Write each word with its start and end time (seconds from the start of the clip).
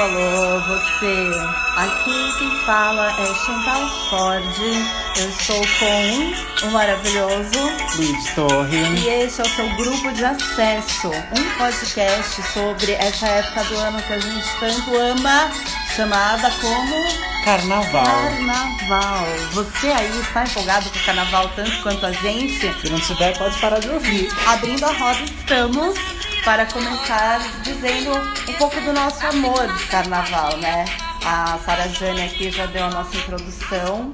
alô, 0.00 0.60
você. 0.60 1.30
Aqui 1.76 2.38
quem 2.38 2.50
fala 2.64 3.10
é 3.20 3.26
Chantal 3.34 3.88
Ford. 4.08 4.58
Eu 5.18 5.28
estou 5.28 5.60
com 5.78 6.66
o 6.66 6.70
maravilhoso 6.70 7.60
Luiz 7.96 8.34
Torre. 8.34 8.78
E 8.98 9.08
este 9.08 9.42
é 9.42 9.44
o 9.44 9.48
seu 9.48 9.68
grupo 9.76 10.12
de 10.12 10.24
acesso, 10.24 11.08
um 11.08 11.58
podcast 11.58 12.42
sobre 12.52 12.92
essa 12.92 13.26
época 13.26 13.64
do 13.64 13.76
ano 13.76 14.02
que 14.02 14.12
a 14.12 14.18
gente 14.18 14.48
tanto 14.58 14.96
ama, 14.96 15.50
chamada 15.94 16.50
como 16.60 17.42
Carnaval. 17.44 18.04
Carnaval. 18.04 19.26
Você 19.52 19.88
aí 19.88 20.20
está 20.20 20.44
empolgado 20.44 20.88
com 20.90 20.98
o 20.98 21.04
carnaval 21.04 21.50
tanto 21.54 21.82
quanto 21.82 22.06
a 22.06 22.12
gente? 22.12 22.72
Se 22.80 22.90
não 22.90 23.00
tiver, 23.00 23.36
pode 23.36 23.58
parar 23.58 23.80
de 23.80 23.90
ouvir. 23.90 24.28
Abrindo 24.46 24.84
a 24.84 24.92
roda, 24.92 25.20
estamos 25.22 25.98
para 26.44 26.66
começar 26.66 27.38
dizendo 27.62 28.10
um 28.48 28.52
pouco 28.54 28.80
do 28.80 28.92
nosso 28.92 29.24
amor 29.24 29.66
de 29.76 29.86
carnaval, 29.86 30.56
né? 30.58 30.84
A 31.24 31.56
Sara 31.58 31.88
Jane 31.88 32.22
aqui 32.22 32.50
já 32.50 32.66
deu 32.66 32.84
a 32.84 32.90
nossa 32.90 33.16
introdução. 33.16 34.12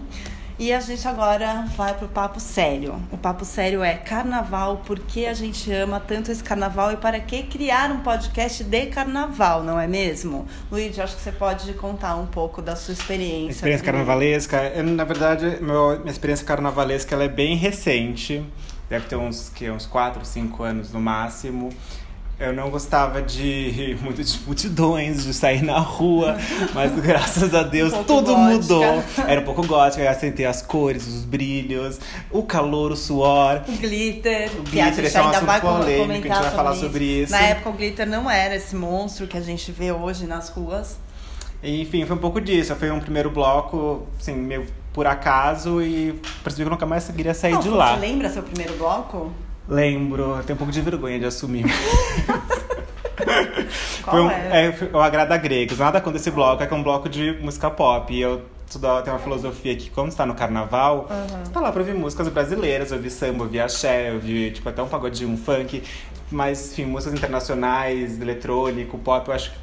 E 0.58 0.72
a 0.72 0.80
gente 0.80 1.06
agora 1.06 1.66
vai 1.76 1.94
pro 1.94 2.08
papo 2.08 2.38
sério. 2.40 3.00
O 3.12 3.16
papo 3.16 3.44
sério 3.44 3.82
é 3.82 3.94
carnaval, 3.94 4.78
por 4.84 4.98
que 4.98 5.24
a 5.24 5.32
gente 5.32 5.72
ama 5.72 6.00
tanto 6.00 6.32
esse 6.32 6.42
carnaval 6.42 6.92
e 6.92 6.96
para 6.96 7.18
que 7.20 7.44
criar 7.44 7.92
um 7.92 8.00
podcast 8.00 8.64
de 8.64 8.86
carnaval, 8.86 9.62
não 9.62 9.78
é 9.78 9.86
mesmo? 9.86 10.46
Luiz, 10.70 10.98
acho 10.98 11.16
que 11.16 11.22
você 11.22 11.32
pode 11.32 11.72
contar 11.74 12.16
um 12.16 12.26
pouco 12.26 12.60
da 12.60 12.74
sua 12.74 12.92
experiência. 12.92 13.52
Experiência 13.52 13.86
carnavalesca? 13.86 14.72
Eu, 14.74 14.82
na 14.82 15.04
verdade, 15.04 15.58
meu, 15.62 15.98
minha 16.00 16.10
experiência 16.10 16.44
carnavalesca 16.44 17.14
ela 17.14 17.24
é 17.24 17.28
bem 17.28 17.56
recente. 17.56 18.44
Deve 18.90 19.06
ter 19.06 19.16
uns, 19.16 19.48
que, 19.48 19.70
uns 19.70 19.86
4, 19.86 20.24
5 20.24 20.62
anos 20.62 20.92
no 20.92 21.00
máximo. 21.00 21.70
Eu 22.40 22.52
não 22.52 22.70
gostava 22.70 23.20
de 23.20 23.98
muito 24.00 24.22
de 24.22 24.38
multidões, 24.46 25.24
de 25.24 25.34
sair 25.34 25.60
na 25.60 25.80
rua, 25.80 26.36
mas 26.72 26.94
graças 27.00 27.52
a 27.52 27.64
Deus 27.64 27.92
um 27.92 28.04
tudo 28.04 28.32
gótica. 28.32 28.52
mudou. 28.52 29.04
Era 29.26 29.40
um 29.40 29.44
pouco 29.44 29.66
gótica, 29.66 30.04
eu 30.04 30.14
sentei 30.14 30.46
as 30.46 30.62
cores, 30.62 31.06
os 31.08 31.24
brilhos, 31.24 31.98
o 32.30 32.44
calor, 32.44 32.92
o 32.92 32.96
suor. 32.96 33.62
O 33.66 33.72
glitter. 33.72 34.50
O 34.56 34.62
glitter, 34.62 35.16
é 35.16 35.22
um 35.22 35.28
assunto 35.28 35.60
polêmico, 35.60 36.12
a 36.12 36.34
gente 36.34 36.42
vai 36.42 36.50
falar 36.52 36.72
isso. 36.72 36.80
sobre 36.82 37.04
isso. 37.04 37.32
Na 37.32 37.40
época 37.40 37.70
o 37.70 37.72
glitter 37.72 38.06
não 38.06 38.30
era 38.30 38.54
esse 38.54 38.76
monstro 38.76 39.26
que 39.26 39.36
a 39.36 39.42
gente 39.42 39.72
vê 39.72 39.90
hoje 39.90 40.24
nas 40.24 40.48
ruas. 40.48 40.96
Enfim, 41.60 42.06
foi 42.06 42.14
um 42.14 42.20
pouco 42.20 42.40
disso. 42.40 42.72
Foi 42.76 42.88
um 42.92 43.00
primeiro 43.00 43.30
bloco, 43.30 44.06
assim, 44.16 44.34
meio 44.34 44.64
por 44.92 45.06
acaso 45.06 45.82
e 45.82 46.12
percebi 46.42 46.62
que 46.62 46.68
eu 46.68 46.70
nunca 46.70 46.86
mais 46.86 47.08
queria 47.08 47.34
sair 47.34 47.52
não, 47.52 47.60
de 47.60 47.68
lá. 47.68 47.94
Você 47.94 48.00
lembra 48.00 48.28
seu 48.30 48.44
primeiro 48.44 48.76
bloco? 48.76 49.32
Lembro, 49.68 50.40
tenho 50.46 50.54
um 50.54 50.58
pouco 50.58 50.72
de 50.72 50.80
vergonha 50.80 51.18
de 51.18 51.26
assumir. 51.26 51.64
Foi 54.04 54.20
um, 54.22 54.30
é? 54.30 54.66
é, 54.68 54.74
o 54.96 54.98
Agrada 55.00 55.36
Gregos. 55.36 55.78
Nada 55.78 56.00
contra 56.00 56.18
esse 56.18 56.30
bloco, 56.30 56.62
é 56.62 56.66
que 56.66 56.72
é 56.72 56.76
um 56.76 56.82
bloco 56.82 57.08
de 57.08 57.32
música 57.42 57.70
pop. 57.70 58.12
E 58.12 58.20
eu 58.20 58.42
tenho 58.70 59.16
uma 59.16 59.18
filosofia 59.18 59.76
que, 59.76 59.90
como 59.90 60.08
está 60.08 60.24
no 60.24 60.34
carnaval, 60.34 61.06
Uhum. 61.10 61.44
você 61.44 61.52
tá 61.52 61.60
lá 61.60 61.70
pra 61.70 61.80
ouvir 61.80 61.94
músicas 61.94 62.28
brasileiras, 62.28 62.90
ouvir 62.92 63.10
samba, 63.10 63.44
ouvir 63.44 63.60
axé, 63.60 64.12
ouvir 64.12 64.52
tipo, 64.52 64.68
até 64.68 64.82
um 64.82 64.88
pagodinho, 64.88 65.30
um 65.30 65.36
funk. 65.36 65.82
Mas, 66.30 66.72
enfim, 66.72 66.84
músicas 66.86 67.14
internacionais, 67.18 68.20
eletrônico, 68.20 68.96
pop, 68.98 69.28
eu 69.28 69.34
acho 69.34 69.50
que 69.50 69.58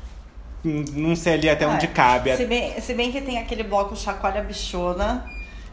não 0.93 1.15
sei 1.15 1.33
ali 1.35 1.49
até 1.49 1.67
onde 1.67 1.85
É, 1.85 1.89
cabe. 1.89 2.35
Se 2.35 2.45
bem, 2.45 2.79
se 2.81 2.93
bem 2.95 3.11
que 3.11 3.21
tem 3.21 3.37
aquele 3.39 3.63
bloco 3.63 3.95
Chacoalha 3.95 4.41
Bichona, 4.41 5.23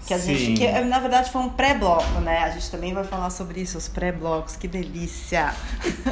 que 0.06 0.14
a 0.14 0.18
Sim. 0.18 0.34
gente. 0.34 0.60
Que, 0.60 0.80
na 0.80 0.98
verdade 0.98 1.30
foi 1.30 1.42
um 1.42 1.48
pré-bloco, 1.48 2.20
né? 2.20 2.38
A 2.38 2.50
gente 2.50 2.70
também 2.70 2.92
vai 2.92 3.04
falar 3.04 3.30
sobre 3.30 3.60
isso, 3.60 3.78
os 3.78 3.88
pré-blocos, 3.88 4.56
que 4.56 4.68
delícia! 4.68 5.54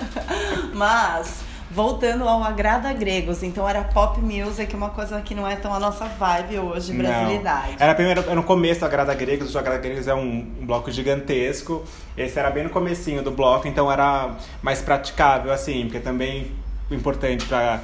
Mas. 0.75 1.51
Voltando 1.73 2.29
ao 2.29 2.43
Agrada 2.43 2.93
Gregos, 2.93 3.45
então 3.45 3.69
era 3.69 3.85
pop 3.85 4.21
music, 4.21 4.75
uma 4.75 4.91
coisa 4.91 5.21
que 5.21 5.37
não 5.37 5.47
é 5.47 5.55
tão 5.55 5.73
a 5.73 5.79
nossa 5.79 6.05
vibe 6.05 6.59
hoje, 6.59 6.93
brasilidade. 6.93 7.77
Não. 7.79 7.85
Era, 7.85 7.95
primeiro, 7.95 8.23
era 8.23 8.35
no 8.35 8.43
começo 8.43 8.81
do 8.81 8.87
Agrada 8.87 9.15
Gregos, 9.15 9.55
o 9.55 9.59
Agrada 9.59 9.79
Gregos 9.79 10.09
é 10.09 10.15
um, 10.15 10.53
um, 10.61 10.67
bloco 10.67 10.91
gigantesco. 10.91 11.85
Esse 12.17 12.41
era 12.41 12.51
bem 12.51 12.65
no 12.65 12.71
comecinho 12.71 13.23
do 13.23 13.31
bloco, 13.31 13.69
então 13.69 13.91
era 13.91 14.35
mais 14.61 14.83
praticável, 14.83 15.53
assim, 15.53 15.83
porque 15.83 16.01
também 16.01 16.51
o 16.91 16.95
importante 16.95 17.47
para 17.47 17.81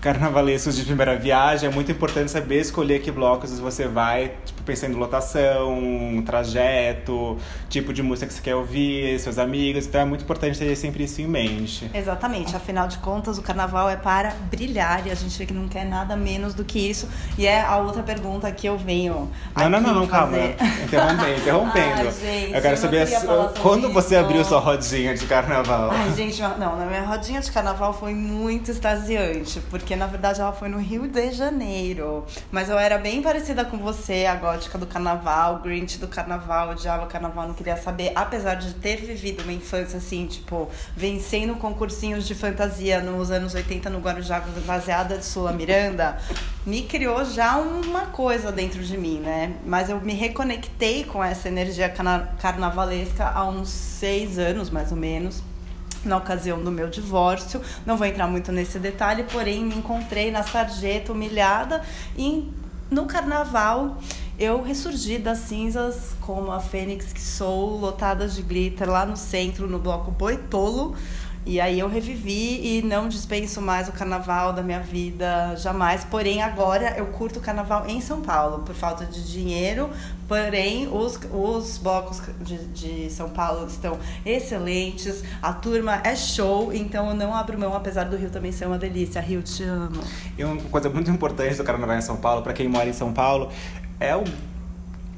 carnavalescos 0.00 0.74
de 0.74 0.84
primeira 0.84 1.16
viagem 1.16 1.68
é 1.68 1.72
muito 1.72 1.92
importante 1.92 2.30
saber 2.30 2.60
escolher 2.60 3.00
que 3.00 3.10
blocos 3.10 3.58
você 3.58 3.86
vai, 3.86 4.32
tipo, 4.44 4.62
pensando 4.62 4.94
em 4.94 4.98
lotação, 4.98 6.22
trajeto, 6.24 7.36
tipo 7.68 7.92
de 7.92 8.02
música 8.02 8.26
que 8.26 8.32
você 8.32 8.40
quer 8.40 8.54
ouvir, 8.54 9.18
seus 9.20 9.38
amigos. 9.38 9.86
Então 9.86 10.00
é 10.00 10.04
muito 10.04 10.22
importante 10.24 10.58
ter 10.58 10.74
sempre 10.74 11.04
isso 11.04 11.20
em 11.20 11.26
mente. 11.26 11.90
Exatamente, 11.92 12.56
afinal 12.56 12.88
de 12.88 12.98
contas, 12.98 13.36
o 13.36 13.42
carnaval 13.42 13.90
é 13.90 13.96
para 13.96 14.34
brilhar 14.50 15.06
e 15.06 15.10
a 15.10 15.14
gente 15.14 15.52
não 15.52 15.68
quer 15.68 15.84
nada 15.84 16.16
menos 16.16 16.54
do 16.54 16.64
que 16.64 16.78
isso. 16.78 17.08
E 17.36 17.46
é 17.46 17.60
a 17.60 17.76
outra 17.76 18.02
pergunta 18.02 18.50
que 18.50 18.66
eu 18.66 18.78
venho. 18.78 19.30
Não, 19.54 19.68
não, 19.68 19.80
não, 19.80 19.94
não, 19.94 20.08
fazer. 20.08 20.56
calma. 20.56 20.74
Interrompendo, 20.84 21.40
interrompendo. 21.40 22.00
Ai, 22.00 22.12
gente, 22.12 22.54
eu 22.54 22.62
quero 22.62 22.76
saber 22.76 23.08
quando 23.60 23.92
você 23.92 24.14
isso. 24.14 24.24
abriu 24.24 24.44
sua 24.44 24.60
rodinha 24.60 25.14
de 25.14 25.26
carnaval. 25.26 25.90
Ai, 25.92 26.12
gente, 26.14 26.40
não, 26.40 26.76
na 26.76 26.86
minha 26.86 27.02
rodinha 27.02 27.40
de 27.40 27.52
carnaval 27.52 27.92
foi 27.92 28.14
muito 28.14 28.70
extasiante, 28.70 29.60
porque 29.68 29.89
na 29.96 30.06
verdade 30.06 30.40
ela 30.40 30.52
foi 30.52 30.68
no 30.68 30.78
Rio 30.78 31.06
de 31.08 31.32
Janeiro. 31.32 32.24
Mas 32.50 32.68
eu 32.68 32.78
era 32.78 32.98
bem 32.98 33.22
parecida 33.22 33.64
com 33.64 33.78
você, 33.78 34.26
a 34.26 34.34
gótica 34.34 34.78
do 34.78 34.86
carnaval, 34.86 35.58
Grinch 35.60 35.98
do 35.98 36.08
carnaval, 36.08 36.70
odiava 36.70 37.04
o 37.04 37.08
carnaval, 37.08 37.48
não 37.48 37.54
queria 37.54 37.76
saber. 37.76 38.12
Apesar 38.14 38.54
de 38.54 38.74
ter 38.74 38.96
vivido 38.96 39.42
uma 39.42 39.52
infância 39.52 39.98
assim, 39.98 40.26
tipo, 40.26 40.68
vencendo 40.96 41.54
concursinhos 41.56 42.26
de 42.26 42.34
fantasia 42.34 43.00
nos 43.00 43.30
anos 43.30 43.54
80 43.54 43.90
no 43.90 44.00
Guarujá, 44.00 44.40
baseada 44.66 45.16
de 45.18 45.24
Sula 45.24 45.52
Miranda, 45.52 46.18
me 46.66 46.82
criou 46.82 47.24
já 47.24 47.56
uma 47.58 48.06
coisa 48.06 48.52
dentro 48.52 48.82
de 48.82 48.96
mim, 48.96 49.20
né? 49.20 49.54
Mas 49.64 49.88
eu 49.90 50.00
me 50.00 50.12
reconectei 50.14 51.04
com 51.04 51.22
essa 51.22 51.48
energia 51.48 51.88
carna- 51.88 52.28
carnavalesca 52.40 53.26
há 53.28 53.44
uns 53.48 53.68
seis 53.68 54.38
anos, 54.38 54.70
mais 54.70 54.90
ou 54.90 54.96
menos 54.96 55.42
na 56.04 56.16
ocasião 56.16 56.62
do 56.62 56.70
meu 56.70 56.88
divórcio. 56.88 57.60
Não 57.84 57.96
vou 57.96 58.06
entrar 58.06 58.26
muito 58.26 58.52
nesse 58.52 58.78
detalhe, 58.78 59.24
porém 59.24 59.64
me 59.64 59.76
encontrei 59.76 60.30
na 60.30 60.42
sarjeta 60.42 61.12
humilhada 61.12 61.82
e 62.16 62.50
no 62.90 63.06
carnaval 63.06 63.98
eu 64.38 64.62
ressurgi 64.62 65.18
das 65.18 65.38
cinzas 65.38 66.14
como 66.20 66.50
a 66.50 66.60
fênix 66.60 67.12
que 67.12 67.20
sou, 67.20 67.78
lotadas 67.78 68.34
de 68.34 68.42
glitter 68.42 68.90
lá 68.90 69.04
no 69.04 69.16
centro, 69.16 69.68
no 69.68 69.78
bloco 69.78 70.10
Boitolo. 70.10 70.96
E 71.46 71.58
aí 71.58 71.80
eu 71.80 71.88
revivi 71.88 72.78
e 72.78 72.82
não 72.82 73.08
dispenso 73.08 73.62
mais 73.62 73.88
o 73.88 73.92
carnaval 73.92 74.52
da 74.52 74.62
minha 74.62 74.80
vida 74.80 75.56
jamais. 75.56 76.04
Porém, 76.04 76.42
agora 76.42 76.94
eu 76.98 77.06
curto 77.06 77.38
o 77.38 77.42
carnaval 77.42 77.86
em 77.88 78.00
São 78.00 78.20
Paulo, 78.20 78.58
por 78.58 78.74
falta 78.74 79.06
de 79.06 79.32
dinheiro. 79.32 79.88
Porém, 80.28 80.86
os, 80.86 81.18
os 81.32 81.78
blocos 81.78 82.20
de, 82.40 82.58
de 82.66 83.10
São 83.10 83.30
Paulo 83.30 83.66
estão 83.66 83.98
excelentes, 84.24 85.24
a 85.42 85.52
turma 85.52 86.00
é 86.04 86.14
show, 86.14 86.72
então 86.72 87.08
eu 87.08 87.14
não 87.16 87.34
abro 87.34 87.58
mão, 87.58 87.74
apesar 87.74 88.04
do 88.04 88.16
Rio 88.16 88.30
também 88.30 88.52
ser 88.52 88.66
uma 88.66 88.78
delícia. 88.78 89.20
Rio, 89.20 89.42
te 89.42 89.64
amo. 89.64 90.00
E 90.36 90.44
uma 90.44 90.56
coisa 90.64 90.88
muito 90.90 91.10
importante 91.10 91.56
do 91.56 91.64
carnaval 91.64 91.96
em 91.96 92.02
São 92.02 92.16
Paulo, 92.16 92.42
para 92.42 92.52
quem 92.52 92.68
mora 92.68 92.88
em 92.88 92.92
São 92.92 93.12
Paulo, 93.12 93.50
é 93.98 94.14
o 94.14 94.22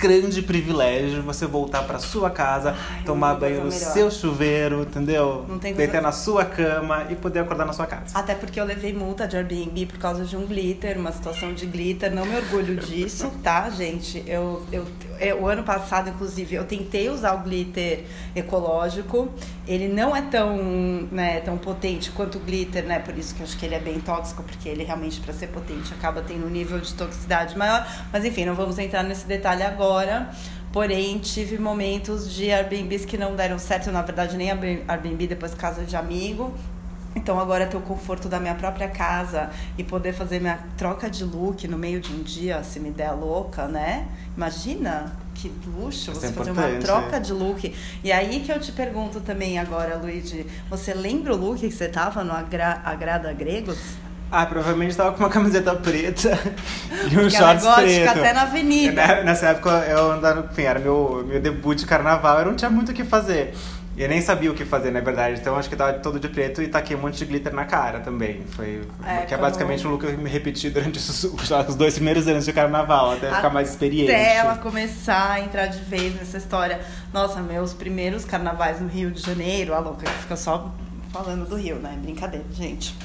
grande 0.03 0.43
privilégio 0.43 1.23
você 1.23 1.47
voltar 1.47 1.83
para 1.85 2.01
sua 2.01 2.29
casa, 2.29 2.75
Ai, 2.77 3.05
tomar 3.05 3.35
banho 3.35 3.57
no 3.57 3.61
coisa 3.63 3.79
melhor. 3.79 3.93
seu 3.93 4.11
chuveiro, 4.11 4.83
entendeu? 4.83 5.45
Não 5.49 5.59
tem 5.61 5.73
coisa- 5.73 5.77
Deitar 5.77 6.03
na 6.03 6.11
sua 6.11 6.45
cama 6.45 7.07
e 7.09 7.15
poder 7.15 7.39
acordar 7.39 7.65
na 7.65 7.73
sua 7.73 7.87
casa. 7.87 8.19
Até 8.19 8.35
porque 8.35 8.59
eu 8.61 8.65
levei 8.65 8.93
multa 8.93 9.29
de 9.29 9.37
Airbnb 9.37 9.87
por 9.87 9.99
causa 9.99 10.25
de 10.25 10.37
um 10.37 10.45
glitter, 10.45 10.99
uma 10.99 11.13
situação 11.13 11.55
de 11.55 11.67
glitter. 11.67 12.13
Não 12.13 12.27
me 12.27 12.35
orgulho 12.37 12.75
disso, 12.77 13.31
tá, 13.45 13.71
gente? 13.71 14.25
Eu, 14.27 14.63
eu, 14.73 14.85
eu- 15.29 15.43
o 15.43 15.47
ano 15.49 15.63
passado, 15.63 16.11
inclusive, 16.11 16.55
eu 16.55 16.65
tentei 16.65 17.09
usar 17.09 17.33
o 17.35 17.39
glitter 17.39 18.05
ecológico. 18.35 19.29
Ele 19.67 19.89
não 19.89 20.15
é 20.15 20.23
tão, 20.23 20.57
né, 21.11 21.41
tão 21.41 21.57
potente 21.57 22.11
quanto 22.11 22.39
o 22.39 22.41
glitter, 22.41 22.85
né? 22.85 22.99
Por 22.99 23.17
isso 23.17 23.35
que 23.35 23.41
eu 23.41 23.45
acho 23.47 23.57
que 23.57 23.65
ele 23.67 23.75
é 23.75 23.81
bem 23.81 24.01
tóxico, 24.01 24.43
porque 24.43 24.69
ele 24.69 24.85
realmente, 24.85 25.21
para 25.21 25.33
ser 25.33 25.49
potente, 25.49 25.93
acaba 25.95 26.23
tendo 26.23 26.47
um 26.47 26.51
nível 26.51 26.79
de 26.81 26.93
toxicidade 26.95 27.57
maior. 27.57 27.87
Mas 28.13 28.25
enfim, 28.25 28.45
não 28.45 28.55
vamos 28.55 28.79
entrar 28.79 29.03
nesse 29.03 29.27
detalhe 29.27 29.63
agora. 29.63 30.31
Porém, 30.73 31.19
tive 31.19 31.59
momentos 31.59 32.33
de 32.33 32.51
Airbnbs 32.51 33.05
que 33.05 33.19
não 33.19 33.37
deram 33.37 33.59
certo. 33.59 33.93
Na 33.93 34.01
verdade, 34.01 34.37
nem 34.39 34.51
Airbnb, 34.51 35.27
depois 35.27 35.55
casa 35.55 35.85
de 35.85 35.95
amigo. 35.95 36.55
Então 37.15 37.39
agora 37.39 37.67
ter 37.67 37.77
o 37.77 37.81
conforto 37.81 38.29
da 38.29 38.41
minha 38.41 38.55
própria 38.55 38.89
casa 38.89 39.51
e 39.77 39.85
poder 39.85 40.13
fazer 40.13 40.41
minha 40.41 40.59
troca 40.77 41.11
de 41.11 41.25
look 41.25 41.67
no 41.69 41.79
meio 41.79 42.01
de 42.01 42.13
um 42.13 42.23
dia, 42.23 42.63
se 42.63 42.81
me 42.81 42.91
der 42.91 43.13
louca, 43.13 43.67
né? 43.67 44.09
Imagina 44.37 45.13
que 45.35 45.53
luxo 45.67 46.15
você 46.15 46.27
é 46.27 46.33
fazer 46.33 46.51
uma 46.53 46.69
troca 46.81 47.17
é. 47.17 47.21
de 47.21 47.33
look. 47.33 47.75
E 48.03 48.13
aí 48.13 48.41
que 48.41 48.51
eu 48.51 48.59
te 48.59 48.73
pergunto 48.73 49.21
também 49.21 49.59
agora, 49.59 49.97
Luigi, 49.97 50.47
você 50.71 50.95
lembra 50.95 51.35
o 51.35 51.37
look 51.37 51.61
que 51.61 51.71
você 51.71 51.89
tava 51.89 52.25
no 52.25 52.33
Agra 52.33 52.81
Agrada 52.85 53.33
Gregos? 53.33 53.79
Ah, 54.31 54.47
provavelmente 54.47 54.97
tava 54.97 55.13
com 55.13 55.19
uma 55.19 55.29
camiseta 55.29 55.75
preta 55.75 56.39
e 57.13 57.17
um 57.19 57.21
ela 57.21 57.31
shorts 57.31 57.65
gótica 57.65 58.13
preto. 58.13 58.19
até 58.19 58.33
na 58.33 58.43
avenida. 58.43 59.07
Né, 59.07 59.23
Nessa 59.25 59.49
época 59.49 59.69
eu 59.87 60.13
andava, 60.13 60.49
enfim, 60.51 60.63
era 60.63 60.81
meu, 60.81 61.23
meu 61.27 61.39
debut 61.39 61.79
de 61.79 61.85
carnaval, 61.85 62.39
eu 62.39 62.47
não 62.47 62.57
tinha 62.57 62.71
muito 62.71 62.93
o 62.93 62.95
que 62.95 63.05
fazer. 63.05 63.55
E 63.97 64.03
eu 64.03 64.09
nem 64.09 64.23
sabia 64.23 64.51
o 64.51 64.55
que 64.55 64.65
fazer, 64.65 64.91
na 64.91 65.01
verdade. 65.01 65.39
Então 65.41 65.55
acho 65.55 65.69
que 65.69 65.77
tava 65.77 65.93
todo 65.95 66.19
de 66.19 66.27
preto 66.29 66.63
e 66.63 66.69
taquei 66.69 66.97
um 66.97 67.01
monte 67.01 67.19
de 67.19 67.25
glitter 67.27 67.53
na 67.53 67.65
cara 67.67 68.01
também. 68.01 68.43
Foi. 68.57 68.83
É, 69.05 69.27
que 69.27 69.35
é 69.35 69.37
basicamente 69.37 69.87
um 69.87 69.91
look 69.91 70.07
que 70.07 70.13
eu 70.13 70.19
me 70.19 70.31
repeti 70.31 70.71
durante 70.71 70.97
os, 70.99 71.25
os- 71.25 71.75
dois 71.77 71.95
primeiros 71.95 72.27
anos 72.27 72.45
de 72.47 72.53
carnaval, 72.55 73.13
até 73.13 73.35
ficar 73.35 73.51
mais 73.51 73.69
experiente. 73.71 74.11
Até 74.11 74.37
ela 74.37 74.57
começar 74.57 75.33
a 75.33 75.41
entrar 75.41 75.67
de 75.67 75.79
vez 75.81 76.15
nessa 76.15 76.39
história. 76.39 76.81
Nossa, 77.13 77.41
meus 77.41 77.75
primeiros 77.75 78.25
carnavais 78.25 78.81
no 78.81 78.89
Rio 78.89 79.11
de 79.11 79.21
Janeiro, 79.21 79.75
a 79.75 79.79
louca 79.79 80.07
que 80.07 80.19
fica 80.21 80.37
só 80.37 80.73
falando 81.13 81.47
do 81.47 81.57
Rio, 81.57 81.77
né? 81.77 81.99
Brincadeira, 82.01 82.47
gente. 82.53 82.97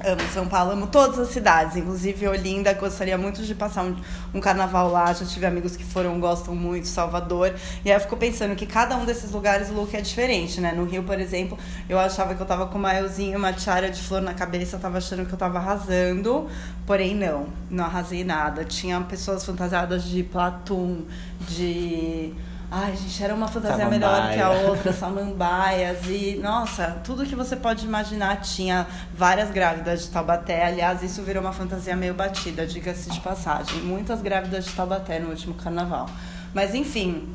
Amo 0.00 0.22
São 0.32 0.48
Paulo, 0.48 0.72
amo 0.72 0.86
todas 0.86 1.18
as 1.18 1.28
cidades, 1.28 1.76
inclusive 1.76 2.26
Olinda, 2.26 2.72
gostaria 2.72 3.16
muito 3.18 3.42
de 3.42 3.54
passar 3.54 3.84
um, 3.84 3.94
um 4.34 4.40
carnaval 4.40 4.90
lá. 4.90 5.12
Já 5.12 5.24
tive 5.26 5.46
amigos 5.46 5.76
que 5.76 5.84
foram, 5.84 6.18
gostam 6.18 6.54
muito, 6.54 6.88
Salvador. 6.88 7.54
E 7.84 7.90
aí 7.90 7.96
eu 7.96 8.00
fico 8.00 8.16
pensando 8.16 8.56
que 8.56 8.66
cada 8.66 8.96
um 8.96 9.04
desses 9.04 9.30
lugares 9.30 9.70
o 9.70 9.74
look 9.74 9.94
é 9.94 10.00
diferente, 10.00 10.60
né? 10.60 10.72
No 10.72 10.84
Rio, 10.84 11.02
por 11.02 11.20
exemplo, 11.20 11.58
eu 11.88 11.98
achava 11.98 12.34
que 12.34 12.40
eu 12.40 12.46
tava 12.46 12.66
com 12.66 12.78
uma 12.78 12.92
maiozinho, 12.92 13.38
uma 13.38 13.52
tiara 13.52 13.90
de 13.90 14.02
flor 14.02 14.20
na 14.20 14.34
cabeça, 14.34 14.76
eu 14.76 14.80
tava 14.80 14.98
achando 14.98 15.26
que 15.26 15.32
eu 15.32 15.38
tava 15.38 15.58
arrasando. 15.58 16.48
Porém, 16.86 17.14
não, 17.14 17.46
não 17.70 17.84
arrasei 17.84 18.24
nada. 18.24 18.64
Tinha 18.64 19.00
pessoas 19.02 19.44
fantasiadas 19.44 20.04
de 20.04 20.22
platum, 20.22 21.02
de. 21.48 22.34
Ai, 22.74 22.96
gente, 22.96 23.22
era 23.22 23.34
uma 23.34 23.48
fantasia 23.48 23.86
melhor 23.86 24.32
que 24.32 24.40
a 24.40 24.46
Samambaia. 24.46 24.70
outra, 24.70 24.92
samambaias 24.94 26.06
e, 26.06 26.40
nossa, 26.42 27.02
tudo 27.04 27.26
que 27.26 27.36
você 27.36 27.54
pode 27.54 27.84
imaginar 27.84 28.40
tinha 28.40 28.86
várias 29.14 29.50
grávidas 29.50 30.04
de 30.04 30.08
Taubaté. 30.08 30.64
Aliás, 30.64 31.02
isso 31.02 31.20
virou 31.20 31.42
uma 31.42 31.52
fantasia 31.52 31.94
meio 31.94 32.14
batida, 32.14 32.66
diga-se 32.66 33.10
de 33.10 33.20
passagem. 33.20 33.78
Muitas 33.82 34.22
grávidas 34.22 34.64
de 34.64 34.72
Taubaté 34.72 35.18
no 35.18 35.28
último 35.28 35.52
carnaval. 35.52 36.08
Mas, 36.54 36.74
enfim, 36.74 37.28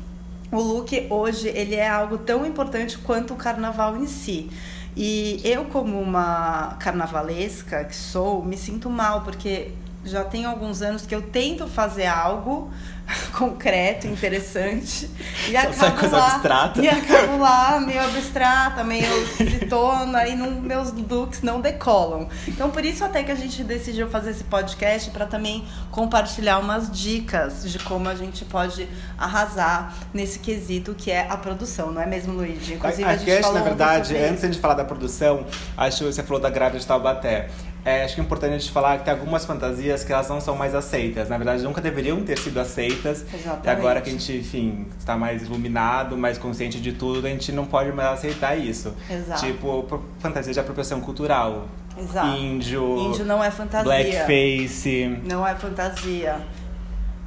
o 0.50 0.60
look 0.60 1.06
hoje, 1.08 1.46
ele 1.46 1.76
é 1.76 1.88
algo 1.88 2.18
tão 2.18 2.44
importante 2.44 2.98
quanto 2.98 3.34
o 3.34 3.36
carnaval 3.36 3.96
em 3.96 4.08
si. 4.08 4.50
E 4.96 5.40
eu, 5.44 5.66
como 5.66 6.00
uma 6.00 6.74
carnavalesca 6.80 7.84
que 7.84 7.94
sou, 7.94 8.44
me 8.44 8.56
sinto 8.56 8.90
mal, 8.90 9.20
porque 9.20 9.70
já 10.04 10.24
tem 10.24 10.44
alguns 10.44 10.82
anos 10.82 11.06
que 11.06 11.14
eu 11.14 11.22
tento 11.22 11.66
fazer 11.66 12.06
algo 12.06 12.70
concreto, 13.32 14.06
interessante, 14.06 15.10
e 15.48 15.52
Só 15.52 15.72
sai 15.72 15.88
acabo 15.88 15.98
coisa 15.98 16.16
lá, 16.16 16.26
abstrata. 16.26 16.82
e 16.82 16.88
acabo 16.88 17.38
lá 17.38 17.80
meio 17.80 18.02
abstrata, 18.02 18.84
meio 18.84 19.22
esquisitona, 19.22 20.26
e 20.28 20.36
não, 20.36 20.50
meus 20.60 20.92
looks 20.92 21.40
não 21.42 21.60
decolam. 21.60 22.28
Então, 22.46 22.70
por 22.70 22.84
isso 22.84 23.04
até 23.04 23.22
que 23.22 23.32
a 23.32 23.34
gente 23.34 23.64
decidiu 23.64 24.08
fazer 24.08 24.30
esse 24.30 24.44
podcast 24.44 25.10
para 25.10 25.26
também 25.26 25.64
compartilhar 25.90 26.58
umas 26.58 26.90
dicas 26.90 27.70
de 27.70 27.78
como 27.78 28.08
a 28.08 28.14
gente 28.14 28.44
pode 28.44 28.88
arrasar 29.16 29.94
nesse 30.12 30.38
quesito 30.38 30.94
que 30.94 31.10
é 31.10 31.26
a 31.28 31.36
produção, 31.36 31.90
não 31.90 32.02
é 32.02 32.06
mesmo, 32.06 32.34
Luigi? 32.34 32.74
Inclusive, 32.74 33.04
a, 33.04 33.08
a, 33.08 33.16
gente 33.16 33.26
Cash, 33.26 33.40
falou 33.40 33.58
na 33.58 33.64
verdade, 33.64 34.16
antes 34.16 34.50
de 34.50 34.58
falar 34.58 34.74
da 34.74 34.84
produção, 34.84 35.46
acho 35.76 35.98
que 35.98 36.04
você 36.04 36.22
falou 36.22 36.40
da 36.40 36.50
grávida 36.50 36.78
de 36.78 36.86
Taubaté. 36.86 37.48
É, 37.84 38.04
acho 38.04 38.14
que 38.16 38.20
é 38.20 38.24
importante 38.24 38.54
a 38.54 38.58
gente 38.58 38.70
falar 38.70 38.98
que 38.98 39.04
tem 39.04 39.14
algumas 39.14 39.44
fantasias 39.44 40.04
que 40.04 40.12
elas 40.12 40.28
não 40.28 40.40
são 40.40 40.56
mais 40.56 40.74
aceitas. 40.74 41.28
Na 41.28 41.36
verdade, 41.36 41.62
nunca 41.62 41.80
deveriam 41.80 42.22
ter 42.22 42.38
sido 42.38 42.58
aceitas. 42.58 43.24
Exatamente. 43.32 43.66
E 43.66 43.70
agora 43.70 44.00
que 44.00 44.10
a 44.10 44.12
gente, 44.12 44.36
enfim, 44.36 44.86
está 44.98 45.16
mais 45.16 45.42
iluminado, 45.42 46.16
mais 46.16 46.36
consciente 46.38 46.80
de 46.80 46.92
tudo, 46.92 47.26
a 47.26 47.30
gente 47.30 47.52
não 47.52 47.64
pode 47.64 47.92
mais 47.92 48.18
aceitar 48.18 48.56
isso. 48.56 48.94
Exato. 49.08 49.44
Tipo, 49.44 50.02
fantasia 50.18 50.52
de 50.52 50.60
apropriação 50.60 51.00
cultural. 51.00 51.66
Exato. 51.96 52.36
Índio, 52.36 52.96
Índio 52.98 53.24
não 53.24 53.42
é 53.42 53.50
fantasia. 53.50 53.84
blackface. 53.84 55.18
Não 55.24 55.46
é 55.46 55.54
fantasia. 55.54 56.36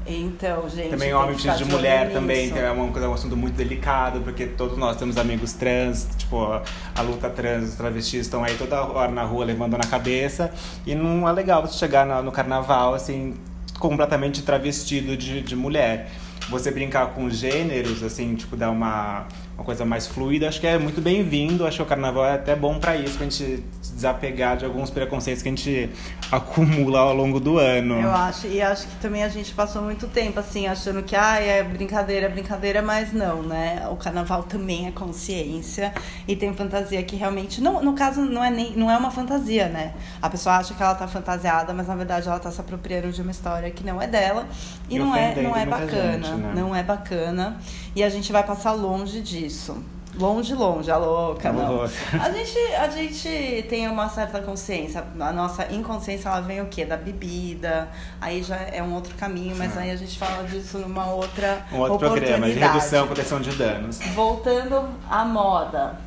Então, 0.06 0.68
gente. 0.68 0.89
Também 0.89 1.13
homem 1.13 1.33
vestido 1.33 1.57
de 1.57 1.65
mulher 1.65 2.06
nisso. 2.07 2.13
também, 2.19 2.51
que 2.51 2.57
é, 2.57 2.71
uma 2.71 2.92
coisa- 2.92 3.07
um 3.07 3.13
assunto 3.13 3.38
muito 3.38 3.56
delicado, 3.56 4.21
porque 4.21 4.45
todos 4.48 4.77
nós 4.77 4.98
temos 4.98 5.15
amigos 5.18 5.53
trans, 5.53 6.07
tipo, 6.18 6.42
a, 6.44 6.63
a 6.95 7.01
luta 7.01 7.30
trans, 7.30 7.69
os 7.69 7.75
travestis 7.75 8.21
estão 8.21 8.44
aí 8.44 8.56
toda 8.57 8.81
hora 8.81 9.12
na 9.12 9.24
rua 9.24 9.45
levando 9.45 9.74
na 9.74 9.83
cabeça. 9.89 10.51
E 10.86 10.95
não 10.95 11.27
é 11.30 11.31
legal 11.31 11.62
você 11.65 11.77
chegar 11.77 12.06
no, 12.06 12.24
no 12.24 12.31
carnaval, 12.31 12.94
assim, 12.95 13.36
completamente 13.80 14.42
travestido 14.42 15.15
de, 15.15 15.42
de 15.42 15.56
mulher. 15.56 16.09
Você 16.50 16.71
brincar 16.71 17.06
com 17.13 17.30
gêneros, 17.30 18.01
assim, 18.03 18.33
tipo, 18.36 18.57
dar 18.57 18.71
uma, 18.71 19.27
uma 19.56 19.63
coisa 19.63 19.86
mais 19.86 20.07
fluida, 20.07 20.50
acho 20.50 20.59
que 20.59 20.65
é 20.68 20.77
muito 20.80 21.00
bem-vindo. 21.00 21.65
Acho 21.65 21.77
que 21.77 21.83
o 21.83 21.86
carnaval 21.86 22.25
é 22.25 22.33
até 22.33 22.56
bom 22.56 22.80
pra 22.80 22.95
isso, 22.98 23.15
pra 23.18 23.24
gente 23.25 23.63
desapegar 23.94 24.58
de 24.58 24.66
alguns 24.66 24.90
preconceitos 24.90 25.42
que 25.44 25.50
a 25.50 25.52
gente 25.52 25.90
acumula 26.32 27.00
ao 27.00 27.14
longo 27.14 27.40
do 27.40 27.58
ano. 27.58 28.00
Eu 28.00 28.12
acho, 28.12 28.48
e 28.48 28.62
acho 28.62 28.88
que 28.88 28.96
também 28.96 29.24
a 29.24 29.30
gente 29.30 29.54
passou 29.54 29.82
muito 29.82 30.08
tempo 30.08 30.40
assim, 30.40 30.68
achando 30.68 31.04
que 31.04 31.16
ah, 31.16 31.40
é 31.40 31.64
brincadeira, 31.64 32.26
é 32.28 32.30
brincadeira, 32.30 32.82
mas 32.82 33.12
não, 33.12 33.44
né? 33.44 33.88
O 33.92 33.96
carnaval 33.96 34.44
também 34.44 34.88
é 34.88 34.92
consciência 34.92 35.94
e 36.28 36.36
tem 36.36 36.54
fantasia 36.54 37.02
que 37.04 37.16
realmente. 37.16 37.62
Não, 37.62 37.84
no 37.84 37.94
caso, 37.94 38.22
não 38.22 38.44
é, 38.44 38.50
nem, 38.50 38.76
não 38.76 38.90
é 38.90 38.98
uma 38.98 39.12
fantasia, 39.12 39.68
né? 39.68 39.94
A 40.22 40.30
pessoa 40.30 40.58
acha 40.58 40.74
que 40.74 40.82
ela 40.82 40.96
tá 40.96 41.08
fantasiada, 41.08 41.74
mas 41.74 41.88
na 41.88 41.96
verdade 41.96 42.28
ela 42.28 42.40
tá 42.40 42.52
se 42.52 42.62
apropriando 42.62 43.12
de 43.12 43.22
uma 43.22 43.32
história 43.32 43.70
que 43.72 43.84
não 43.84 44.02
é 44.02 44.08
dela 44.08 44.48
e, 44.90 44.96
E 44.96 45.00
não 45.00 45.16
é, 45.16 45.42
não 45.42 45.56
é 45.56 45.66
bacana. 45.66 46.14
gente, 46.14 46.32
né? 46.32 46.54
Não 46.56 46.76
é 46.76 46.84
bacana. 46.84 47.58
E 47.96 48.04
a 48.04 48.10
gente 48.10 48.32
vai 48.32 48.44
passar 48.44 48.72
longe 48.72 49.22
disso. 49.22 49.84
Longe, 50.18 50.54
longe, 50.54 50.92
a 50.92 50.98
louca, 50.98 51.52
Vamos 51.52 51.68
não. 51.68 51.75
louca. 51.78 51.94
A 52.22 52.31
gente, 52.31 52.58
a 52.75 52.90
gente 52.90 53.66
tem 53.69 53.88
uma 53.88 54.10
certa 54.10 54.42
consciência. 54.42 55.04
A 55.19 55.31
nossa 55.31 55.72
inconsciência 55.72 56.28
ela 56.28 56.42
vem 56.42 56.62
o 56.62 56.66
quê? 56.66 56.86
Da 56.86 56.98
bebida. 56.98 57.88
Aí 58.19 58.44
já 58.44 58.58
é 58.58 58.84
um 58.84 58.94
outro 58.94 59.16
caminho, 59.16 59.56
mas 59.56 59.78
aí 59.78 59.90
a 59.90 59.96
gente 59.96 60.18
fala 60.19 60.44
disso 60.44 60.78
numa 60.80 61.08
outra 61.12 61.66
Um 61.72 61.80
outro 61.80 61.98
programa 61.98 62.48
de 62.48 62.60
redução 62.60 63.06
proteção 63.06 63.40
de 63.40 63.52
danos. 63.52 64.00
Voltando 64.13 64.90
à 65.10 65.24
moda. 65.24 65.98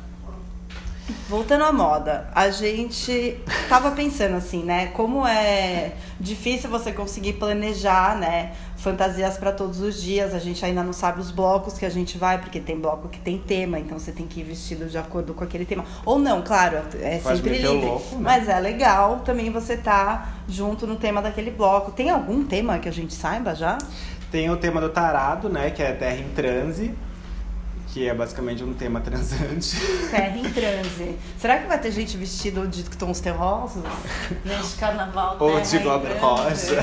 Voltando 1.29 1.63
à 1.63 1.71
moda, 1.71 2.29
a 2.33 2.49
gente 2.49 3.39
tava 3.69 3.91
pensando 3.91 4.35
assim, 4.35 4.63
né? 4.63 4.87
Como 4.87 5.25
é 5.25 5.93
difícil 6.19 6.69
você 6.69 6.91
conseguir 6.91 7.33
planejar, 7.33 8.17
né? 8.17 8.53
Fantasias 8.77 9.37
para 9.37 9.51
todos 9.51 9.79
os 9.79 10.01
dias. 10.01 10.33
A 10.33 10.39
gente 10.39 10.63
ainda 10.63 10.83
não 10.83 10.93
sabe 10.93 11.19
os 11.19 11.31
blocos 11.31 11.77
que 11.77 11.85
a 11.85 11.89
gente 11.89 12.17
vai, 12.17 12.39
porque 12.39 12.59
tem 12.59 12.79
bloco 12.79 13.07
que 13.07 13.19
tem 13.19 13.37
tema, 13.37 13.79
então 13.79 13.97
você 13.97 14.11
tem 14.11 14.27
que 14.27 14.41
ir 14.41 14.43
vestido 14.43 14.85
de 14.87 14.97
acordo 14.97 15.33
com 15.33 15.43
aquele 15.43 15.65
tema. 15.65 15.85
Ou 16.05 16.19
não, 16.19 16.41
claro, 16.41 16.77
é 17.01 17.17
Pode 17.19 17.37
sempre 17.37 17.57
livre. 17.57 17.85
louco, 17.85 18.15
né? 18.15 18.21
Mas 18.21 18.49
é 18.49 18.59
legal 18.59 19.21
também 19.25 19.49
você 19.49 19.77
tá 19.77 20.33
junto 20.47 20.85
no 20.85 20.95
tema 20.95 21.21
daquele 21.21 21.51
bloco. 21.51 21.91
Tem 21.91 22.09
algum 22.09 22.43
tema 22.43 22.79
que 22.79 22.89
a 22.89 22.91
gente 22.91 23.13
saiba 23.13 23.55
já? 23.55 23.77
Tem 24.31 24.49
o 24.49 24.57
tema 24.57 24.81
do 24.81 24.89
tarado, 24.89 25.49
né? 25.49 25.69
Que 25.71 25.81
é 25.81 25.93
Terra 25.93 26.17
em 26.17 26.29
Transe. 26.29 26.93
Que 27.95 28.09
é 28.09 28.13
basicamente 28.13 28.61
um 28.61 28.73
tema 28.73 28.99
transante. 28.99 29.73
Terra 30.11 30.37
em 30.37 30.51
transe. 30.51 31.17
Será 31.39 31.59
que 31.59 31.65
vai 31.65 31.79
ter 31.79 31.91
gente 31.91 32.17
vestido 32.17 32.67
de 32.67 32.83
tons 32.83 33.21
terrosos? 33.21 33.83
Neste 34.43 34.75
carnaval 34.75 35.37
Ou 35.39 35.61
de 35.61 35.79
Glauber? 35.79 36.17
Rocha. 36.19 36.81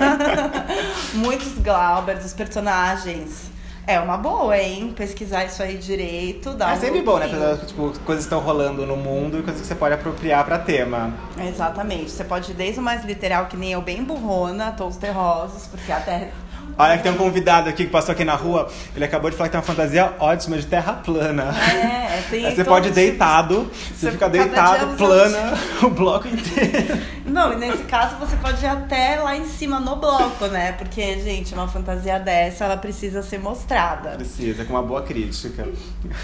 Muitos 1.12 1.58
Glaubers, 1.58 2.24
os 2.24 2.32
personagens. 2.32 3.50
É 3.86 4.00
uma 4.00 4.16
boa, 4.16 4.56
hein? 4.56 4.94
Pesquisar 4.96 5.44
isso 5.44 5.62
aí 5.62 5.76
direito. 5.76 6.54
Dar 6.54 6.72
É 6.72 6.78
um 6.78 6.80
sempre 6.80 7.02
bom, 7.02 7.18
né? 7.18 7.28
Porque, 7.28 7.66
tipo, 7.66 7.92
coisas 8.00 8.24
estão 8.24 8.40
rolando 8.40 8.86
no 8.86 8.96
mundo 8.96 9.38
e 9.38 9.42
coisas 9.42 9.60
que 9.60 9.66
você 9.66 9.74
pode 9.74 9.94
apropriar 9.94 10.46
pra 10.46 10.58
tema. 10.58 11.12
Exatamente. 11.46 12.10
Você 12.10 12.24
pode 12.24 12.52
ir 12.52 12.54
desde 12.54 12.80
o 12.80 12.82
mais 12.82 13.04
literal, 13.04 13.48
que 13.48 13.56
nem 13.58 13.72
eu, 13.72 13.82
bem 13.82 14.02
burrona, 14.02 14.72
tons 14.72 14.96
terrosos, 14.96 15.66
porque 15.66 15.92
a 15.92 16.00
terra. 16.00 16.30
Olha 16.78 16.96
que 16.96 17.02
tem 17.02 17.12
um 17.12 17.16
convidado 17.16 17.68
aqui 17.68 17.84
que 17.84 17.90
passou 17.90 18.12
aqui 18.12 18.24
na 18.24 18.34
rua. 18.34 18.70
Ele 18.96 19.04
acabou 19.04 19.30
de 19.30 19.36
falar 19.36 19.48
que 19.48 19.52
tem 19.52 19.60
uma 19.60 19.66
fantasia 19.66 20.12
ótima 20.18 20.56
de 20.56 20.66
terra 20.66 20.94
plana. 20.94 21.54
É, 21.70 22.22
tem. 22.30 22.46
Aí 22.46 22.54
você 22.56 22.64
pode 22.64 22.88
ir 22.88 22.92
deitado, 22.92 23.70
Você- 23.94 24.10
fica 24.10 24.28
deitado, 24.28 24.96
plana 24.96 25.52
o 25.82 25.90
bloco 25.90 26.28
inteiro. 26.28 26.98
Não, 27.26 27.52
e 27.52 27.56
nesse 27.56 27.84
caso 27.84 28.16
você 28.16 28.36
pode 28.36 28.62
ir 28.62 28.68
até 28.68 29.16
lá 29.20 29.36
em 29.36 29.46
cima 29.46 29.80
no 29.80 29.96
bloco, 29.96 30.46
né? 30.48 30.72
Porque, 30.72 31.18
gente, 31.20 31.54
uma 31.54 31.68
fantasia 31.68 32.18
dessa, 32.18 32.64
ela 32.64 32.76
precisa 32.76 33.22
ser 33.22 33.38
mostrada. 33.38 34.10
Precisa, 34.10 34.64
com 34.64 34.72
uma 34.74 34.82
boa 34.82 35.02
crítica. 35.02 35.66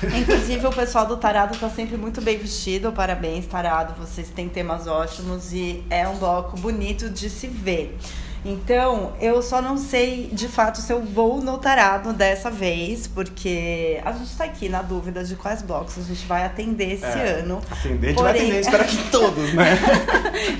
Inclusive, 0.02 0.66
o 0.66 0.70
pessoal 0.72 1.06
do 1.06 1.16
Tarado 1.16 1.56
tá 1.58 1.68
sempre 1.70 1.96
muito 1.96 2.20
bem 2.20 2.36
vestido. 2.38 2.92
Parabéns, 2.92 3.46
Tarado. 3.46 3.94
Vocês 3.98 4.28
têm 4.28 4.48
temas 4.48 4.86
ótimos 4.86 5.52
e 5.52 5.82
é 5.88 6.06
um 6.08 6.16
bloco 6.16 6.56
bonito 6.58 7.08
de 7.08 7.30
se 7.30 7.46
ver. 7.46 7.96
Então, 8.50 9.12
eu 9.20 9.42
só 9.42 9.60
não 9.60 9.76
sei 9.76 10.30
de 10.32 10.48
fato 10.48 10.80
se 10.80 10.90
eu 10.90 11.02
vou 11.02 11.42
no 11.42 11.58
Tarado 11.58 12.14
dessa 12.14 12.50
vez, 12.50 13.06
porque 13.06 14.00
a 14.02 14.12
gente 14.12 14.34
tá 14.36 14.44
aqui 14.44 14.70
na 14.70 14.80
dúvida 14.80 15.22
de 15.22 15.36
quais 15.36 15.60
blocos 15.60 15.98
a 15.98 16.02
gente 16.02 16.24
vai 16.26 16.46
atender 16.46 16.94
esse 16.94 17.04
É, 17.04 17.40
ano. 17.40 17.60
Atender, 17.70 18.06
a 18.06 18.10
gente 18.10 18.22
vai 18.22 18.30
atender, 18.32 18.60
espero 18.60 18.84
que 18.86 19.10
todos, 19.10 19.52
né? 19.52 19.78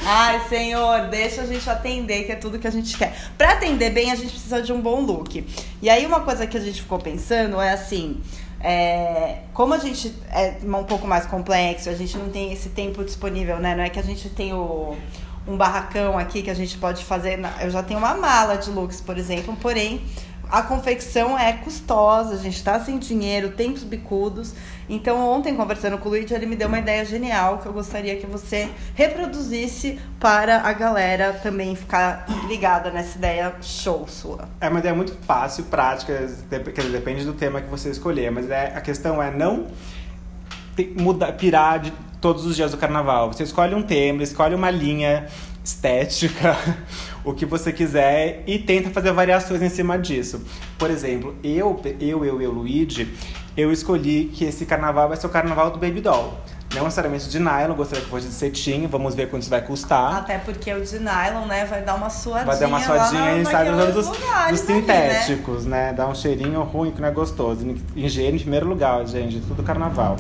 Ai, 0.05 0.41
senhor, 0.51 1.09
deixa 1.09 1.43
a 1.43 1.47
gente 1.47 1.69
atender, 1.71 2.25
que 2.25 2.33
é 2.33 2.37
tudo 2.37 2.59
que 2.59 2.67
a 2.67 2.71
gente 2.71 2.97
quer. 2.97 3.15
Pra 3.39 3.53
atender 3.53 3.91
bem, 3.91 4.11
a 4.13 4.15
gente 4.17 4.31
precisa 4.33 4.61
de 4.61 4.73
um 4.73 4.81
bom 4.81 5.01
look. 5.01 5.47
E 5.81 5.89
aí, 5.89 6.05
uma 6.05 6.21
coisa 6.21 6.47
que 6.47 6.57
a 6.57 6.61
gente 6.61 6.83
ficou 6.83 6.99
pensando 6.99 7.61
é 7.61 7.73
assim. 7.73 8.21
é, 8.61 9.39
como 9.55 9.73
a 9.73 9.79
gente 9.79 10.13
é 10.31 10.57
um 10.65 10.85
pouco 10.85 11.07
mais 11.07 11.25
complexo, 11.27 11.89
a 11.89 11.95
gente 11.95 12.19
não 12.19 12.29
tem 12.29 12.53
esse 12.53 12.69
tempo 12.71 13.05
disponível, 13.05 13.59
né? 13.59 13.75
Não 13.75 13.85
é 13.85 13.89
que 13.89 13.99
a 13.99 14.03
gente 14.03 14.29
tem 14.31 14.53
o, 14.53 14.97
um 15.49 15.57
barracão 15.57 16.19
aqui 16.19 16.43
que 16.43 16.51
a 16.51 16.55
gente 16.55 16.77
pode 16.77 17.05
fazer. 17.05 17.41
eu 17.61 17.71
já 17.71 17.83
tenho 17.83 17.99
uma 17.99 18.15
mala 18.15 18.57
de 18.57 18.71
looks, 18.71 19.01
por 19.01 19.17
exemplo, 19.17 19.57
porém, 19.57 20.03
a 20.51 20.63
confecção 20.63 21.39
é 21.39 21.53
custosa, 21.53 22.35
a 22.35 22.39
gente 22.39 22.63
tá 22.63 22.81
sem 22.81 22.99
dinheiro, 22.99 23.51
tempos 23.51 23.85
bicudos. 23.85 24.55
Então, 24.89 25.19
ontem, 25.21 25.55
conversando 25.55 25.99
com 25.99 26.09
o 26.09 26.13
Luigi, 26.13 26.33
ele 26.33 26.47
me 26.47 26.57
deu 26.57 26.69
uma 26.69 26.79
ideia 26.79 27.05
genial 27.05 27.59
que 27.59 27.67
eu 27.67 27.73
gostaria 27.73 28.17
que 28.17 28.27
você 28.27 28.69
reproduzisse 28.95 30.01
para 30.19 30.63
a 30.63 30.73
galera 30.73 31.35
também 31.35 31.77
ficar 31.77 32.25
ligada 32.49 32.91
nessa 32.91 33.19
ideia 33.19 33.55
show 33.61 34.07
sua. 34.09 34.49
É 34.61 34.69
uma 34.69 34.79
ideia 34.79 34.95
muito 34.95 35.13
fácil, 35.23 35.65
prática, 35.65 36.27
depende 36.91 37.25
do 37.25 37.35
tema 37.35 37.61
que 37.61 37.69
você 37.69 37.91
escolher, 37.91 38.31
mas 38.31 38.51
é, 38.51 38.73
a 38.75 38.81
questão 38.81 39.23
é 39.23 39.31
não 39.31 39.67
mudar, 40.97 41.33
pirar 41.33 41.81
de 41.81 41.93
todos 42.21 42.45
os 42.47 42.57
dias 42.57 42.71
do 42.71 42.77
carnaval. 42.77 43.33
Você 43.33 43.43
escolhe 43.43 43.75
um 43.75 43.83
tema, 43.83 44.23
escolhe 44.23 44.55
uma 44.55 44.71
linha 44.71 45.27
estética, 45.65 46.57
o 47.25 47.33
que 47.33 47.45
você 47.45 47.73
quiser 47.73 48.43
e 48.47 48.59
tenta 48.59 48.91
fazer 48.91 49.13
variações 49.13 49.63
em 49.63 49.69
cima 49.69 49.99
disso. 49.99 50.43
Por 50.79 50.91
exemplo, 50.91 51.37
eu, 51.43 51.81
eu, 52.01 52.25
eu, 52.25 52.41
eu, 52.41 52.51
Luigi, 52.51 53.15
eu 53.57 53.71
escolhi 53.73 54.31
que 54.35 54.45
esse 54.45 54.65
carnaval 54.65 55.09
vai 55.09 55.17
ser 55.17 55.27
o 55.27 55.31
carnaval 55.31 55.71
do 55.71 55.79
Baby 55.79 56.01
Doll. 56.01 56.39
Não 56.75 56.85
necessariamente 56.85 57.31
de 57.31 57.39
nylon, 57.39 57.75
gostaria 57.75 58.05
que 58.05 58.11
fosse 58.11 58.27
de 58.27 58.35
cetim, 58.35 58.87
vamos 58.87 59.15
ver 59.15 59.31
quanto 59.31 59.43
isso 59.43 59.51
vai 59.51 59.63
custar. 59.63 60.19
Até 60.19 60.37
porque 60.37 60.73
o 60.73 60.85
de 60.85 60.99
nylon, 60.99 61.47
né, 61.47 61.65
vai 61.65 61.83
dar 61.83 61.95
uma 61.95 62.11
suadinha. 62.11 62.45
Vai 62.45 62.59
dar 62.59 62.69
uma 62.69 62.81
suadinha 62.81 63.39
e 63.39 63.47
sai 63.47 63.73
dos, 63.91 64.07
dos 64.07 64.61
sintéticos, 64.61 65.63
ali, 65.63 65.71
né? 65.71 65.87
né? 65.87 65.93
Dá 65.95 66.07
um 66.07 66.15
cheirinho 66.15 66.63
ruim 66.63 66.91
que 66.91 67.01
não 67.01 67.09
é 67.09 67.11
gostoso. 67.11 67.67
Higiene 67.97 68.37
em 68.37 68.41
primeiro 68.41 68.69
lugar, 68.69 69.07
gente, 69.07 69.41
tudo 69.41 69.63
carnaval. 69.63 70.17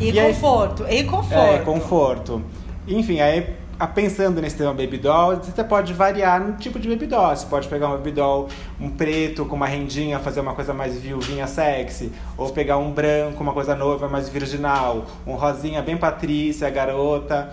E, 0.00 0.10
e 0.10 0.12
conforto, 0.12 0.84
aí, 0.84 0.98
e 1.00 1.04
conforto. 1.04 1.34
É, 1.34 1.58
conforto. 1.58 2.42
Enfim, 2.86 3.20
aí 3.20 3.54
pensando 3.86 4.40
nesse 4.40 4.56
tema 4.56 4.72
baby 4.72 4.98
doll, 4.98 5.36
você 5.36 5.64
pode 5.64 5.92
variar 5.92 6.40
no 6.40 6.52
tipo 6.56 6.78
de 6.78 6.88
baby 6.88 7.06
doll. 7.06 7.34
Você 7.34 7.46
pode 7.46 7.68
pegar 7.68 7.88
um 7.88 7.92
baby 7.92 8.12
doll, 8.12 8.48
um 8.80 8.88
preto 8.88 9.44
com 9.44 9.56
uma 9.56 9.66
rendinha, 9.66 10.18
fazer 10.18 10.40
uma 10.40 10.54
coisa 10.54 10.72
mais 10.72 10.98
viuvinha 10.98 11.46
sexy, 11.46 12.12
ou 12.36 12.50
pegar 12.50 12.78
um 12.78 12.92
branco, 12.92 13.42
uma 13.42 13.52
coisa 13.52 13.74
nova, 13.74 14.08
mais 14.08 14.28
virginal, 14.28 15.06
um 15.26 15.34
rosinha 15.34 15.82
bem 15.82 15.96
patrícia, 15.96 16.70
garota. 16.70 17.50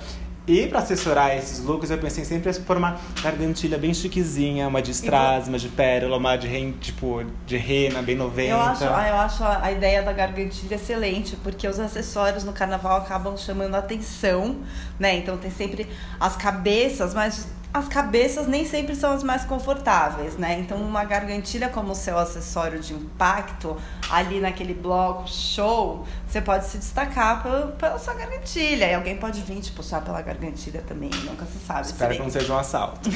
E 0.48 0.65
para 0.67 0.79
assessorar 0.79 1.38
esses 1.38 1.63
looks, 1.63 1.91
eu 1.91 1.98
pensei 2.00 2.25
sempre 2.25 2.50
em 2.50 2.62
pôr 2.63 2.75
uma 2.75 3.00
gargantilha 3.21 3.77
bem 3.77 3.93
chiquezinha, 3.93 4.67
uma 4.67 4.81
de 4.81 4.89
strass, 4.91 5.48
uma 5.48 5.60
de 5.60 5.69
pérola, 5.69 6.17
uma 6.17 6.36
de, 6.36 6.48
ren, 6.48 6.71
tipo, 6.74 7.24
de 7.45 7.57
rena, 7.57 8.01
bem 8.01 8.15
90. 8.15 8.50
Eu 8.50 8.60
acho, 8.60 8.83
ah, 8.86 9.07
eu 9.07 9.15
acho 9.17 9.43
a 9.43 9.71
ideia 9.71 10.01
da 10.01 10.12
gargantilha 10.12 10.75
excelente, 10.75 11.36
porque 11.38 11.67
os 11.67 11.79
acessórios 11.79 12.43
no 12.43 12.53
carnaval 12.53 12.98
acabam 12.98 13.38
chamando 13.38 13.75
a 13.75 13.77
atenção, 13.77 14.57
né? 15.00 15.15
Então 15.15 15.38
tem 15.38 15.51
sempre 15.51 15.88
as 16.19 16.36
cabeças, 16.36 17.13
mas 17.13 17.48
as 17.73 17.87
cabeças 17.87 18.47
nem 18.47 18.65
sempre 18.65 18.95
são 18.95 19.13
as 19.13 19.23
mais 19.23 19.45
confortáveis, 19.45 20.35
né? 20.37 20.59
Então, 20.59 20.77
uma 20.77 21.05
gargantilha 21.05 21.69
como 21.69 21.95
seu 21.95 22.17
acessório 22.17 22.79
de 22.79 22.93
impacto, 22.93 23.77
ali 24.09 24.41
naquele 24.41 24.73
bloco 24.73 25.27
show, 25.29 26.05
você 26.27 26.41
pode 26.41 26.65
se 26.65 26.77
destacar 26.77 27.41
pela, 27.41 27.67
pela 27.67 27.97
sua 27.97 28.13
gargantilha. 28.13 28.91
E 28.91 28.93
alguém 28.93 29.15
pode 29.15 29.41
vir 29.41 29.61
te 29.61 29.71
puxar 29.71 30.01
pela 30.01 30.21
gargantilha 30.21 30.83
também, 30.85 31.09
nunca 31.23 31.45
se 31.45 31.59
sabe. 31.65 31.87
Espera 31.87 32.13
que 32.13 32.21
não 32.21 32.29
seja 32.29 32.53
um 32.53 32.57
assalto. 32.57 33.09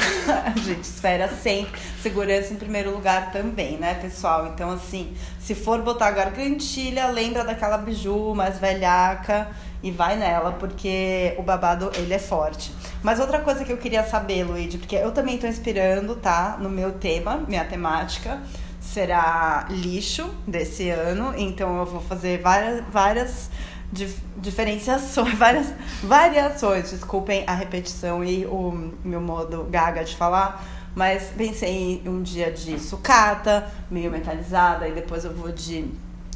a 0.45 0.51
gente 0.57 0.83
espera 0.83 1.27
sempre. 1.27 1.81
Segurança 2.01 2.53
em 2.53 2.57
primeiro 2.57 2.91
lugar 2.91 3.33
também, 3.33 3.77
né, 3.77 3.95
pessoal? 3.95 4.47
Então, 4.47 4.71
assim, 4.71 5.15
se 5.39 5.53
for 5.53 5.81
botar 5.81 6.11
gargantilha, 6.11 7.07
lembra 7.07 7.43
daquela 7.43 7.77
biju 7.77 8.33
mais 8.33 8.57
velhaca 8.57 9.49
e 9.83 9.91
vai 9.91 10.15
nela, 10.15 10.53
porque 10.53 11.35
o 11.37 11.43
babado, 11.43 11.91
ele 11.95 12.13
é 12.13 12.19
forte. 12.19 12.71
Mas 13.03 13.19
outra 13.19 13.39
coisa 13.39 13.63
que 13.63 13.71
eu 13.71 13.77
queria 13.77 14.03
saber, 14.03 14.43
Luigi, 14.43 14.77
porque 14.77 14.95
eu 14.95 15.11
também 15.11 15.37
tô 15.37 15.47
inspirando, 15.47 16.15
tá? 16.15 16.57
No 16.59 16.69
meu 16.69 16.93
tema, 16.93 17.37
minha 17.47 17.65
temática 17.65 18.41
será 18.79 19.67
lixo 19.69 20.29
desse 20.47 20.89
ano, 20.89 21.33
então 21.35 21.77
eu 21.79 21.85
vou 21.85 22.01
fazer 22.01 22.41
várias, 22.41 22.83
várias 22.91 23.49
dif 23.91 24.19
diferenciações, 24.37 25.33
várias 25.37 25.73
variações, 26.03 26.91
desculpem 26.91 27.43
a 27.47 27.53
repetição 27.53 28.23
e 28.23 28.45
o 28.45 28.91
meu 29.03 29.21
modo 29.21 29.63
gaga 29.69 30.03
de 30.03 30.15
falar, 30.15 30.63
mas 30.93 31.31
pensei 31.35 32.01
em 32.05 32.09
um 32.09 32.21
dia 32.21 32.51
de 32.51 32.79
sucata, 32.79 33.67
meio 33.89 34.11
metalizada, 34.11 34.87
e 34.87 34.91
depois 34.91 35.25
eu 35.25 35.33
vou 35.33 35.51
de 35.51 35.89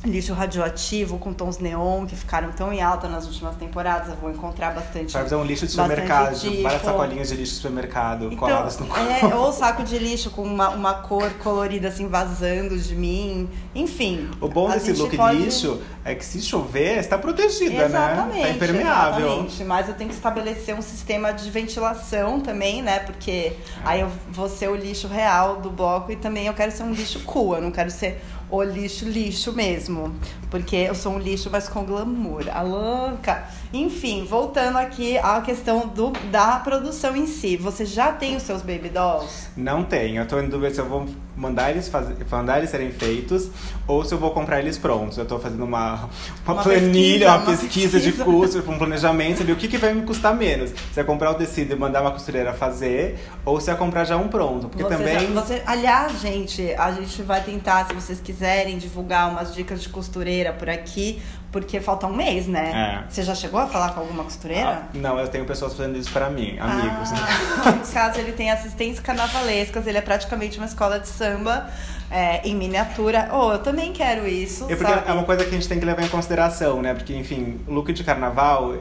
lixo 0.06 0.34
radioativo 0.34 1.18
com 1.18 1.34
tons 1.34 1.58
neon 1.58 2.06
que 2.06 2.16
ficaram 2.16 2.52
tão 2.52 2.72
em 2.72 2.82
alta 2.82 3.08
nas 3.08 3.26
últimas 3.26 3.56
temporadas. 3.56 4.10
Eu 4.10 4.16
vou 4.16 4.32
encontrar 4.32 4.74
bastante. 4.74 5.14
Vai 5.14 5.24
fazer 5.24 5.36
um 5.36 5.44
lixo 5.44 5.66
de 5.66 5.72
supermercado, 5.72 6.40
tipo. 6.40 6.64
várias 6.64 6.82
sacolinhas 6.82 7.30
de 7.30 7.36
lixo 7.36 7.52
de 7.54 7.58
supermercado 7.58 8.26
então, 8.26 8.38
coladas 8.38 8.80
no 8.80 8.88
é, 8.96 9.36
Ou 9.36 9.52
saco 9.52 9.84
de 9.84 9.98
lixo 9.98 10.30
com 10.32 10.44
uma, 10.44 10.70
uma 10.70 10.94
cor 10.96 11.30
colorida 11.44 11.90
assim 11.90 12.08
vazando 12.08 12.78
de 12.78 12.96
mim. 12.96 13.50
Enfim. 13.76 14.30
O 14.40 14.48
bom 14.48 14.70
desse 14.70 14.94
look 14.94 15.16
pode... 15.16 15.38
de 15.38 15.44
lixo 15.46 15.82
é 16.06 16.16
que 16.16 16.26
se 16.26 16.42
chover, 16.42 16.98
está 16.98 17.18
protegida, 17.18 17.86
exatamente, 17.86 18.38
né? 18.38 18.44
Tá 18.44 18.50
impermeável. 18.50 19.28
Exatamente. 19.28 19.64
Mas 19.66 19.88
eu 19.90 19.94
tenho 19.96 20.10
que 20.10 20.16
estabelecer 20.16 20.76
um 20.76 20.82
sistema 20.82 21.32
de 21.32 21.50
ventilação 21.52 22.40
também, 22.40 22.82
né? 22.82 23.00
Porque 23.00 23.54
aí 23.84 24.00
eu 24.00 24.10
vou 24.32 24.50
ser 24.50 24.70
o 24.70 24.76
lixo 24.76 25.08
real 25.08 25.58
do 25.58 25.70
bloco 25.70 26.12
e 26.12 26.16
também 26.16 26.48
eu 26.48 26.54
quero 26.54 26.72
ser 26.72 26.84
um 26.84 26.92
lixo 26.92 27.20
cool, 27.22 27.56
eu 27.56 27.62
não 27.62 27.72
quero 27.72 27.92
ser 27.92 28.22
o 28.50 28.64
lixo, 28.64 29.06
lixo 29.06 29.54
mesmo. 29.54 30.14
Porque 30.50 30.76
eu 30.76 30.96
sou 30.96 31.14
um 31.14 31.20
lixo, 31.20 31.50
mas 31.52 31.70
com 31.70 31.84
glamour. 31.84 32.46
A 32.52 32.62
louca. 32.62 33.48
Enfim, 33.74 34.26
voltando 34.26 34.78
aqui 34.78 35.18
à 35.18 35.40
questão 35.42 35.88
do, 35.88 36.12
da 36.32 36.60
produção 36.60 37.16
em 37.16 37.28
si. 37.28 37.58
Você 37.58 37.86
já 37.86 38.12
tem 38.12 38.36
os 38.36 38.44
seus 38.44 38.62
baby 38.62 38.90
dolls? 38.90 39.50
Não 39.56 39.84
tenho. 39.84 40.22
Eu 40.22 40.28
tô 40.28 40.40
em 40.40 40.50
dúvida 40.50 40.74
se 40.74 40.82
eu 40.82 40.88
vou 40.88 41.08
mandar 41.40 41.72
eles, 41.72 41.88
fazer, 41.88 42.18
mandar 42.30 42.58
eles 42.58 42.70
serem 42.70 42.92
feitos 42.92 43.50
ou 43.88 44.04
se 44.04 44.14
eu 44.14 44.18
vou 44.18 44.32
comprar 44.32 44.60
eles 44.60 44.78
prontos. 44.78 45.18
Eu 45.18 45.26
tô 45.26 45.40
fazendo 45.40 45.64
uma, 45.64 46.10
uma, 46.46 46.54
uma 46.54 46.64
planilha, 46.64 46.92
pesquisa, 46.92 47.30
uma, 47.30 47.46
pesquisa, 47.46 48.00
pesquisa, 48.00 48.00
de 48.00 48.12
custo, 48.12 48.70
um 48.70 48.78
planejamento, 48.78 49.38
saber 49.38 49.54
o 49.54 49.56
que, 49.56 49.70
que 49.70 49.78
vai 49.78 49.94
me 49.94 50.02
custar 50.02 50.36
menos. 50.36 50.72
Se 50.94 51.00
é 51.00 51.04
comprar 51.04 51.32
o 51.32 51.36
tecido 51.36 51.74
e 51.74 51.76
mandar 51.78 52.02
uma 52.02 52.12
costureira 52.12 52.54
fazer 52.54 53.18
ou 53.46 53.62
se 53.62 53.72
é 53.72 53.76
comprar 53.76 54.04
já 54.04 54.18
um 54.18 54.28
pronto. 54.28 54.68
Porque 54.68 54.84
você 54.84 54.98
também. 54.98 55.34
Já, 55.34 55.42
você, 55.42 55.64
aliás, 55.66 56.20
gente, 56.20 56.74
a 56.74 56.92
gente 56.92 57.22
vai 57.22 57.42
tentar, 57.42 57.88
se 57.88 57.94
vocês 57.94 58.20
quiserem, 58.20 58.78
divulgar 58.78 59.32
umas 59.32 59.56
dicas 59.56 59.82
de 59.82 59.88
costureira 59.88 60.52
por 60.52 60.70
aqui. 60.70 61.22
Porque 61.52 61.80
falta 61.82 62.06
um 62.06 62.16
mês, 62.16 62.48
né? 62.48 63.04
É. 63.08 63.12
Você 63.12 63.24
já 63.24 63.34
chegou 63.34 63.60
a 63.60 63.66
falar 63.66 63.94
com 63.94 64.02
alguma 64.02 64.24
costureira? 64.24 64.84
Ah, 64.84 64.88
não, 64.94 65.20
eu 65.20 65.28
tenho 65.28 65.46
pessoas 65.46 65.74
fazendo 65.74 65.98
isso 65.98 66.12
para 66.12 66.30
mim, 66.30 66.58
amigos. 66.60 67.10
Ah, 67.12 67.72
no 67.74 67.88
caso, 67.92 68.20
ele 68.20 68.34
tem 68.34 68.52
assistentes 68.52 69.00
carnavalescas, 69.00 69.88
ele 69.88 69.98
é 69.98 70.02
praticamente 70.02 70.58
uma 70.58 70.68
escola 70.68 71.00
de 71.00 71.08
samba 71.08 71.68
é, 72.12 72.48
em 72.48 72.56
miniatura. 72.56 73.30
Oh, 73.32 73.54
eu 73.54 73.60
também 73.60 73.92
quero 73.92 74.28
isso. 74.28 74.72
É, 74.72 74.76
porque 74.76 74.92
é 74.92 75.12
uma 75.12 75.24
coisa 75.24 75.44
que 75.44 75.50
a 75.50 75.54
gente 75.54 75.68
tem 75.68 75.80
que 75.80 75.86
levar 75.86 76.04
em 76.04 76.10
consideração, 76.10 76.82
né? 76.82 76.94
Porque, 76.94 77.16
enfim, 77.16 77.60
look 77.68 77.92
de 77.92 78.04
carnaval 78.04 78.76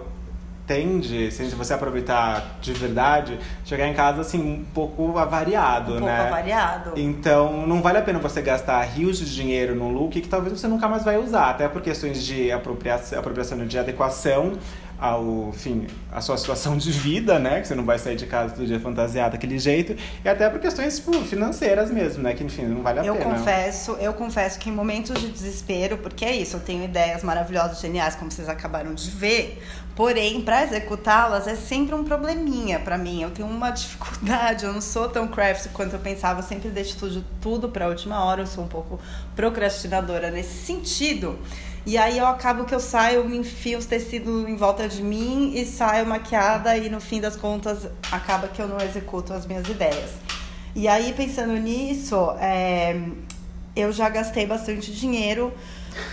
tende, 0.68 1.32
se 1.32 1.42
você 1.54 1.72
aproveitar 1.72 2.58
de 2.60 2.74
verdade, 2.74 3.38
chegar 3.64 3.88
em 3.88 3.94
casa 3.94 4.20
assim 4.20 4.38
um 4.38 4.62
pouco 4.62 5.16
avariado, 5.16 5.94
um 5.94 6.00
né? 6.00 6.16
Pouco 6.16 6.28
avariado. 6.28 6.92
Então 6.94 7.66
não 7.66 7.80
vale 7.80 7.98
a 7.98 8.02
pena 8.02 8.18
você 8.18 8.42
gastar 8.42 8.82
rios 8.82 9.18
de 9.18 9.34
dinheiro 9.34 9.74
num 9.74 9.90
look 9.90 10.20
que 10.20 10.28
talvez 10.28 10.52
você 10.52 10.68
nunca 10.68 10.86
mais 10.86 11.02
vai 11.02 11.16
usar, 11.16 11.50
até 11.50 11.66
por 11.66 11.80
questões 11.80 12.22
de 12.22 12.52
apropriação, 12.52 13.18
apropriação 13.18 13.66
de 13.66 13.78
adequação 13.78 14.58
ao, 14.98 15.50
enfim, 15.50 15.86
a 16.12 16.20
sua 16.20 16.36
situação 16.36 16.76
de 16.76 16.90
vida, 16.90 17.38
né? 17.38 17.60
Que 17.60 17.68
você 17.68 17.74
não 17.74 17.84
vai 17.84 17.98
sair 17.98 18.16
de 18.16 18.26
casa 18.26 18.54
todo 18.54 18.66
dia 18.66 18.80
fantasiado 18.80 19.32
daquele 19.32 19.58
jeito. 19.58 19.96
E 20.24 20.28
até 20.28 20.50
por 20.50 20.58
questões 20.58 20.98
tipo, 20.98 21.12
financeiras 21.22 21.90
mesmo, 21.90 22.22
né? 22.22 22.34
Que, 22.34 22.42
enfim, 22.42 22.64
não 22.64 22.82
vale 22.82 23.00
a 23.00 23.04
eu 23.04 23.14
pena. 23.14 23.36
Confesso, 23.36 23.92
eu 24.00 24.12
confesso 24.12 24.58
que 24.58 24.68
em 24.68 24.72
momentos 24.72 25.20
de 25.20 25.28
desespero, 25.28 25.98
porque 25.98 26.24
é 26.24 26.34
isso, 26.34 26.56
eu 26.56 26.60
tenho 26.60 26.84
ideias 26.84 27.22
maravilhosas, 27.22 27.80
geniais, 27.80 28.16
como 28.16 28.30
vocês 28.30 28.48
acabaram 28.48 28.92
de 28.92 29.08
ver. 29.10 29.62
Porém, 29.98 30.42
para 30.42 30.62
executá-las 30.62 31.48
é 31.48 31.56
sempre 31.56 31.92
um 31.92 32.04
probleminha 32.04 32.78
para 32.78 32.96
mim. 32.96 33.20
Eu 33.20 33.32
tenho 33.32 33.48
uma 33.48 33.70
dificuldade, 33.74 34.64
eu 34.64 34.72
não 34.72 34.80
sou 34.80 35.08
tão 35.08 35.26
craft 35.26 35.72
quanto 35.72 35.94
eu 35.94 35.98
pensava, 35.98 36.38
eu 36.38 36.44
sempre 36.44 36.68
deixo 36.68 36.96
tudo, 36.96 37.24
tudo 37.40 37.68
para 37.68 37.86
a 37.86 37.88
última 37.88 38.24
hora, 38.24 38.42
eu 38.42 38.46
sou 38.46 38.62
um 38.62 38.68
pouco 38.68 39.00
procrastinadora 39.34 40.30
nesse 40.30 40.64
sentido. 40.64 41.36
E 41.84 41.98
aí 41.98 42.16
eu 42.16 42.28
acabo 42.28 42.64
que 42.64 42.72
eu 42.72 42.78
saio, 42.78 43.24
me 43.24 43.38
enfio 43.38 43.76
os 43.76 43.86
tecidos 43.86 44.48
em 44.48 44.54
volta 44.54 44.88
de 44.88 45.02
mim 45.02 45.54
e 45.56 45.66
saio 45.66 46.06
maquiada 46.06 46.76
e 46.76 46.88
no 46.88 47.00
fim 47.00 47.20
das 47.20 47.34
contas 47.34 47.88
acaba 48.12 48.46
que 48.46 48.62
eu 48.62 48.68
não 48.68 48.78
executo 48.80 49.32
as 49.32 49.46
minhas 49.46 49.68
ideias. 49.68 50.12
E 50.76 50.86
aí 50.86 51.12
pensando 51.12 51.54
nisso, 51.54 52.36
é, 52.38 53.02
eu 53.74 53.90
já 53.90 54.08
gastei 54.08 54.46
bastante 54.46 54.92
dinheiro 54.92 55.52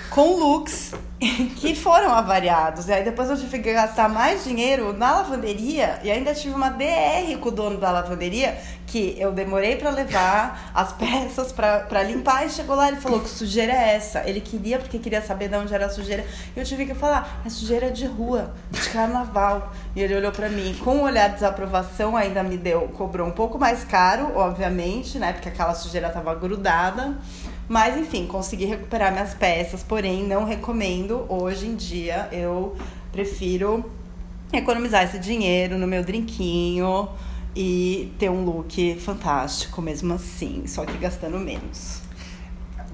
com 0.09 0.35
looks 0.37 0.93
que 1.57 1.75
foram 1.75 2.11
avariados. 2.11 2.87
E 2.87 2.93
aí 2.93 3.03
depois 3.03 3.29
eu 3.29 3.37
tive 3.37 3.59
que 3.59 3.73
gastar 3.73 4.09
mais 4.09 4.43
dinheiro 4.43 4.93
na 4.93 5.17
lavanderia 5.17 5.99
e 6.03 6.11
ainda 6.11 6.33
tive 6.33 6.53
uma 6.53 6.69
DR 6.69 7.37
com 7.39 7.49
o 7.49 7.51
dono 7.51 7.77
da 7.77 7.91
lavanderia 7.91 8.57
que 8.85 9.15
eu 9.19 9.31
demorei 9.31 9.75
para 9.75 9.89
levar 9.89 10.71
as 10.73 10.93
peças 10.93 11.51
para 11.51 12.03
limpar 12.03 12.45
e 12.45 12.49
chegou 12.49 12.75
lá 12.75 12.87
ele 12.87 12.97
falou 12.97 13.19
que 13.19 13.29
sujeira 13.29 13.73
é 13.73 13.95
essa. 13.95 14.23
Ele 14.27 14.39
queria 14.39 14.77
porque 14.77 14.99
queria 14.99 15.21
saber 15.21 15.49
de 15.49 15.55
onde 15.55 15.73
era 15.73 15.87
a 15.87 15.89
sujeira. 15.89 16.25
E 16.55 16.59
eu 16.59 16.65
tive 16.65 16.85
que 16.85 16.93
falar, 16.93 17.41
é 17.45 17.49
sujeira 17.49 17.91
de 17.91 18.05
rua, 18.05 18.53
de 18.69 18.89
carnaval. 18.89 19.73
E 19.95 20.01
ele 20.01 20.15
olhou 20.15 20.31
para 20.31 20.49
mim 20.49 20.77
com 20.83 20.97
um 20.97 21.01
olhar 21.03 21.29
de 21.29 21.35
desaprovação, 21.35 22.15
ainda 22.15 22.43
me 22.43 22.57
deu, 22.57 22.81
cobrou 22.89 23.27
um 23.27 23.31
pouco 23.31 23.57
mais 23.57 23.83
caro, 23.83 24.31
obviamente, 24.35 25.17
né? 25.17 25.33
Porque 25.33 25.49
aquela 25.49 25.73
sujeira 25.73 26.09
tava 26.09 26.35
grudada. 26.35 27.17
Mas 27.67 27.97
enfim, 27.97 28.27
consegui 28.27 28.65
recuperar 28.65 29.11
minhas 29.11 29.33
peças, 29.33 29.81
porém 29.81 30.23
não 30.23 30.45
recomendo. 30.45 31.25
Hoje 31.27 31.65
em 31.65 31.75
dia 31.75 32.29
eu 32.31 32.75
prefiro 33.11 33.83
economizar 34.53 35.03
esse 35.03 35.17
dinheiro 35.17 35.77
no 35.77 35.87
meu 35.87 36.03
drinquinho 36.03 37.09
e 37.55 38.13
ter 38.19 38.29
um 38.29 38.43
look 38.43 38.95
fantástico 38.99 39.81
mesmo 39.81 40.13
assim, 40.13 40.67
só 40.67 40.85
que 40.85 40.97
gastando 40.97 41.39
menos. 41.39 42.04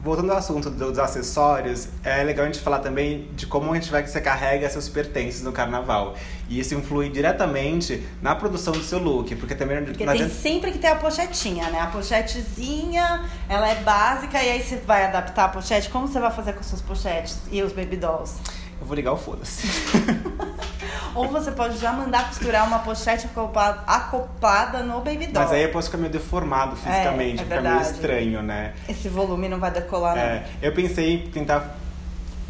Voltando 0.03 0.31
ao 0.31 0.38
assunto 0.38 0.67
dos 0.72 0.98
acessórios, 0.98 1.88
é 2.03 2.24
legal 2.24 2.46
a 2.46 2.51
gente 2.51 2.60
falar 2.60 2.79
também 2.79 3.29
de 3.36 3.46
como 3.46 3.72
a 3.72 3.75
gente 3.75 3.91
vai 3.91 4.01
que 4.01 4.10
você 4.10 4.20
carrega 4.20 4.67
seus 4.67 4.89
pertences 4.89 5.43
no 5.43 5.51
carnaval. 5.51 6.15
E 6.50 6.60
isso 6.60 6.74
influi 6.74 7.08
diretamente 7.08 8.03
na 8.20 8.34
produção 8.34 8.74
do 8.74 8.81
seu 8.81 8.98
look, 8.98 9.36
porque 9.36 9.53
também 9.53 9.84
porque 9.84 10.00
tem 10.00 10.10
adianta... 10.10 10.34
sempre 10.34 10.72
que 10.72 10.79
ter 10.79 10.88
a 10.88 10.96
pochetinha, 10.96 11.70
né? 11.70 11.81
A 11.81 11.88
pochetezinha, 11.88 13.29
ela 13.48 13.70
é 13.70 13.75
básica 13.75 14.41
e 14.41 14.50
aí 14.50 14.63
você 14.63 14.77
vai 14.77 15.05
adaptar 15.05 15.46
a 15.46 15.50
pochete. 15.50 15.88
Como 15.91 16.08
você 16.08 16.20
vai 16.20 16.31
fazer 16.31 16.53
com 16.53 16.63
suas 16.63 16.81
pochetes 16.81 17.38
e 17.51 17.62
os 17.62 17.72
baby 17.72 17.98
dolls? 17.98 18.39
Eu 18.79 18.88
vou 18.88 18.96
ligar 18.96 19.13
o 19.13 19.17
foda-se. 19.17 19.67
Ou 21.15 21.27
você 21.27 21.51
pode 21.51 21.77
já 21.77 21.91
mandar 21.91 22.27
costurar 22.27 22.68
uma 22.68 22.80
pochete 22.80 23.25
acoplada, 23.25 23.84
acoplada 23.88 24.84
no 24.84 25.01
baby 25.01 25.27
doll. 25.27 25.44
Mas 25.44 25.51
aí 25.51 25.63
eu 25.63 25.72
posso 25.72 25.88
ficar 25.88 25.98
meio 25.98 26.12
deformado 26.12 26.75
fisicamente, 26.75 27.39
é, 27.39 27.41
é 27.41 27.46
fica 27.46 27.62
meio 27.62 27.82
estranho, 27.82 28.41
né? 28.41 28.74
Esse 28.88 29.10
volume 29.10 29.48
não 29.48 29.60
vai 29.60 29.72
decolar, 29.72 30.15
não. 30.15 30.22
É, 30.22 30.44
eu 30.62 30.74
pensei 30.74 31.15
em 31.15 31.27
tentar 31.30 31.75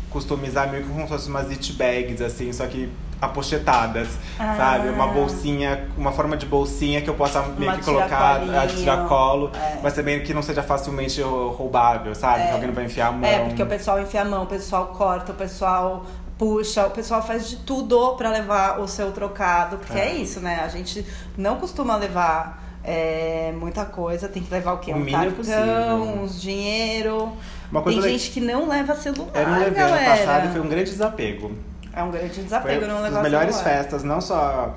customizar 0.10 0.70
meio 0.70 0.84
que 0.84 0.90
como 0.90 1.04
se 1.04 1.08
fosse 1.08 1.30
umas 1.30 1.50
it 1.50 1.74
bags, 1.74 2.22
assim, 2.22 2.52
só 2.52 2.68
que 2.68 2.92
apostetadas, 3.22 4.10
ah. 4.40 4.56
sabe? 4.58 4.90
Uma 4.90 5.08
bolsinha, 5.08 5.88
uma 5.96 6.12
forma 6.12 6.36
de 6.36 6.46
bolsinha 6.48 7.02
que 7.02 7.10
eu 7.10 7.14
possa 7.14 7.44
meio 7.58 7.74
que 7.74 7.86
colocar 7.86 8.42
a 8.42 8.68
tiracolo, 8.68 9.52
é. 9.54 9.78
mas 9.82 9.94
também 9.94 10.22
que 10.24 10.34
não 10.34 10.42
seja 10.42 10.64
facilmente 10.64 11.22
roubável, 11.22 12.16
sabe? 12.16 12.42
É. 12.42 12.48
Que 12.48 12.52
alguém 12.54 12.68
não 12.68 12.76
vai 12.76 12.86
enfiar 12.86 13.08
a 13.08 13.12
mão. 13.12 13.30
É, 13.30 13.40
porque 13.46 13.62
o 13.62 13.68
pessoal 13.68 14.02
enfia 14.02 14.24
a 14.24 14.26
mão, 14.26 14.44
o 14.44 14.48
pessoal 14.48 14.88
corta, 14.88 15.32
o 15.32 15.36
pessoal 15.36 16.06
puxa, 16.42 16.88
o 16.88 16.90
pessoal 16.90 17.22
faz 17.22 17.48
de 17.48 17.58
tudo 17.58 18.16
para 18.16 18.32
levar 18.32 18.80
o 18.80 18.88
seu 18.88 19.12
trocado, 19.12 19.78
porque 19.78 19.94
é. 19.94 20.08
é. 20.08 20.16
isso, 20.16 20.40
né? 20.40 20.62
A 20.64 20.68
gente 20.68 21.06
não 21.38 21.58
costuma 21.58 21.96
levar 21.96 22.80
é, 22.84 23.54
muita 23.60 23.86
coisa, 23.86 24.28
tem 24.28 24.42
que 24.42 24.52
levar 24.52 24.74
o 24.74 24.80
quê? 24.80 24.92
O 24.92 24.98
um 24.98 25.06
cartão, 25.06 25.36
possível. 25.36 26.24
uns 26.24 26.42
dinheiro. 26.42 27.32
tem 27.86 28.02
gente 28.02 28.32
que 28.32 28.40
não 28.42 28.68
leva 28.68 28.96
celular. 28.96 29.30
Eu 29.36 29.48
não 29.48 29.60
levei 29.60 29.84
ano 29.84 30.04
passado 30.04 30.48
e 30.48 30.52
foi 30.52 30.62
um 30.62 30.68
grande 30.68 30.90
desapego. 30.90 31.52
É 31.94 32.02
um 32.02 32.10
grande 32.10 32.42
desapego 32.42 32.80
foi 32.80 32.88
não 32.88 32.96
levar 32.96 33.10
celular. 33.10 33.20
As 33.20 33.32
melhores 33.32 33.62
festas, 33.62 34.04
não 34.04 34.20
só, 34.20 34.74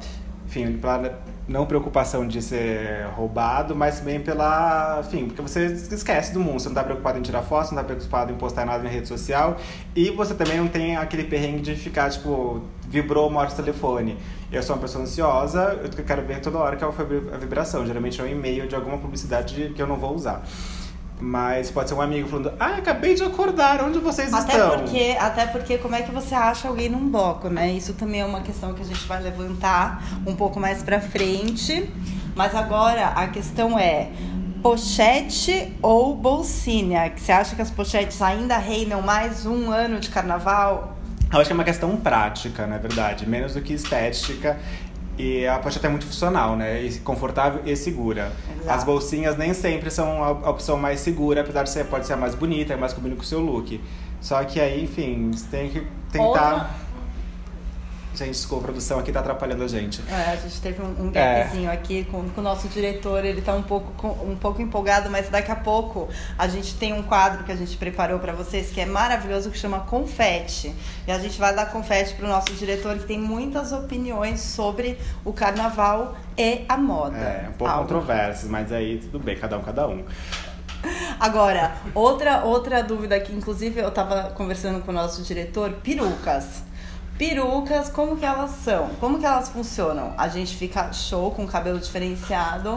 enfim, 0.46 0.76
pra 0.76 0.98
não 1.46 1.66
preocupação 1.66 2.26
de 2.26 2.40
ser 2.40 3.06
roubado, 3.14 3.76
mas 3.76 3.98
também 3.98 4.20
pela. 4.20 5.02
Enfim, 5.06 5.26
porque 5.26 5.42
você 5.42 5.66
esquece 5.66 6.32
do 6.32 6.40
mundo. 6.40 6.60
Você 6.60 6.68
não 6.68 6.74
tá 6.74 6.84
preocupado 6.84 7.18
em 7.18 7.22
tirar 7.22 7.42
foto, 7.42 7.74
não 7.74 7.82
tá 7.82 7.84
preocupado 7.84 8.32
em 8.32 8.36
postar 8.36 8.64
nada 8.64 8.82
na 8.82 8.88
rede 8.88 9.08
social. 9.08 9.56
E 9.94 10.10
você 10.10 10.34
também 10.34 10.58
não 10.58 10.68
tem 10.68 10.96
aquele 10.96 11.24
perrengue 11.24 11.60
de 11.60 11.74
ficar, 11.74 12.10
tipo, 12.10 12.62
vibrou, 12.88 13.30
morre 13.30 13.52
o 13.52 13.56
telefone. 13.56 14.16
Eu 14.50 14.62
sou 14.62 14.76
uma 14.76 14.82
pessoa 14.82 15.04
ansiosa, 15.04 15.78
eu 15.82 16.04
quero 16.04 16.22
ver 16.22 16.40
toda 16.40 16.58
hora 16.58 16.76
que 16.76 16.84
é 16.84 16.86
a 16.86 17.36
vibração. 17.36 17.86
Geralmente 17.86 18.20
é 18.20 18.24
um 18.24 18.28
e-mail 18.28 18.66
de 18.66 18.74
alguma 18.74 18.96
publicidade 18.98 19.72
que 19.74 19.82
eu 19.82 19.86
não 19.86 19.96
vou 19.96 20.14
usar. 20.14 20.42
Mas 21.20 21.70
pode 21.70 21.88
ser 21.88 21.94
um 21.94 22.00
amigo 22.00 22.28
falando, 22.28 22.52
ah, 22.58 22.76
acabei 22.76 23.14
de 23.14 23.22
acordar, 23.22 23.82
onde 23.82 23.98
vocês 23.98 24.34
até 24.34 24.52
estão? 24.52 24.78
Porque, 24.80 25.16
até 25.18 25.46
porque 25.46 25.78
como 25.78 25.94
é 25.94 26.02
que 26.02 26.10
você 26.10 26.34
acha 26.34 26.68
alguém 26.68 26.88
num 26.88 27.08
bloco, 27.08 27.48
né? 27.48 27.70
Isso 27.70 27.94
também 27.94 28.20
é 28.20 28.24
uma 28.24 28.40
questão 28.40 28.74
que 28.74 28.82
a 28.82 28.84
gente 28.84 29.06
vai 29.06 29.22
levantar 29.22 30.02
um 30.26 30.34
pouco 30.34 30.58
mais 30.58 30.82
pra 30.82 31.00
frente. 31.00 31.88
Mas 32.34 32.54
agora 32.54 33.08
a 33.08 33.28
questão 33.28 33.78
é 33.78 34.10
pochete 34.60 35.72
ou 35.80 36.16
bolsinha? 36.16 37.12
Você 37.16 37.30
acha 37.30 37.54
que 37.54 37.62
as 37.62 37.70
pochetes 37.70 38.20
ainda 38.20 38.58
reinam 38.58 39.00
mais 39.00 39.46
um 39.46 39.70
ano 39.70 40.00
de 40.00 40.10
carnaval? 40.10 40.96
Eu 41.32 41.40
acho 41.40 41.48
que 41.48 41.52
é 41.52 41.54
uma 41.54 41.64
questão 41.64 41.96
prática, 41.96 42.66
na 42.66 42.78
verdade, 42.78 43.28
menos 43.28 43.54
do 43.54 43.60
que 43.60 43.72
estética. 43.72 44.58
E 45.16 45.46
a 45.46 45.58
pochete 45.58 45.86
é 45.86 45.88
muito 45.88 46.06
funcional, 46.06 46.56
né? 46.56 46.82
E 46.82 46.98
confortável 47.00 47.62
e 47.64 47.76
segura. 47.76 48.32
Exato. 48.50 48.70
As 48.70 48.84
bolsinhas 48.84 49.36
nem 49.36 49.54
sempre 49.54 49.90
são 49.90 50.22
a 50.22 50.50
opção 50.50 50.76
mais 50.76 51.00
segura, 51.00 51.42
apesar 51.42 51.62
de 51.62 51.70
ser, 51.70 51.84
pode 51.86 52.06
ser 52.06 52.14
a 52.14 52.16
mais 52.16 52.34
bonita, 52.34 52.74
é 52.74 52.76
mais 52.76 52.92
combina 52.92 53.14
com 53.14 53.22
o 53.22 53.24
seu 53.24 53.40
look. 53.40 53.80
Só 54.20 54.42
que 54.44 54.60
aí, 54.60 54.82
enfim, 54.82 55.30
você 55.32 55.46
tem 55.48 55.70
que 55.70 55.86
tentar. 56.10 56.24
Outra 56.26 56.83
Gente, 58.14 58.30
desculpa, 58.30 58.64
a 58.64 58.66
produção 58.68 59.00
aqui 59.00 59.10
tá 59.10 59.18
atrapalhando 59.20 59.64
a 59.64 59.68
gente. 59.68 60.00
É, 60.08 60.32
a 60.32 60.36
gente 60.36 60.60
teve 60.60 60.80
um, 60.80 61.06
um 61.06 61.10
gapzinho 61.10 61.68
é. 61.68 61.72
aqui 61.72 62.04
com, 62.04 62.28
com, 62.28 62.40
o 62.40 62.44
nosso 62.44 62.68
diretor, 62.68 63.24
ele 63.24 63.42
tá 63.42 63.54
um 63.54 63.62
pouco, 63.62 64.06
um 64.24 64.36
pouco 64.36 64.62
empolgado, 64.62 65.10
mas 65.10 65.28
daqui 65.28 65.50
a 65.50 65.56
pouco 65.56 66.08
a 66.38 66.46
gente 66.46 66.76
tem 66.76 66.92
um 66.92 67.02
quadro 67.02 67.42
que 67.42 67.50
a 67.50 67.56
gente 67.56 67.76
preparou 67.76 68.20
para 68.20 68.32
vocês 68.32 68.70
que 68.70 68.80
é 68.80 68.86
maravilhoso, 68.86 69.50
que 69.50 69.58
chama 69.58 69.80
Confete. 69.80 70.72
E 71.08 71.10
a 71.10 71.18
gente 71.18 71.38
vai 71.38 71.54
dar 71.54 71.66
confete 71.66 72.14
pro 72.14 72.28
nosso 72.28 72.52
diretor, 72.54 72.96
que 72.96 73.04
tem 73.04 73.18
muitas 73.18 73.72
opiniões 73.72 74.40
sobre 74.40 74.96
o 75.24 75.32
carnaval 75.32 76.16
e 76.38 76.64
a 76.68 76.76
moda. 76.76 77.16
É, 77.16 77.48
um 77.48 77.52
pouco 77.52 77.72
Algo. 77.72 77.82
controversas, 77.82 78.48
mas 78.48 78.70
aí 78.70 78.98
tudo 78.98 79.18
bem, 79.18 79.36
cada 79.36 79.58
um, 79.58 79.62
cada 79.62 79.88
um. 79.88 80.04
Agora, 81.18 81.72
outra, 81.94 82.44
outra 82.44 82.82
dúvida 82.82 83.18
que, 83.18 83.32
inclusive, 83.32 83.80
eu 83.80 83.90
tava 83.90 84.30
conversando 84.30 84.80
com 84.82 84.90
o 84.90 84.94
nosso 84.94 85.22
diretor, 85.22 85.72
perucas. 85.82 86.62
Perucas, 87.16 87.88
como 87.88 88.16
que 88.16 88.24
elas 88.24 88.50
são? 88.64 88.88
Como 88.98 89.20
que 89.20 89.26
elas 89.26 89.48
funcionam? 89.48 90.12
A 90.18 90.26
gente 90.28 90.56
fica 90.56 90.92
show 90.92 91.30
com 91.30 91.46
cabelo 91.46 91.78
diferenciado, 91.78 92.76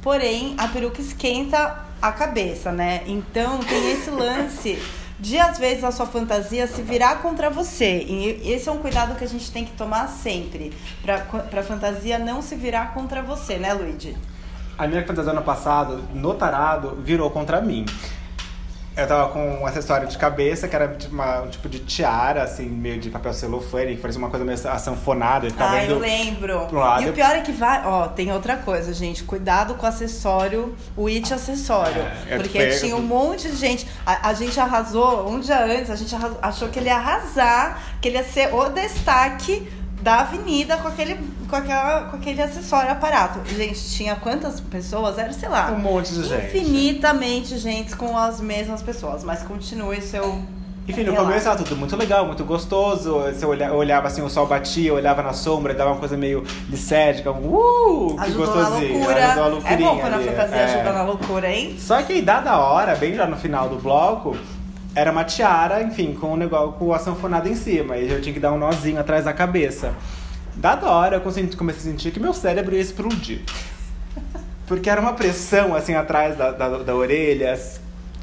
porém 0.00 0.54
a 0.56 0.66
peruca 0.66 1.00
esquenta 1.00 1.84
a 2.00 2.10
cabeça, 2.10 2.72
né? 2.72 3.02
Então 3.06 3.58
tem 3.58 3.92
esse 3.92 4.08
lance 4.10 4.82
de 5.18 5.38
às 5.38 5.58
vezes 5.58 5.84
a 5.84 5.92
sua 5.92 6.06
fantasia 6.06 6.66
se 6.66 6.80
virar 6.80 7.20
contra 7.20 7.50
você. 7.50 7.98
E 7.98 8.50
esse 8.50 8.66
é 8.66 8.72
um 8.72 8.78
cuidado 8.78 9.14
que 9.16 9.24
a 9.24 9.28
gente 9.28 9.50
tem 9.52 9.66
que 9.66 9.72
tomar 9.72 10.08
sempre, 10.08 10.72
pra, 11.02 11.18
pra 11.18 11.62
fantasia 11.62 12.18
não 12.18 12.40
se 12.40 12.54
virar 12.54 12.94
contra 12.94 13.20
você, 13.22 13.58
né, 13.58 13.74
Luigi? 13.74 14.16
A 14.78 14.86
minha 14.86 15.06
fantasia 15.06 15.32
ano 15.32 15.42
passado, 15.42 16.02
no 16.14 16.32
tarado, 16.32 16.96
virou 17.04 17.30
contra 17.30 17.60
mim. 17.60 17.84
Eu 18.96 19.06
tava 19.06 19.32
com 19.32 19.60
um 19.60 19.66
acessório 19.66 20.08
de 20.08 20.18
cabeça, 20.18 20.66
que 20.66 20.74
era 20.74 20.88
tipo 20.88 21.14
uma, 21.14 21.42
um 21.42 21.48
tipo 21.48 21.68
de 21.68 21.78
tiara, 21.78 22.42
assim, 22.42 22.68
meio 22.68 22.98
de 22.98 23.08
papel 23.08 23.32
celofane, 23.32 23.94
que 23.94 24.00
parecia 24.00 24.18
uma 24.18 24.28
coisa 24.28 24.44
meio 24.44 24.58
sanfonada. 24.58 25.48
Ah, 25.58 25.84
eu 25.84 25.98
lembro. 25.98 26.68
E 27.00 27.08
o 27.08 27.12
pior 27.12 27.36
é 27.36 27.40
que 27.40 27.52
vai. 27.52 27.86
Ó, 27.86 28.08
tem 28.08 28.32
outra 28.32 28.56
coisa, 28.56 28.92
gente. 28.92 29.22
Cuidado 29.22 29.74
com 29.74 29.86
o 29.86 29.88
acessório, 29.88 30.74
o 30.96 31.06
it 31.06 31.32
acessório. 31.32 32.02
É, 32.28 32.36
porque 32.36 32.58
pego. 32.58 32.80
tinha 32.80 32.96
um 32.96 33.02
monte 33.02 33.48
de 33.48 33.56
gente. 33.56 33.86
A, 34.04 34.30
a, 34.30 34.34
gente 34.34 34.58
arrasou, 34.58 35.28
um 35.28 35.40
dia 35.40 35.64
antes, 35.64 35.90
a 35.90 35.96
gente 35.96 36.14
achou 36.42 36.68
que 36.68 36.78
ele 36.78 36.88
ia 36.88 36.96
arrasar, 36.96 37.80
que 38.00 38.08
ele 38.08 38.18
ia 38.18 38.24
ser 38.24 38.52
o 38.52 38.68
destaque 38.70 39.68
da 40.02 40.20
avenida 40.20 40.76
com 40.78 40.88
aquele, 40.88 41.18
com, 41.48 41.56
aquela, 41.56 42.02
com 42.02 42.16
aquele 42.16 42.42
acessório 42.42 42.90
aparato. 42.90 43.40
Gente, 43.48 43.90
tinha 43.90 44.16
quantas 44.16 44.60
pessoas? 44.60 45.18
Era, 45.18 45.32
sei 45.32 45.48
lá. 45.48 45.70
Um 45.70 45.78
monte 45.78 46.12
de 46.12 46.24
gente. 46.24 46.46
Infinitamente 46.46 47.58
gente 47.58 47.94
com 47.96 48.16
as 48.16 48.40
mesmas 48.40 48.82
pessoas. 48.82 49.22
Mas 49.22 49.42
continue 49.42 50.00
seu. 50.00 50.42
Enfim, 50.88 51.04
no 51.04 51.14
começo 51.14 51.46
era 51.46 51.56
tudo 51.56 51.76
muito 51.76 51.94
legal, 51.94 52.26
muito 52.26 52.44
gostoso. 52.44 53.20
Você 53.20 53.46
olhava, 53.46 53.74
olhava 53.74 54.08
assim, 54.08 54.22
o 54.22 54.28
sol 54.28 54.46
batia, 54.46 54.92
olhava 54.92 55.22
na 55.22 55.32
sombra, 55.32 55.72
dava 55.72 55.90
uma 55.90 55.98
coisa 55.98 56.16
meio 56.16 56.42
lisérgica. 56.68 57.30
Uh, 57.30 58.16
que 58.16 58.22
Ajudou 58.22 58.46
gostosinho. 58.46 58.94
Loucura. 58.94 59.26
Ajudou 59.26 59.62
a 59.64 59.70
é 59.70 59.76
bom 59.76 59.98
quando 59.98 60.14
a 60.14 60.18
fantasia 60.18 60.56
é. 60.56 60.64
ajuda 60.64 60.92
na 60.92 61.02
loucura, 61.02 61.52
hein? 61.52 61.76
Só 61.78 62.02
que 62.02 62.14
aí, 62.14 62.22
dada 62.22 62.50
a 62.50 62.58
hora, 62.58 62.96
bem 62.96 63.14
já 63.14 63.26
no 63.26 63.36
final 63.36 63.68
do 63.68 63.76
bloco, 63.76 64.36
era 64.94 65.10
uma 65.10 65.24
tiara, 65.24 65.82
enfim, 65.82 66.14
com 66.14 66.32
o 66.32 66.36
negócio 66.36 66.72
com 66.72 66.92
a 66.92 66.98
sanfonada 66.98 67.48
em 67.48 67.54
cima. 67.54 67.96
E 67.96 68.10
eu 68.10 68.20
tinha 68.20 68.32
que 68.32 68.40
dar 68.40 68.52
um 68.52 68.58
nozinho 68.58 68.98
atrás 68.98 69.24
da 69.24 69.32
cabeça. 69.32 69.94
Dada 70.56 70.86
a 70.86 70.90
hora, 70.90 71.16
eu 71.16 71.20
comecei 71.20 71.90
a 71.90 71.92
sentir 71.92 72.10
que 72.10 72.20
meu 72.20 72.34
cérebro 72.34 72.74
ia 72.74 72.80
explodir. 72.80 73.42
Porque 74.66 74.90
era 74.90 75.00
uma 75.00 75.12
pressão, 75.12 75.74
assim, 75.74 75.94
atrás 75.94 76.36
da, 76.36 76.52
da, 76.52 76.78
da 76.78 76.94
orelha, 76.94 77.58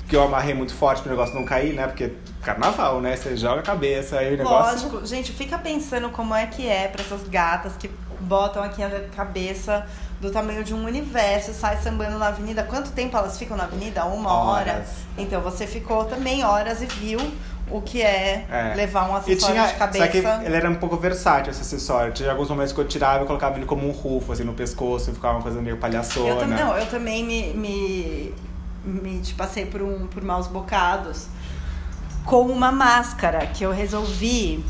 que 0.07 0.15
eu 0.15 0.23
amarrei 0.23 0.53
muito 0.53 0.73
forte 0.73 1.01
pro 1.01 1.11
negócio 1.11 1.35
não 1.35 1.43
cair, 1.43 1.73
né? 1.73 1.87
Porque 1.87 2.13
carnaval, 2.41 3.01
né? 3.01 3.15
Você 3.15 3.35
joga 3.35 3.59
a 3.59 3.63
cabeça, 3.63 4.19
aí 4.19 4.33
o 4.33 4.37
negócio... 4.37 4.89
Lógico. 4.89 5.05
Gente, 5.05 5.33
fica 5.33 5.57
pensando 5.57 6.09
como 6.09 6.33
é 6.33 6.45
que 6.45 6.67
é 6.67 6.87
pra 6.87 7.01
essas 7.01 7.27
gatas 7.27 7.73
que 7.77 7.89
botam 8.19 8.63
aqui 8.63 8.81
a 8.81 8.89
cabeça 9.15 9.85
do 10.19 10.31
tamanho 10.31 10.63
de 10.63 10.73
um 10.73 10.85
universo, 10.85 11.53
sai 11.53 11.77
sambando 11.77 12.17
na 12.17 12.27
avenida. 12.27 12.63
Quanto 12.63 12.91
tempo 12.91 13.15
elas 13.15 13.37
ficam 13.37 13.55
na 13.55 13.65
avenida? 13.65 14.05
Uma 14.05 14.33
horas. 14.33 14.73
hora. 14.73 14.85
Então 15.17 15.41
você 15.41 15.67
ficou 15.67 16.05
também 16.05 16.43
horas 16.43 16.81
e 16.81 16.85
viu 16.85 17.19
o 17.69 17.81
que 17.81 18.01
é, 18.01 18.45
é. 18.49 18.73
levar 18.75 19.09
um 19.09 19.15
acessório 19.15 19.55
tinha, 19.55 19.67
de 19.67 19.75
cabeça. 19.75 20.05
Só 20.05 20.11
que 20.11 20.45
ele 20.45 20.55
era 20.55 20.69
um 20.69 20.75
pouco 20.75 20.97
versátil, 20.97 21.51
esse 21.51 21.61
acessório. 21.61 22.13
Tinha 22.13 22.31
alguns 22.31 22.49
momentos 22.49 22.73
que 22.73 22.79
eu 22.79 22.87
tirava 22.87 23.23
e 23.23 23.27
colocava 23.27 23.57
ele 23.57 23.65
como 23.65 23.87
um 23.87 23.91
rufo, 23.91 24.31
assim, 24.31 24.43
no 24.43 24.53
pescoço, 24.53 25.11
e 25.11 25.13
ficava 25.13 25.35
uma 25.35 25.43
coisa 25.43 25.61
meio 25.61 25.77
palhaçona. 25.77 26.41
Eu, 26.41 26.47
não, 26.47 26.77
eu 26.77 26.85
também 26.87 27.23
me, 27.23 27.53
me, 27.53 28.33
me 28.85 29.19
tipo, 29.19 29.37
passei 29.37 29.65
por, 29.65 29.81
um, 29.81 30.07
por 30.07 30.23
maus 30.23 30.47
bocados 30.47 31.27
com 32.25 32.41
uma 32.47 32.71
máscara 32.71 33.45
que 33.47 33.63
eu 33.63 33.71
resolvi 33.71 34.63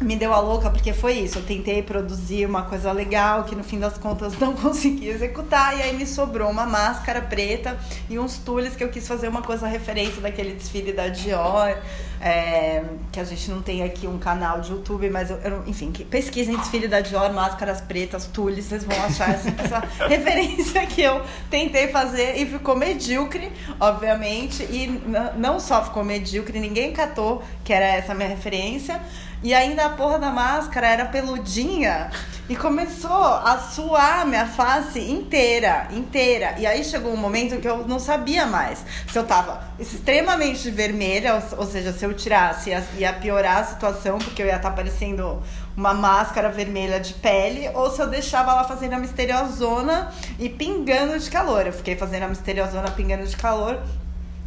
me 0.00 0.14
deu 0.14 0.32
a 0.32 0.40
louca 0.40 0.70
porque 0.70 0.92
foi 0.92 1.14
isso. 1.14 1.38
Eu 1.38 1.44
tentei 1.44 1.82
produzir 1.82 2.46
uma 2.46 2.62
coisa 2.62 2.92
legal 2.92 3.44
que 3.44 3.54
no 3.54 3.64
fim 3.64 3.78
das 3.78 3.98
contas 3.98 4.38
não 4.38 4.54
consegui 4.56 5.08
executar 5.08 5.76
e 5.76 5.82
aí 5.82 5.96
me 5.96 6.06
sobrou 6.06 6.50
uma 6.50 6.66
máscara 6.66 7.20
preta 7.20 7.76
e 8.08 8.18
uns 8.18 8.38
tules 8.38 8.76
que 8.76 8.84
eu 8.84 8.88
quis 8.88 9.06
fazer 9.06 9.28
uma 9.28 9.42
coisa 9.42 9.66
referência 9.66 10.20
daquele 10.20 10.54
desfile 10.54 10.92
da 10.92 11.08
Dior. 11.08 11.76
É, 12.20 12.82
que 13.12 13.20
a 13.20 13.24
gente 13.24 13.48
não 13.48 13.62
tem 13.62 13.84
aqui 13.84 14.08
um 14.08 14.18
canal 14.18 14.60
de 14.60 14.72
YouTube, 14.72 15.08
mas 15.08 15.30
eu, 15.30 15.36
eu 15.36 15.62
enfim, 15.68 15.92
pesquisem 15.92 16.56
desfile 16.56 16.88
da 16.88 17.00
Dior, 17.00 17.32
máscaras 17.32 17.80
pretas, 17.80 18.26
tules, 18.26 18.64
vocês 18.64 18.82
vão 18.82 19.04
achar 19.04 19.30
essa, 19.30 19.50
essa 19.62 19.78
referência 20.08 20.84
que 20.86 21.00
eu 21.00 21.22
tentei 21.48 21.86
fazer 21.88 22.36
e 22.36 22.44
ficou 22.44 22.74
medíocre, 22.74 23.52
obviamente, 23.78 24.64
e 24.64 25.00
não 25.36 25.60
só 25.60 25.84
ficou 25.84 26.02
medíocre, 26.02 26.58
ninguém 26.58 26.92
catou 26.92 27.40
que 27.62 27.72
era 27.72 27.86
essa 27.86 28.12
minha 28.14 28.28
referência. 28.28 29.00
E 29.42 29.54
ainda 29.54 29.86
a 29.86 29.90
porra 29.90 30.18
da 30.18 30.30
máscara 30.30 30.88
era 30.88 31.04
peludinha. 31.06 32.10
E 32.48 32.56
começou 32.56 33.10
a 33.12 33.58
suar 33.58 34.26
minha 34.26 34.46
face 34.46 34.98
inteira, 34.98 35.86
inteira. 35.90 36.54
E 36.58 36.66
aí 36.66 36.82
chegou 36.82 37.12
um 37.12 37.16
momento 37.16 37.60
que 37.60 37.68
eu 37.68 37.86
não 37.86 37.98
sabia 37.98 38.46
mais 38.46 38.82
se 39.06 39.18
eu 39.18 39.24
tava 39.24 39.62
extremamente 39.78 40.70
vermelha, 40.70 41.42
ou, 41.58 41.66
seja, 41.66 41.92
se 41.92 42.06
eu 42.06 42.14
tirasse 42.14 42.70
ia, 42.70 42.82
ia, 42.96 43.12
piorar 43.12 43.58
a 43.58 43.64
situação, 43.64 44.18
porque 44.18 44.42
eu 44.42 44.46
ia 44.46 44.56
estar 44.56 44.70
tá 44.70 44.74
parecendo 44.74 45.42
uma 45.76 45.92
máscara 45.92 46.48
vermelha 46.48 46.98
de 46.98 47.12
pele, 47.12 47.68
ou 47.74 47.90
se 47.90 48.00
eu 48.00 48.06
deixava 48.06 48.52
ela 48.52 48.64
fazendo 48.64 48.94
a 48.94 48.98
misteriosona 48.98 50.10
e 50.38 50.48
pingando 50.48 51.18
de 51.18 51.30
calor. 51.30 51.66
Eu 51.66 51.72
fiquei 51.74 51.96
fazendo 51.96 52.22
a 52.22 52.28
misteriosona 52.28 52.90
pingando 52.90 53.26
de 53.26 53.36
calor 53.36 53.78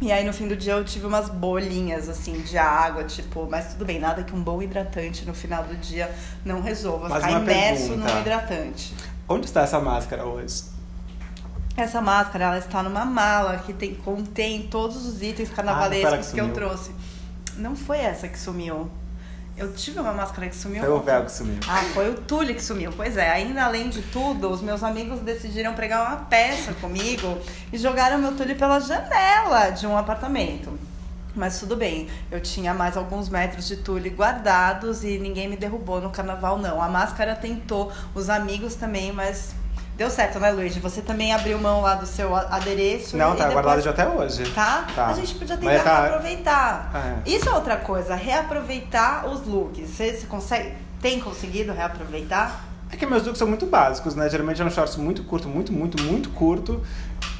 e 0.02 0.10
aí 0.10 0.24
no 0.24 0.32
fim 0.32 0.48
do 0.48 0.56
dia 0.56 0.72
eu 0.72 0.84
tive 0.84 1.06
umas 1.06 1.28
bolinhas 1.28 2.08
assim 2.08 2.40
de 2.40 2.58
água, 2.58 3.04
tipo, 3.04 3.46
mas 3.48 3.72
tudo 3.72 3.84
bem, 3.84 4.00
nada 4.00 4.24
que 4.24 4.34
um 4.34 4.42
bom 4.42 4.60
hidratante 4.60 5.24
no 5.24 5.32
final 5.32 5.62
do 5.62 5.76
dia 5.76 6.12
não 6.44 6.60
resolva. 6.60 7.08
Mas 7.08 7.24
ficar 7.24 7.40
imerso 7.40 7.88
pergunta. 7.90 8.12
no 8.12 8.20
hidratante. 8.20 8.94
Onde 9.28 9.46
está 9.46 9.62
essa 9.62 9.80
máscara 9.80 10.24
hoje? 10.24 10.64
Essa 11.76 12.00
máscara, 12.00 12.46
ela 12.46 12.58
está 12.58 12.82
numa 12.82 13.04
mala 13.04 13.58
que 13.58 13.72
tem, 13.72 13.94
contém 13.94 14.62
todos 14.62 15.06
os 15.06 15.22
itens 15.22 15.48
carnavalescos 15.50 16.12
ah, 16.12 16.30
que, 16.30 16.32
que 16.32 16.40
eu 16.40 16.52
trouxe. 16.52 16.90
Não 17.56 17.76
foi 17.76 17.98
essa 17.98 18.28
que 18.28 18.38
sumiu. 18.38 18.90
Eu 19.56 19.72
tive 19.72 20.00
uma 20.00 20.12
máscara 20.12 20.48
que 20.48 20.56
sumiu. 20.56 20.80
Foi 20.80 20.90
o 20.90 21.00
véu 21.00 21.24
que 21.24 21.32
sumiu. 21.32 21.58
Ah, 21.68 21.82
foi 21.92 22.10
o 22.10 22.14
tule 22.14 22.54
que 22.54 22.62
sumiu. 22.62 22.92
Pois 22.96 23.16
é, 23.16 23.30
ainda 23.30 23.64
além 23.64 23.90
de 23.90 24.02
tudo, 24.02 24.50
os 24.50 24.62
meus 24.62 24.82
amigos 24.82 25.20
decidiram 25.20 25.74
pregar 25.74 26.06
uma 26.06 26.16
peça 26.24 26.72
comigo 26.74 27.38
e 27.72 27.78
jogaram 27.78 28.18
meu 28.18 28.34
tule 28.34 28.54
pela 28.54 28.80
janela 28.80 29.70
de 29.70 29.86
um 29.86 29.96
apartamento. 29.96 30.78
Mas 31.34 31.58
tudo 31.58 31.76
bem, 31.76 32.08
eu 32.30 32.40
tinha 32.40 32.74
mais 32.74 32.96
alguns 32.96 33.28
metros 33.28 33.66
de 33.66 33.76
tule 33.76 34.10
guardados 34.10 35.02
e 35.02 35.18
ninguém 35.18 35.48
me 35.48 35.56
derrubou 35.56 36.00
no 36.00 36.10
carnaval, 36.10 36.58
não. 36.58 36.80
A 36.80 36.88
máscara 36.88 37.34
tentou, 37.34 37.90
os 38.14 38.28
amigos 38.28 38.74
também, 38.74 39.12
mas 39.12 39.54
Deu 39.96 40.08
certo, 40.08 40.40
né, 40.40 40.50
Luiz? 40.50 40.76
Você 40.76 41.02
também 41.02 41.34
abriu 41.34 41.58
mão 41.58 41.82
lá 41.82 41.94
do 41.94 42.06
seu 42.06 42.34
adereço. 42.34 43.16
Não, 43.16 43.30
tá 43.30 43.46
depois... 43.46 43.52
guardado 43.52 43.82
de 43.82 43.88
até 43.88 44.08
hoje. 44.08 44.50
Tá? 44.50 44.86
tá? 44.94 45.08
A 45.08 45.12
gente 45.12 45.34
podia 45.34 45.56
tentar 45.56 45.80
tá... 45.80 46.00
reaproveitar. 46.00 46.90
É. 47.26 47.30
Isso 47.30 47.48
é 47.48 47.52
outra 47.52 47.76
coisa, 47.76 48.14
reaproveitar 48.14 49.26
os 49.26 49.46
looks. 49.46 49.90
Você, 49.90 50.14
você 50.14 50.26
consegue, 50.26 50.74
tem 51.00 51.20
conseguido 51.20 51.72
reaproveitar? 51.72 52.64
É 52.90 52.96
que 52.96 53.06
meus 53.06 53.22
looks 53.22 53.38
são 53.38 53.48
muito 53.48 53.66
básicos, 53.66 54.14
né? 54.14 54.28
Geralmente 54.28 54.60
é 54.60 54.64
um 54.64 54.70
shorts 54.70 54.96
muito 54.96 55.24
curto, 55.24 55.48
muito, 55.48 55.72
muito, 55.72 56.02
muito 56.02 56.30
curto. 56.30 56.82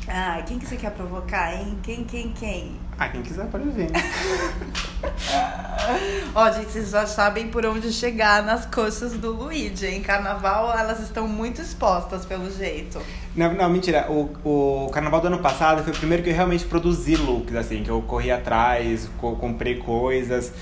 Ah, 0.09 0.43
quem 0.47 0.59
que 0.59 0.67
você 0.67 0.77
quer 0.77 0.91
provocar, 0.91 1.55
hein? 1.55 1.79
Quem, 1.83 2.05
quem, 2.05 2.33
quem? 2.33 2.73
Ah, 2.99 3.09
quem 3.09 3.23
quiser 3.23 3.47
pode 3.47 3.71
vir. 3.71 3.89
Ó, 6.35 6.51
gente, 6.51 6.71
vocês 6.71 6.91
já 6.91 7.07
sabem 7.07 7.49
por 7.49 7.65
onde 7.65 7.93
chegar 7.93 8.43
nas 8.43 8.67
coxas 8.67 9.15
do 9.15 9.33
Luigi. 9.33 9.87
Em 9.87 10.03
carnaval, 10.03 10.77
elas 10.77 11.01
estão 11.01 11.27
muito 11.27 11.63
expostas, 11.63 12.27
pelo 12.27 12.51
jeito. 12.51 13.01
Não, 13.35 13.55
não 13.55 13.71
mentira. 13.71 14.11
O, 14.11 14.87
o 14.87 14.91
carnaval 14.91 15.21
do 15.21 15.29
ano 15.29 15.39
passado 15.39 15.83
foi 15.83 15.93
o 15.93 15.97
primeiro 15.97 16.23
que 16.23 16.31
eu 16.31 16.35
realmente 16.35 16.65
produzi 16.65 17.17
looks, 17.17 17.55
assim, 17.55 17.83
que 17.83 17.91
eu 17.91 18.03
corri 18.03 18.31
atrás, 18.31 19.09
comprei 19.19 19.79
coisas 19.79 20.53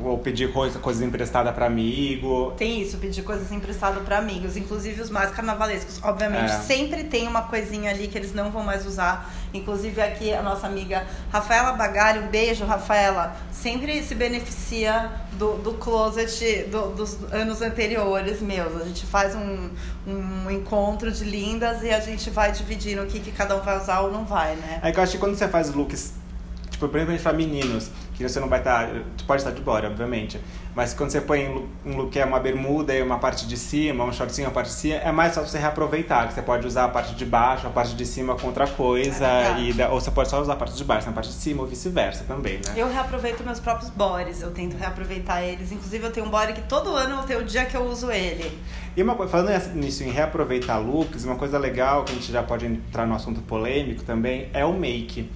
ou 0.00 0.18
pedir 0.18 0.52
coisa, 0.52 0.78
coisas 0.78 1.02
emprestadas 1.02 1.54
para 1.54 1.66
amigo. 1.66 2.52
Tem 2.56 2.80
isso, 2.80 2.98
pedir 2.98 3.22
coisas 3.22 3.50
emprestadas 3.50 4.02
para 4.02 4.18
amigos, 4.18 4.56
inclusive 4.56 5.00
os 5.00 5.10
mais 5.10 5.30
carnavalescos. 5.30 6.00
Obviamente, 6.02 6.52
é. 6.52 6.58
sempre 6.58 7.04
tem 7.04 7.26
uma 7.26 7.42
coisinha 7.42 7.90
ali 7.90 8.08
que 8.08 8.16
eles 8.16 8.34
não 8.34 8.50
vão 8.50 8.62
mais 8.62 8.86
usar. 8.86 9.32
Inclusive 9.52 10.00
aqui 10.00 10.32
a 10.32 10.42
nossa 10.42 10.66
amiga 10.66 11.06
Rafaela 11.32 11.72
Bagalho, 11.72 12.22
um 12.22 12.28
beijo, 12.28 12.64
Rafaela, 12.64 13.36
sempre 13.50 14.02
se 14.02 14.14
beneficia 14.14 15.10
do, 15.32 15.54
do 15.54 15.74
closet 15.74 16.64
do, 16.64 16.90
dos 16.90 17.18
anos 17.32 17.62
anteriores 17.62 18.40
meus. 18.40 18.80
A 18.80 18.84
gente 18.84 19.06
faz 19.06 19.34
um, 19.34 19.70
um 20.06 20.50
encontro 20.50 21.10
de 21.10 21.24
lindas 21.24 21.82
e 21.82 21.90
a 21.90 22.00
gente 22.00 22.30
vai 22.30 22.52
dividindo 22.52 23.02
o 23.02 23.06
que, 23.06 23.20
que 23.20 23.32
cada 23.32 23.56
um 23.56 23.60
vai 23.60 23.78
usar 23.80 24.00
ou 24.00 24.12
não 24.12 24.24
vai, 24.24 24.54
né? 24.56 24.80
É 24.82 24.92
que 24.92 24.98
eu 24.98 25.02
acho 25.02 25.12
que 25.12 25.18
quando 25.18 25.36
você 25.36 25.48
faz 25.48 25.72
looks, 25.72 26.12
tipo, 26.78 26.88
principalmente 26.88 27.22
pra 27.22 27.32
meninos, 27.32 27.90
que 28.14 28.26
você 28.26 28.38
não 28.40 28.48
vai 28.48 28.60
estar. 28.60 28.86
Tá, 28.86 29.00
tu 29.16 29.24
pode 29.24 29.42
estar 29.42 29.50
de 29.50 29.60
bora, 29.60 29.88
obviamente. 29.88 30.40
Mas 30.74 30.94
quando 30.94 31.10
você 31.10 31.20
põe 31.20 31.68
um 31.84 31.96
look 31.96 32.10
que 32.10 32.20
é 32.20 32.24
uma 32.24 32.38
bermuda 32.38 32.94
e 32.94 33.02
uma 33.02 33.18
parte 33.18 33.46
de 33.46 33.56
cima, 33.56 34.04
um 34.04 34.12
shortinho, 34.12 34.46
uma 34.46 34.54
parte 34.54 34.68
de 34.68 34.74
cima, 34.74 34.94
é 34.94 35.10
mais 35.10 35.34
fácil 35.34 35.50
você 35.50 35.58
reaproveitar. 35.58 36.28
Que 36.28 36.34
você 36.34 36.42
pode 36.42 36.66
usar 36.66 36.84
a 36.84 36.88
parte 36.88 37.14
de 37.14 37.24
baixo, 37.24 37.66
a 37.66 37.70
parte 37.70 37.94
de 37.96 38.06
cima 38.06 38.36
com 38.36 38.46
outra 38.46 38.66
coisa. 38.66 39.26
É 39.26 39.60
e 39.60 39.72
da, 39.72 39.90
ou 39.90 40.00
você 40.00 40.10
pode 40.10 40.30
só 40.30 40.40
usar 40.40 40.52
a 40.52 40.56
parte 40.56 40.76
de 40.76 40.84
baixo 40.84 41.06
na 41.06 41.12
parte 41.12 41.30
de 41.30 41.34
cima, 41.34 41.62
ou 41.62 41.68
vice-versa 41.68 42.24
também, 42.28 42.54
né? 42.54 42.74
Eu 42.76 42.88
reaproveito 42.88 43.42
meus 43.42 43.58
próprios 43.58 43.90
bodies, 43.90 44.40
eu 44.40 44.52
tento 44.52 44.76
reaproveitar 44.76 45.42
eles. 45.42 45.72
Inclusive, 45.72 46.04
eu 46.04 46.12
tenho 46.12 46.26
um 46.26 46.30
body 46.30 46.52
que 46.52 46.62
todo 46.62 46.94
ano 46.94 47.16
eu 47.16 47.22
tenho 47.24 47.40
o 47.40 47.44
dia 47.44 47.64
que 47.64 47.76
eu 47.76 47.82
uso 47.82 48.10
ele. 48.12 48.56
E 48.96 49.02
uma 49.02 49.16
coisa, 49.16 49.32
falando 49.32 49.74
nisso, 49.74 50.04
em 50.04 50.10
reaproveitar 50.10 50.78
looks, 50.78 51.24
uma 51.24 51.36
coisa 51.36 51.58
legal 51.58 52.04
que 52.04 52.12
a 52.12 52.14
gente 52.14 52.30
já 52.30 52.42
pode 52.42 52.66
entrar 52.66 53.06
no 53.06 53.14
assunto 53.14 53.40
polêmico 53.40 54.04
também 54.04 54.48
é 54.52 54.64
o 54.64 54.72
make 54.72 55.28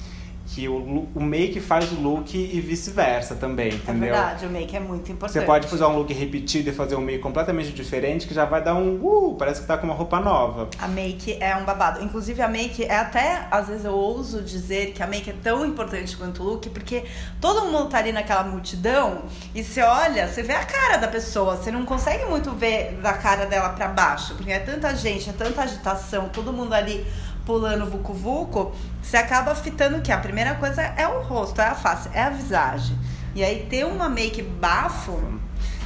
que 0.54 0.68
o, 0.68 1.08
o 1.14 1.20
make 1.20 1.60
faz 1.60 1.90
o 1.92 1.94
look 1.94 2.36
e 2.36 2.60
vice-versa 2.60 3.34
também, 3.34 3.72
é 3.72 3.74
entendeu? 3.74 4.08
É 4.08 4.12
verdade, 4.12 4.46
o 4.46 4.50
make 4.50 4.76
é 4.76 4.80
muito 4.80 5.10
importante. 5.10 5.40
Você 5.40 5.46
pode 5.46 5.66
fazer 5.66 5.84
um 5.84 5.96
look 5.96 6.12
repetido 6.12 6.68
e 6.68 6.72
fazer 6.72 6.94
um 6.94 7.00
make 7.00 7.20
completamente 7.20 7.72
diferente 7.72 8.26
que 8.26 8.34
já 8.34 8.44
vai 8.44 8.62
dar 8.62 8.74
um 8.74 9.00
uh, 9.02 9.34
parece 9.36 9.62
que 9.62 9.66
tá 9.66 9.78
com 9.78 9.86
uma 9.86 9.94
roupa 9.94 10.20
nova. 10.20 10.68
A 10.78 10.86
make 10.86 11.36
é 11.40 11.56
um 11.56 11.64
babado. 11.64 12.04
Inclusive 12.04 12.42
a 12.42 12.48
make 12.48 12.84
é 12.84 12.96
até, 12.96 13.46
às 13.50 13.68
vezes 13.68 13.84
eu 13.84 13.92
ouso 13.92 14.42
dizer 14.42 14.92
que 14.92 15.02
a 15.02 15.06
make 15.06 15.30
é 15.30 15.34
tão 15.42 15.64
importante 15.64 16.16
quanto 16.16 16.42
o 16.42 16.46
look, 16.46 16.68
porque 16.68 17.04
todo 17.40 17.66
mundo 17.66 17.88
tá 17.88 17.98
ali 17.98 18.12
naquela 18.12 18.42
multidão 18.42 19.22
e 19.54 19.64
você 19.64 19.80
olha, 19.82 20.28
você 20.28 20.42
vê 20.42 20.52
a 20.52 20.64
cara 20.64 20.98
da 20.98 21.08
pessoa, 21.08 21.56
você 21.56 21.70
não 21.70 21.84
consegue 21.84 22.26
muito 22.26 22.50
ver 22.50 22.98
da 23.02 23.14
cara 23.14 23.46
dela 23.46 23.70
para 23.70 23.88
baixo, 23.88 24.34
porque 24.34 24.52
é 24.52 24.58
tanta 24.58 24.94
gente, 24.94 25.30
é 25.30 25.32
tanta 25.32 25.62
agitação, 25.62 26.28
todo 26.28 26.52
mundo 26.52 26.74
ali 26.74 27.06
pulando 27.44 27.86
vucu 27.86 28.12
vucu, 28.12 28.72
você 29.02 29.16
acaba 29.16 29.54
fitando 29.54 30.00
que 30.00 30.12
a 30.12 30.18
primeira 30.18 30.54
coisa 30.54 30.82
é 30.82 31.06
o 31.06 31.22
rosto, 31.22 31.60
é 31.60 31.66
a 31.66 31.74
face, 31.74 32.08
é 32.12 32.22
a 32.22 32.30
visagem. 32.30 32.96
E 33.34 33.42
aí 33.42 33.66
ter 33.68 33.84
uma 33.84 34.08
make 34.08 34.42
bafo, 34.42 35.18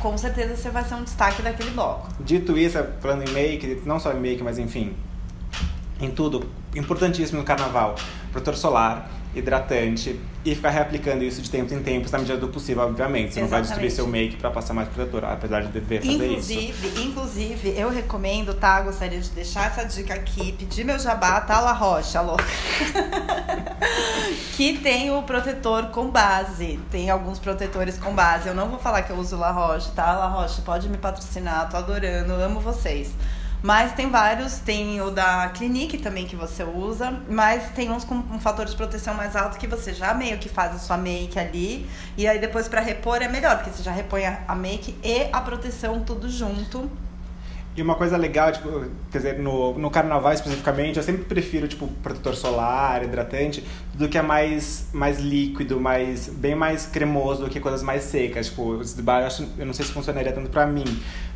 com 0.00 0.18
certeza 0.18 0.56
você 0.56 0.70
vai 0.70 0.84
ser 0.84 0.94
um 0.94 1.04
destaque 1.04 1.42
daquele 1.42 1.70
bloco. 1.70 2.08
Dito 2.20 2.58
isso, 2.58 2.78
falando 3.00 3.28
em 3.28 3.32
make, 3.32 3.82
não 3.84 3.98
só 3.98 4.12
em 4.12 4.20
make, 4.20 4.42
mas 4.42 4.58
enfim, 4.58 4.94
em 6.00 6.10
tudo, 6.10 6.48
importantíssimo 6.74 7.38
no 7.38 7.44
carnaval, 7.44 7.94
protetor 8.32 8.56
solar, 8.56 9.10
hidratante 9.38 10.18
e 10.44 10.54
ficar 10.54 10.70
reaplicando 10.70 11.24
isso 11.24 11.42
de 11.42 11.50
tempo 11.50 11.74
em 11.74 11.82
tempo, 11.82 12.08
na 12.10 12.18
medida 12.18 12.38
do 12.38 12.48
possível, 12.48 12.84
obviamente. 12.84 13.34
Você 13.34 13.40
Exatamente. 13.40 13.42
não 13.42 13.48
vai 13.48 13.62
destruir 13.62 13.90
seu 13.90 14.06
make 14.06 14.36
para 14.36 14.50
passar 14.50 14.74
mais 14.74 14.88
protetor, 14.88 15.24
apesar 15.24 15.62
de 15.62 15.68
dever 15.68 16.00
fazer 16.00 16.12
inclusive, 16.12 16.86
isso. 16.86 17.02
Inclusive, 17.02 17.74
eu 17.76 17.90
recomendo, 17.90 18.54
tá? 18.54 18.80
Gostaria 18.80 19.20
de 19.20 19.30
deixar 19.30 19.66
essa 19.66 19.84
dica 19.84 20.14
aqui, 20.14 20.52
pedir 20.52 20.84
meu 20.84 20.98
jabá, 20.98 21.40
tá, 21.40 21.60
La 21.60 21.72
Rocha, 21.72 22.20
louca. 22.20 22.44
que 24.56 24.78
tem 24.78 25.10
o 25.10 25.22
protetor 25.22 25.88
com 25.88 26.10
base. 26.10 26.78
Tem 26.90 27.10
alguns 27.10 27.38
protetores 27.38 27.98
com 27.98 28.14
base. 28.14 28.48
Eu 28.48 28.54
não 28.54 28.68
vou 28.68 28.78
falar 28.78 29.02
que 29.02 29.10
eu 29.10 29.16
uso 29.16 29.36
La 29.36 29.50
Roche, 29.50 29.90
tá? 29.92 30.14
La 30.14 30.28
Roche, 30.28 30.62
pode 30.62 30.88
me 30.88 30.96
patrocinar, 30.96 31.68
tô 31.68 31.76
adorando, 31.76 32.32
amo 32.34 32.60
vocês. 32.60 33.12
Mas 33.62 33.92
tem 33.94 34.10
vários, 34.10 34.58
tem 34.58 35.00
o 35.00 35.10
da 35.10 35.48
Clinique 35.48 35.98
também 35.98 36.26
que 36.26 36.36
você 36.36 36.62
usa, 36.62 37.20
mas 37.28 37.70
tem 37.70 37.90
uns 37.90 38.04
com 38.04 38.14
um 38.14 38.38
fator 38.38 38.66
de 38.66 38.76
proteção 38.76 39.14
mais 39.14 39.34
alto 39.34 39.58
que 39.58 39.66
você 39.66 39.92
já 39.92 40.14
meio 40.14 40.38
que 40.38 40.48
faz 40.48 40.74
a 40.74 40.78
sua 40.78 40.96
make 40.96 41.38
ali. 41.38 41.86
E 42.16 42.28
aí 42.28 42.38
depois 42.38 42.68
para 42.68 42.80
repor 42.80 43.22
é 43.22 43.28
melhor, 43.28 43.56
porque 43.56 43.70
você 43.70 43.82
já 43.82 43.92
repõe 43.92 44.24
a 44.26 44.54
make 44.54 44.94
e 45.02 45.28
a 45.32 45.40
proteção 45.40 46.00
tudo 46.00 46.28
junto. 46.30 46.90
E 47.76 47.82
uma 47.82 47.94
coisa 47.94 48.16
legal, 48.16 48.50
tipo, 48.50 48.86
quer 49.10 49.18
dizer, 49.18 49.38
no, 49.38 49.78
no 49.78 49.90
carnaval 49.90 50.32
especificamente, 50.32 50.96
eu 50.96 51.02
sempre 51.02 51.24
prefiro, 51.24 51.68
tipo, 51.68 51.86
protetor 52.02 52.34
solar, 52.34 53.04
hidratante, 53.04 53.62
do 53.92 54.08
que 54.08 54.16
é 54.16 54.22
mais, 54.22 54.86
mais 54.94 55.18
líquido, 55.18 55.78
mais, 55.78 56.26
bem 56.26 56.54
mais 56.54 56.86
cremoso 56.86 57.44
do 57.44 57.50
que 57.50 57.60
coisas 57.60 57.82
mais 57.82 58.04
secas. 58.04 58.46
Tipo, 58.46 58.80
baixo, 59.02 59.46
eu 59.58 59.66
não 59.66 59.74
sei 59.74 59.84
se 59.84 59.92
funcionaria 59.92 60.32
tanto 60.32 60.48
pra 60.48 60.64
mim. 60.64 60.84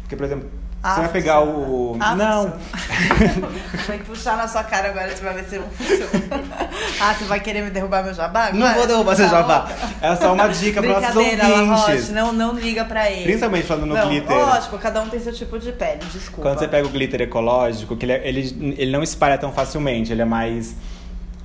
Porque, 0.01 0.17
por 0.17 0.25
exemplo, 0.25 0.49
Você 0.83 1.01
vai 1.01 1.09
pegar 1.11 1.43
o. 1.43 1.97
Ah, 2.01 2.15
não. 2.15 2.55
Vou 3.87 3.99
puxar 4.07 4.37
na 4.37 4.49
sua 4.49 4.65
cara 4.65 4.89
agora, 4.89 5.15
você 5.15 5.23
vai 5.23 5.35
ver 5.35 5.45
se 5.45 5.59
não 5.59 5.69
funciona. 5.69 6.11
Ah, 7.03 7.15
você 7.15 7.25
vai 7.25 7.41
querer 7.41 7.63
me 7.63 7.71
derrubar 7.71 8.03
meu 8.05 8.13
jabá? 8.13 8.51
Não 8.53 8.61
Vai. 8.67 8.75
vou 8.75 8.87
derrubar 8.87 9.17
seu 9.17 9.25
Tá 9.27 9.31
jabá. 9.39 9.69
É 10.03 10.17
só 10.17 10.35
uma 10.35 10.49
dica 10.49 10.83
para 10.83 11.01
nossos 11.01 11.15
Roche, 11.15 11.91
ouvintes. 11.91 12.11
não, 12.11 12.33
não 12.33 12.55
liga 12.55 12.85
pra 12.85 13.11
ele. 13.11 13.25
Principalmente 13.25 13.67
falando 13.67 13.87
no 13.87 13.95
não, 13.95 14.09
glitter. 14.09 14.37
Lógico, 14.37 14.79
cada 14.79 15.01
um 15.03 15.09
tem 15.09 15.19
seu 15.19 15.33
tipo 15.33 15.59
de 15.59 15.73
pele, 15.73 16.01
desculpa. 16.13 16.43
Quando 16.51 16.59
você 16.59 16.69
pega 16.69 16.87
o 16.87 16.91
glitter 16.91 17.23
ecológico, 17.23 17.97
que 17.97 18.05
ele, 18.05 18.13
é- 18.13 18.29
ele, 18.29 18.75
ele 18.79 18.91
não 18.93 19.03
espalha 19.03 19.39
tão 19.39 19.51
facilmente, 19.51 20.13
ele 20.13 20.21
é 20.23 20.27
mais 20.27 20.75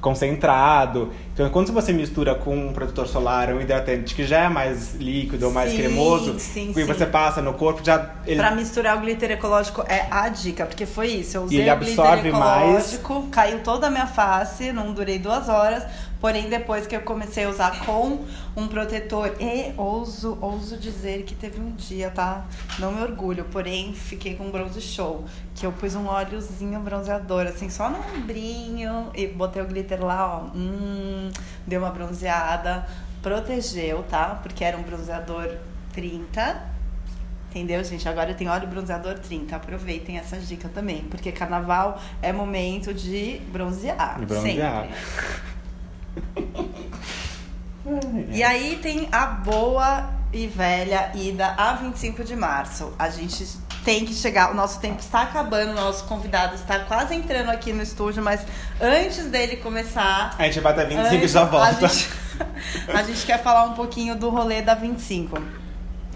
concentrado. 0.06 1.12
Então, 1.34 1.50
quando 1.50 1.74
você 1.74 1.92
mistura 1.92 2.36
com 2.36 2.56
um 2.56 2.72
protetor 2.72 3.08
solar, 3.08 3.52
um 3.52 3.60
hidratante 3.60 4.14
que 4.14 4.24
já 4.24 4.42
é 4.44 4.50
mais 4.50 4.94
líquido 4.94 5.48
ou 5.48 5.52
mais 5.52 5.72
Sim, 5.72 5.78
cremoso, 5.78 6.40
sim, 6.40 6.70
e 6.70 6.74
sim. 6.76 6.84
você 6.86 7.08
passa 7.08 7.42
no 7.42 7.56
corpo, 7.56 7.82
já 7.84 8.12
ele 8.28 8.38
Pra 8.38 8.52
misturar 8.52 8.98
o 8.98 9.02
glitter 9.02 9.32
ecológico 9.32 9.84
é 9.90 10.06
a 10.12 10.30
dica, 10.30 10.68
porque 10.68 10.86
foi 10.86 11.08
isso. 11.08 11.38
Eu 11.38 11.44
usei 11.46 11.62
ele 11.62 11.70
o 11.72 11.74
absorve 11.74 12.22
glitter 12.22 12.40
mais. 12.40 12.94
ecológico, 12.94 13.28
caiu 13.32 13.60
toda 13.64 13.88
a 13.88 13.90
minha 13.90 14.06
face, 14.06 14.72
não 14.72 14.94
durei 14.94 15.18
duas 15.18 15.50
horas. 15.50 15.84
Porém, 16.26 16.50
depois 16.50 16.88
que 16.88 16.96
eu 16.96 17.02
comecei 17.02 17.44
a 17.44 17.50
usar 17.50 17.86
com 17.86 18.26
um 18.58 18.68
protetor, 18.68 19.36
e 19.40 19.76
ouso, 19.78 20.36
ouso 20.42 20.76
dizer 20.76 21.22
que 21.22 21.36
teve 21.36 21.62
um 21.62 21.70
dia, 21.76 22.10
tá? 22.10 22.48
Não 22.80 22.92
me 22.92 23.00
orgulho, 23.04 23.46
porém, 23.52 23.94
fiquei 23.94 24.34
com 24.34 24.46
um 24.46 24.50
bronze 24.50 24.82
show. 24.82 25.24
Que 25.54 25.68
eu 25.68 25.72
pus 25.72 25.94
um 25.94 26.08
óleozinho 26.08 26.80
bronzeador, 26.80 27.46
assim, 27.46 27.70
só 27.70 27.92
no 27.92 28.00
ombrinho, 28.00 29.12
e 29.14 29.28
botei 29.28 29.62
o 29.62 29.68
glitter 29.68 30.04
lá, 30.04 30.40
ó. 30.40 30.58
Hum, 30.58 31.30
deu 31.68 31.80
uma 31.80 31.92
bronzeada. 31.92 32.88
Protegeu, 33.22 34.02
tá? 34.10 34.40
Porque 34.42 34.64
era 34.64 34.76
um 34.76 34.82
bronzeador 34.82 35.48
30. 35.94 36.74
Entendeu, 37.52 37.84
gente? 37.84 38.10
Agora 38.10 38.34
tem 38.34 38.50
óleo 38.50 38.68
bronzeador 38.68 39.20
30. 39.20 39.56
Aproveitem 39.56 40.18
essa 40.18 40.38
dica 40.38 40.70
também. 40.70 41.04
Porque 41.04 41.32
carnaval 41.32 42.02
é 42.20 42.34
momento 42.34 42.96
de 42.96 43.40
bronzear. 43.52 44.20
De 44.20 44.26
bronzear. 44.26 44.88
Sempre. 44.88 45.55
E 48.32 48.44
aí 48.44 48.80
tem 48.82 49.08
a 49.12 49.26
boa 49.28 50.10
e 50.34 50.48
velha 50.48 51.12
ida 51.16 51.54
a 51.58 51.74
25 51.74 52.24
de 52.24 52.36
março. 52.36 52.94
A 52.98 53.10
gente 53.10 53.46
tem 53.84 54.04
que 54.06 54.14
chegar, 54.14 54.52
o 54.52 54.56
nosso 54.56 54.80
tempo 54.80 55.00
está 55.00 55.22
acabando, 55.22 55.72
o 55.72 55.76
nosso 55.76 56.06
convidado 56.06 56.56
está 56.56 56.80
quase 56.80 57.14
entrando 57.14 57.50
aqui 57.52 57.72
no 57.72 57.84
estúdio, 57.84 58.24
mas 58.24 58.42
antes 58.82 59.26
dele 59.28 59.58
começar. 59.58 60.36
a 60.40 60.44
gente 60.46 60.60
vai 60.60 60.72
até 60.74 60.86
25 60.86 61.14
e 61.14 61.18
antes- 61.18 61.32
já 61.32 61.44
volta. 61.44 61.86
A 61.86 61.88
gente, 61.88 62.10
a 62.92 63.04
gente 63.04 63.26
quer 63.26 63.42
falar 63.44 63.66
um 63.66 63.74
pouquinho 63.74 64.16
do 64.16 64.30
rolê 64.32 64.62
da 64.64 64.74
25. 64.74 65.38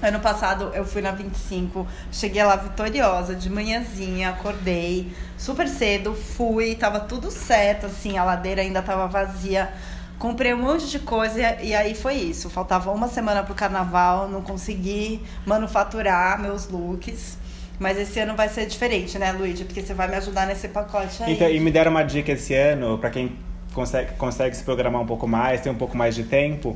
Ano 0.02 0.20
passado 0.20 0.72
eu 0.74 0.86
fui 0.86 1.02
na 1.02 1.12
25, 1.12 1.86
cheguei 2.12 2.44
lá 2.44 2.56
vitoriosa, 2.56 3.36
de 3.36 3.50
manhãzinha, 3.50 4.30
acordei 4.30 5.12
super 5.38 5.68
cedo, 5.68 6.14
fui, 6.16 6.76
tava 6.76 7.02
tudo 7.02 7.30
certo, 7.30 7.86
assim, 7.88 8.18
a 8.18 8.24
ladeira 8.24 8.62
ainda 8.62 8.82
tava 8.82 9.08
vazia. 9.08 9.70
Comprei 10.18 10.54
um 10.54 10.58
monte 10.58 10.90
de 10.90 11.00
coisa 11.00 11.40
e 11.62 11.74
aí 11.74 11.96
foi 11.96 12.16
isso. 12.16 12.50
Faltava 12.50 12.92
uma 12.92 13.08
semana 13.08 13.42
pro 13.44 13.56
carnaval, 13.56 14.28
não 14.28 14.42
consegui 14.42 15.22
manufaturar 15.46 16.40
meus 16.42 16.68
looks. 16.68 17.38
Mas 17.80 17.98
esse 17.98 18.20
ano 18.20 18.36
vai 18.36 18.50
ser 18.50 18.66
diferente, 18.66 19.18
né, 19.18 19.32
Luigi? 19.32 19.64
Porque 19.64 19.82
você 19.82 19.94
vai 19.94 20.10
me 20.10 20.16
ajudar 20.16 20.46
nesse 20.46 20.68
pacote 20.68 21.24
aí. 21.24 21.34
Então, 21.34 21.50
e 21.50 21.60
me 21.62 21.72
deram 21.72 21.92
uma 21.92 22.04
dica 22.04 22.34
esse 22.34 22.54
ano, 22.54 22.98
pra 22.98 23.10
quem 23.10 23.38
consegue, 23.74 24.14
consegue 24.16 24.58
se 24.58 24.64
programar 24.64 25.02
um 25.02 25.06
pouco 25.06 25.26
mais, 25.26 25.62
tem 25.62 25.72
um 25.72 25.78
pouco 25.78 25.96
mais 25.96 26.14
de 26.14 26.24
tempo. 26.24 26.76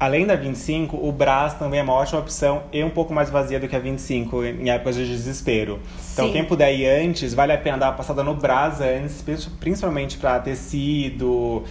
Além 0.00 0.26
da 0.26 0.36
25, 0.36 0.96
o 0.96 1.10
Brás 1.10 1.54
também 1.54 1.80
é 1.80 1.82
uma 1.82 1.92
ótima 1.92 2.20
opção 2.20 2.62
e 2.72 2.84
um 2.84 2.90
pouco 2.90 3.12
mais 3.12 3.30
vazia 3.30 3.58
do 3.58 3.66
que 3.66 3.74
a 3.74 3.80
25 3.80 4.44
em 4.44 4.70
épocas 4.70 4.94
de 4.94 5.04
desespero. 5.06 5.80
Então, 6.12 6.26
Sim. 6.26 6.32
quem 6.32 6.44
puder 6.44 6.72
ir 6.72 6.86
antes, 6.86 7.34
vale 7.34 7.52
a 7.52 7.58
pena 7.58 7.78
dar 7.78 7.86
uma 7.88 7.94
passada 7.96 8.22
no 8.22 8.32
Brás 8.34 8.80
antes, 8.80 9.20
princi- 9.22 9.50
principalmente 9.58 10.16
pra 10.16 10.38
tecido, 10.38 11.64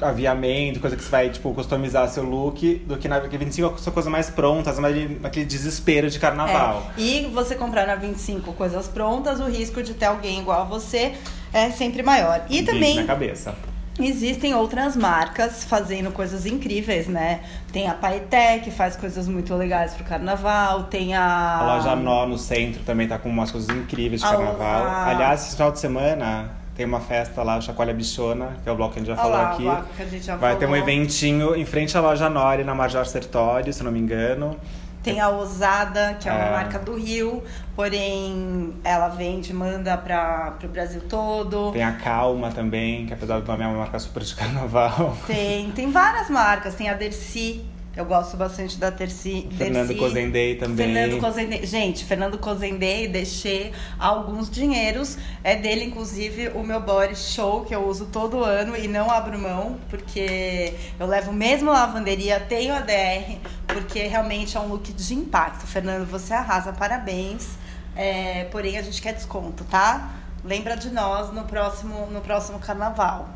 aviamento, 0.00 0.78
coisa 0.78 0.94
que 0.96 1.02
você 1.02 1.10
vai, 1.10 1.30
tipo, 1.30 1.52
customizar 1.54 2.08
seu 2.08 2.22
look, 2.22 2.76
do 2.86 2.96
que 2.98 3.08
na 3.08 3.18
porque 3.18 3.36
25 3.36 3.80
são 3.80 3.92
coisas 3.92 4.12
mais 4.12 4.30
prontas, 4.30 4.78
mas 4.78 5.20
naquele 5.20 5.46
desespero 5.46 6.08
de 6.08 6.18
carnaval. 6.20 6.86
É. 6.96 7.00
E 7.00 7.26
você 7.32 7.54
comprar 7.56 7.84
na 7.86 7.96
25 7.96 8.52
coisas 8.52 8.86
prontas, 8.86 9.40
o 9.40 9.46
risco 9.46 9.82
de 9.82 9.94
ter 9.94 10.04
alguém 10.06 10.38
igual 10.40 10.60
a 10.60 10.64
você 10.64 11.14
é 11.52 11.70
sempre 11.70 12.02
maior. 12.02 12.44
E 12.48 12.60
Bicho 12.60 12.66
também 12.66 12.94
na 12.94 13.04
cabeça. 13.04 13.54
Existem 13.98 14.54
outras 14.54 14.94
marcas 14.94 15.64
fazendo 15.64 16.12
coisas 16.12 16.44
incríveis, 16.44 17.06
né? 17.06 17.40
Tem 17.72 17.88
a 17.88 17.94
Paeté, 17.94 18.58
que 18.58 18.70
faz 18.70 18.94
coisas 18.94 19.26
muito 19.26 19.54
legais 19.54 19.94
pro 19.94 20.04
carnaval. 20.04 20.84
Tem 20.84 21.14
a. 21.14 21.58
A 21.60 21.76
loja 21.76 21.96
Nó 21.96 22.26
no 22.26 22.36
centro 22.36 22.82
também 22.82 23.08
tá 23.08 23.18
com 23.18 23.30
umas 23.30 23.50
coisas 23.50 23.74
incríveis 23.74 24.20
de 24.20 24.26
A- 24.26 24.30
carnaval. 24.30 24.84
a- 24.86 25.06
Aliás, 25.08 25.42
esse 25.46 25.56
final 25.56 25.72
de 25.72 25.78
semana 25.78 26.50
tem 26.74 26.84
uma 26.84 27.00
festa 27.00 27.42
lá, 27.42 27.56
o 27.56 27.62
Chacoalha 27.62 27.94
Bichona, 27.94 28.50
que 28.62 28.68
é 28.68 28.72
o 28.72 28.76
bloco 28.76 28.92
que 28.92 28.98
a 29.00 29.02
gente 29.02 29.08
já 29.08 29.16
falou 29.16 29.36
aqui. 29.40 29.62
bloco 29.62 29.84
que 29.96 30.02
a 30.02 30.06
gente 30.06 30.24
já 30.26 30.36
Vai 30.36 30.56
ter 30.56 30.66
um 30.66 30.68
falou. 30.68 30.82
eventinho 30.82 31.56
em 31.56 31.64
frente 31.64 31.96
à 31.96 32.00
loja 32.02 32.28
Nori, 32.28 32.64
na 32.64 32.74
Major 32.74 33.06
Sertório, 33.06 33.72
se 33.72 33.82
não 33.82 33.90
me 33.90 33.98
engano. 33.98 34.58
Tem 35.06 35.20
a 35.20 35.28
Ousada, 35.28 36.16
que 36.20 36.28
é 36.28 36.32
uma 36.32 36.44
É. 36.44 36.50
marca 36.50 36.78
do 36.80 36.96
Rio, 36.96 37.42
porém 37.76 38.74
ela 38.82 39.08
vende, 39.08 39.52
manda 39.54 39.96
para 39.96 40.50
pro 40.58 40.68
Brasil 40.68 41.00
todo. 41.08 41.70
Tem 41.72 41.84
a 41.84 41.92
Calma 41.92 42.50
também, 42.50 43.06
que 43.06 43.12
apesar 43.12 43.38
do 43.40 43.46
nome 43.46 43.62
é 43.62 43.66
uma 43.68 43.78
marca 43.78 43.98
super 44.00 44.22
de 44.24 44.34
carnaval. 44.34 45.16
Tem, 45.26 45.70
tem 45.70 45.90
várias 45.92 46.28
marcas, 46.28 46.74
tem 46.74 46.88
a 46.88 46.94
Dercy. 46.94 47.64
Eu 47.96 48.04
gosto 48.04 48.36
bastante 48.36 48.76
da 48.76 48.90
Dercy. 48.90 49.48
Fernando 49.56 49.88
Dercy. 49.88 50.00
Cozendei 50.02 50.56
também. 50.56 50.76
Fernando 50.76 51.18
Cozendei. 51.18 51.66
Gente, 51.66 52.04
Fernando 52.04 52.36
Cozendei, 52.36 53.08
deixei 53.08 53.72
alguns 53.98 54.50
dinheiros. 54.50 55.16
É 55.42 55.56
dele, 55.56 55.84
inclusive, 55.84 56.48
o 56.50 56.62
meu 56.62 56.78
body 56.78 57.16
show, 57.16 57.64
que 57.64 57.74
eu 57.74 57.88
uso 57.88 58.04
todo 58.06 58.44
ano 58.44 58.76
e 58.76 58.86
não 58.86 59.10
abro 59.10 59.38
mão, 59.38 59.78
porque 59.88 60.74
eu 61.00 61.06
levo 61.06 61.32
mesmo 61.32 61.70
lavanderia, 61.70 62.38
tenho 62.38 62.74
a 62.74 62.80
DR, 62.80 63.38
porque 63.66 64.02
realmente 64.02 64.58
é 64.58 64.60
um 64.60 64.68
look 64.68 64.92
de 64.92 65.14
impacto. 65.14 65.66
Fernando, 65.66 66.06
você 66.06 66.34
arrasa, 66.34 66.74
parabéns. 66.74 67.48
É, 67.96 68.44
porém, 68.52 68.76
a 68.76 68.82
gente 68.82 69.00
quer 69.00 69.14
desconto, 69.14 69.64
tá? 69.64 70.16
Lembra 70.44 70.76
de 70.76 70.90
nós 70.90 71.32
no 71.32 71.44
próximo, 71.44 72.06
no 72.08 72.20
próximo 72.20 72.58
carnaval. 72.58 73.35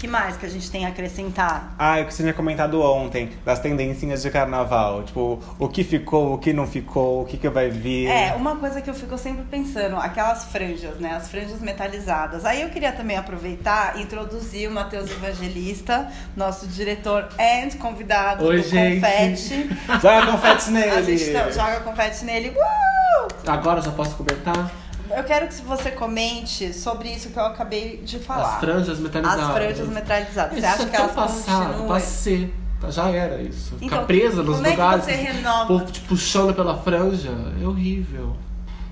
Que 0.00 0.08
mais 0.08 0.34
que 0.38 0.46
a 0.46 0.48
gente 0.48 0.70
tem 0.70 0.86
a 0.86 0.88
acrescentar? 0.88 1.74
Ah, 1.78 2.00
o 2.00 2.06
que 2.06 2.14
você 2.14 2.22
tinha 2.22 2.32
comentado 2.32 2.80
ontem, 2.80 3.30
das 3.44 3.60
tendências 3.60 4.22
de 4.22 4.30
carnaval. 4.30 5.02
Tipo, 5.02 5.38
o 5.58 5.68
que 5.68 5.84
ficou, 5.84 6.32
o 6.32 6.38
que 6.38 6.54
não 6.54 6.66
ficou, 6.66 7.20
o 7.20 7.24
que, 7.26 7.36
que 7.36 7.48
vai 7.50 7.68
vir. 7.68 8.06
É, 8.08 8.32
uma 8.34 8.56
coisa 8.56 8.80
que 8.80 8.88
eu 8.88 8.94
fico 8.94 9.18
sempre 9.18 9.44
pensando, 9.50 9.96
aquelas 9.96 10.46
franjas, 10.46 10.96
né? 10.98 11.14
As 11.14 11.28
franjas 11.30 11.60
metalizadas. 11.60 12.46
Aí 12.46 12.62
eu 12.62 12.70
queria 12.70 12.92
também 12.92 13.18
aproveitar 13.18 13.98
e 13.98 14.02
introduzir 14.02 14.70
o 14.70 14.72
Matheus 14.72 15.10
Evangelista, 15.10 16.08
nosso 16.34 16.66
diretor 16.66 17.28
and 17.38 17.76
convidado 17.78 18.44
Oi, 18.46 18.56
do 18.62 18.62
gente. 18.68 19.00
Confete. 19.00 19.68
Joga 20.00 20.26
confetes 20.32 20.68
A 20.68 20.70
nele! 20.70 21.18
gente 21.18 21.32
tá- 21.32 21.50
joga 21.50 21.80
confete 21.80 22.24
nele. 22.24 22.50
Uh! 22.56 23.28
Agora 23.50 23.80
eu 23.80 23.84
já 23.84 23.90
posso 23.90 24.16
comentar? 24.16 24.70
Eu 25.16 25.24
quero 25.24 25.48
que 25.48 25.54
você 25.62 25.90
comente 25.90 26.72
sobre 26.72 27.08
isso 27.08 27.30
que 27.30 27.38
eu 27.38 27.44
acabei 27.44 27.98
de 28.04 28.18
falar. 28.18 28.54
As 28.54 28.60
franjas 28.60 28.98
metalizadas. 28.98 29.44
As 29.44 29.52
franjas 29.52 29.88
metalizadas. 29.88 30.52
Você 30.52 30.58
Isso 30.58 30.66
acha 30.68 30.82
é 30.82 30.86
que 30.86 30.96
elas 30.96 31.12
passado, 31.12 31.64
continuam? 31.66 31.88
passei. 31.88 32.54
Já 32.88 33.10
era 33.10 33.42
isso. 33.42 33.74
Então, 33.76 33.88
Ficar 33.88 34.02
presa 34.06 34.42
nos 34.42 34.54
como 34.56 34.66
é 34.66 34.70
que 34.70 34.76
lugares. 34.76 35.04
você 35.04 35.12
renova? 35.12 35.64
O 35.64 35.66
povo 35.78 35.92
te 35.92 36.00
puxando 36.00 36.54
pela 36.54 36.78
franja. 36.78 37.30
É 37.62 37.66
horrível. 37.66 38.36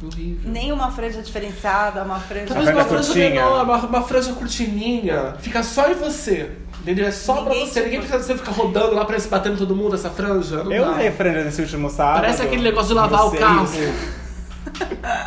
Horrível. 0.02 0.50
Nem 0.50 0.70
uma 0.72 0.90
franja 0.90 1.22
diferenciada, 1.22 2.02
uma 2.04 2.20
franja. 2.20 2.46
Talvez 2.48 2.68
uma 2.68 2.84
franja 2.84 3.04
curtinha. 3.06 3.30
menor, 3.30 3.64
uma, 3.64 3.76
uma 3.78 4.02
franja 4.02 4.32
curtininha. 4.34 5.34
Fica 5.40 5.62
só 5.62 5.90
em 5.90 5.94
você. 5.94 6.52
Entendeu? 6.82 7.06
É 7.08 7.10
só 7.10 7.42
Ninguém 7.42 7.60
pra 7.62 7.66
você. 7.66 7.82
Ninguém 7.82 8.00
precisa 8.00 8.22
você 8.22 8.36
ficar 8.36 8.52
rodando 8.52 8.94
lá 8.94 9.04
pra 9.04 9.18
se 9.18 9.28
batendo 9.28 9.56
todo 9.56 9.74
mundo 9.74 9.94
essa 9.94 10.10
franja. 10.10 10.62
Não 10.64 10.70
Eu 10.72 10.84
dá. 10.84 10.92
usei 10.92 11.10
franja 11.10 11.44
nesse 11.44 11.62
último 11.62 11.88
sábado. 11.90 12.20
Parece 12.20 12.42
aquele 12.42 12.62
negócio 12.62 12.88
de 12.88 12.94
lavar 12.94 13.24
o 13.26 13.30
Vocês. 13.30 13.42
carro. 13.42 13.68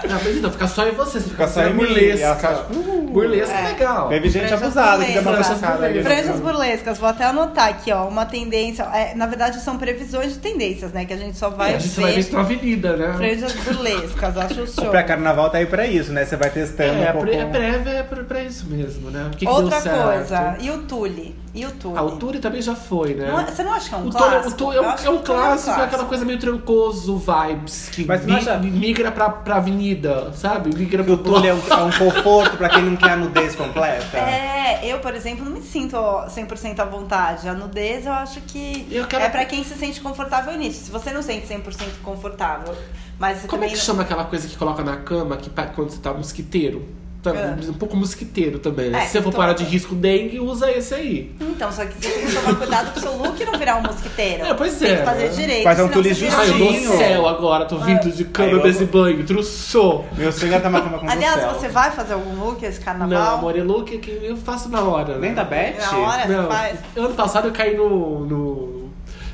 Não, 0.09 0.15
mas 0.23 0.41
não, 0.41 0.51
fica 0.51 0.67
só 0.67 0.87
em 0.87 0.91
você. 0.91 1.19
Você 1.19 1.29
fica, 1.29 1.47
Fica 1.47 1.47
só 1.47 1.65
em 1.67 1.73
burlesca. 1.73 2.25
ela 2.25 2.35
faz, 2.35 2.59
uh. 2.59 3.01
burlesca 3.11 3.53
é 3.55 3.61
É. 3.65 3.67
legal. 3.69 4.09
Teve 4.09 4.29
gente 4.29 4.47
Franjas 4.47 4.61
abusada 4.63 5.05
que 5.05 5.11
deu 5.13 5.21
uma 5.21 5.31
burlescas. 5.31 5.59
chocada 5.59 5.85
ali. 5.85 6.03
Franjas 6.03 6.39
burlescas, 6.39 6.97
vou 6.97 7.09
até 7.09 7.25
anotar 7.25 7.69
aqui, 7.69 7.91
ó. 7.91 8.07
Uma 8.07 8.25
tendência. 8.25 8.83
é, 8.93 9.13
na 9.15 9.25
verdade, 9.25 9.59
são 9.61 9.77
previsões 9.77 10.33
de 10.33 10.39
tendências, 10.39 10.91
né? 10.91 11.05
Que 11.05 11.13
a 11.13 11.17
gente 11.17 11.37
só 11.37 11.49
vai 11.49 11.73
É, 11.73 11.75
a 11.75 11.79
gente 11.79 11.95
ver. 11.95 12.01
vai 12.01 12.21
ver 12.21 12.31
na 12.31 12.39
avenida, 12.39 12.97
né? 12.97 13.13
Franjas 13.17 13.53
burlescas, 13.55 14.37
acho 14.37 14.61
O 14.61 14.67
show. 14.67 14.89
pré-carnaval 14.89 15.49
tá 15.49 15.57
aí 15.57 15.65
pra 15.65 15.85
isso, 15.85 16.11
né? 16.11 16.25
Você 16.25 16.35
vai 16.35 16.49
testando 16.49 17.01
É, 17.03 17.09
um 17.09 17.13
pouco. 17.13 17.41
a 17.41 17.45
prévia 17.47 17.89
é 17.91 18.03
pra, 18.03 18.23
pra 18.23 18.43
isso 18.43 18.65
mesmo, 18.67 19.09
né? 19.09 19.27
O 19.27 19.37
que, 19.37 19.45
que 19.45 19.51
Outra 19.51 19.69
deu 19.69 19.81
certo? 19.81 20.03
coisa, 20.03 20.55
e 20.59 20.69
o 20.71 20.77
Tule? 20.83 21.35
E 21.53 21.65
o 21.65 21.71
Tule? 21.71 21.97
Ah, 21.97 22.03
o 22.03 22.11
também 22.39 22.61
já 22.61 22.73
foi, 22.73 23.13
né? 23.13 23.29
Não 23.29 23.39
é- 23.41 23.45
você 23.45 23.61
não 23.61 23.73
acha 23.73 23.89
que 23.89 23.95
é 23.95 23.97
um 23.97 24.07
o 24.07 24.11
clássico? 24.11 24.63
o 24.63 24.73
é 24.73 24.81
um, 24.81 24.89
acho 24.89 25.05
é 25.05 25.09
um 25.09 25.13
o 25.13 25.15
é 25.17 25.19
um 25.19 25.23
clássico, 25.23 25.79
é 25.79 25.83
aquela 25.83 26.05
coisa 26.05 26.23
meio 26.23 26.39
trancoso, 26.39 27.17
vibes, 27.17 27.89
que 27.89 28.05
Mas 28.05 28.25
mi- 28.25 28.35
acha- 28.35 28.57
migra 28.57 29.11
pra, 29.11 29.29
pra 29.29 29.57
avenida, 29.57 30.31
sabe? 30.33 30.73
Migra 30.73 31.03
Que 31.03 31.11
o 31.11 31.17
pro 31.17 31.33
Tule 31.33 31.47
é 31.49 31.53
um, 31.53 31.57
é 31.69 31.83
um 31.83 31.91
conforto 31.91 32.55
pra 32.55 32.69
quem 32.69 32.81
não 32.83 32.95
quer 32.95 33.11
a 33.11 33.17
nudez 33.17 33.53
completa. 33.55 34.17
É, 34.17 34.79
eu, 34.85 34.99
por 34.99 35.13
exemplo, 35.13 35.43
não 35.43 35.51
me 35.51 35.61
sinto 35.61 35.97
100% 36.29 36.79
à 36.79 36.85
vontade. 36.85 37.49
A 37.49 37.53
nudez 37.53 38.05
eu 38.05 38.13
acho 38.13 38.39
que 38.41 38.87
Eu 38.89 39.05
quero- 39.05 39.25
é 39.25 39.29
pra 39.29 39.43
quem 39.43 39.61
se 39.65 39.75
sente 39.75 39.99
confortável 39.99 40.57
nisso. 40.57 40.85
Se 40.85 40.91
você 40.91 41.11
não 41.11 41.21
sente 41.21 41.47
100% 41.47 42.01
confortável, 42.01 42.73
mas 43.19 43.39
você 43.39 43.47
Como 43.47 43.63
é 43.65 43.67
que 43.67 43.73
não- 43.75 43.81
chama 43.81 44.03
aquela 44.03 44.23
coisa 44.23 44.47
que 44.47 44.55
coloca 44.55 44.83
na 44.83 44.95
cama 44.97 45.35
que 45.35 45.49
quando 45.75 45.89
você 45.89 45.99
tá 45.99 46.13
mosquiteiro? 46.13 47.00
Tá, 47.21 47.29
É. 47.35 47.55
Um 47.69 47.73
pouco 47.73 47.95
mosquiteiro 47.95 48.57
também. 48.57 48.91
É, 48.95 49.01
Se 49.01 49.11
você 49.11 49.21
for 49.21 49.29
então- 49.29 49.39
parar 49.39 49.53
de 49.53 49.63
risco 49.63 49.93
dengue, 49.93 50.39
usa 50.39 50.71
esse 50.71 50.91
aí. 50.95 51.31
Então, 51.39 51.71
só 51.71 51.85
que 51.85 51.93
você 51.93 52.09
tem 52.09 52.25
que 52.25 52.33
tomar 52.33 52.55
cuidado 52.55 52.91
pro 52.93 52.99
seu 53.01 53.15
look 53.15 53.45
não 53.45 53.59
virar 53.59 53.77
um 53.77 53.83
mosquiteiro. 53.83 54.43
É, 54.45 54.53
pois 54.55 54.79
tem 54.79 54.89
é, 54.91 54.95
que 54.97 55.03
fazer 55.05 55.23
né? 55.29 55.35
direito. 55.35 55.63
Faz 55.63 55.79
um 55.79 55.87
tule 55.89 56.13
vira- 56.13 56.35
Ai, 56.35 56.49
eu 56.49 56.53
Justinho. 56.57 56.97
céu 56.97 57.27
agora, 57.27 57.65
tô 57.65 57.77
vindo 57.77 58.11
de 58.11 58.25
cama, 58.25 58.49
eu- 58.49 58.61
beijo 58.63 58.81
e 58.81 58.85
banho, 58.87 59.23
trussou. 59.23 60.05
Meu 60.17 60.31
sonho 60.31 60.55
é 60.55 60.59
tomar 60.59 60.81
cama 60.81 60.97
com 60.97 61.07
Aliás, 61.09 61.43
você 61.53 61.67
vai 61.69 61.91
fazer 61.91 62.13
algum 62.13 62.43
look 62.43 62.63
esse 62.65 62.79
carnaval? 62.79 63.09
Não, 63.09 63.33
amor, 63.37 63.55
é 63.55 63.61
look 63.61 63.95
que 63.99 64.19
eu 64.23 64.35
faço 64.37 64.69
na 64.69 64.81
hora. 64.81 65.19
Nem 65.19 65.29
né? 65.29 65.35
da 65.35 65.43
Beth? 65.43 65.75
Na 65.79 65.97
hora 65.99 66.27
Não, 66.27 66.41
você 66.43 66.47
faz? 66.49 66.79
ano 66.95 67.13
passado 67.13 67.47
eu 67.49 67.51
caí 67.51 67.77
no, 67.77 68.25
no- 68.25 68.80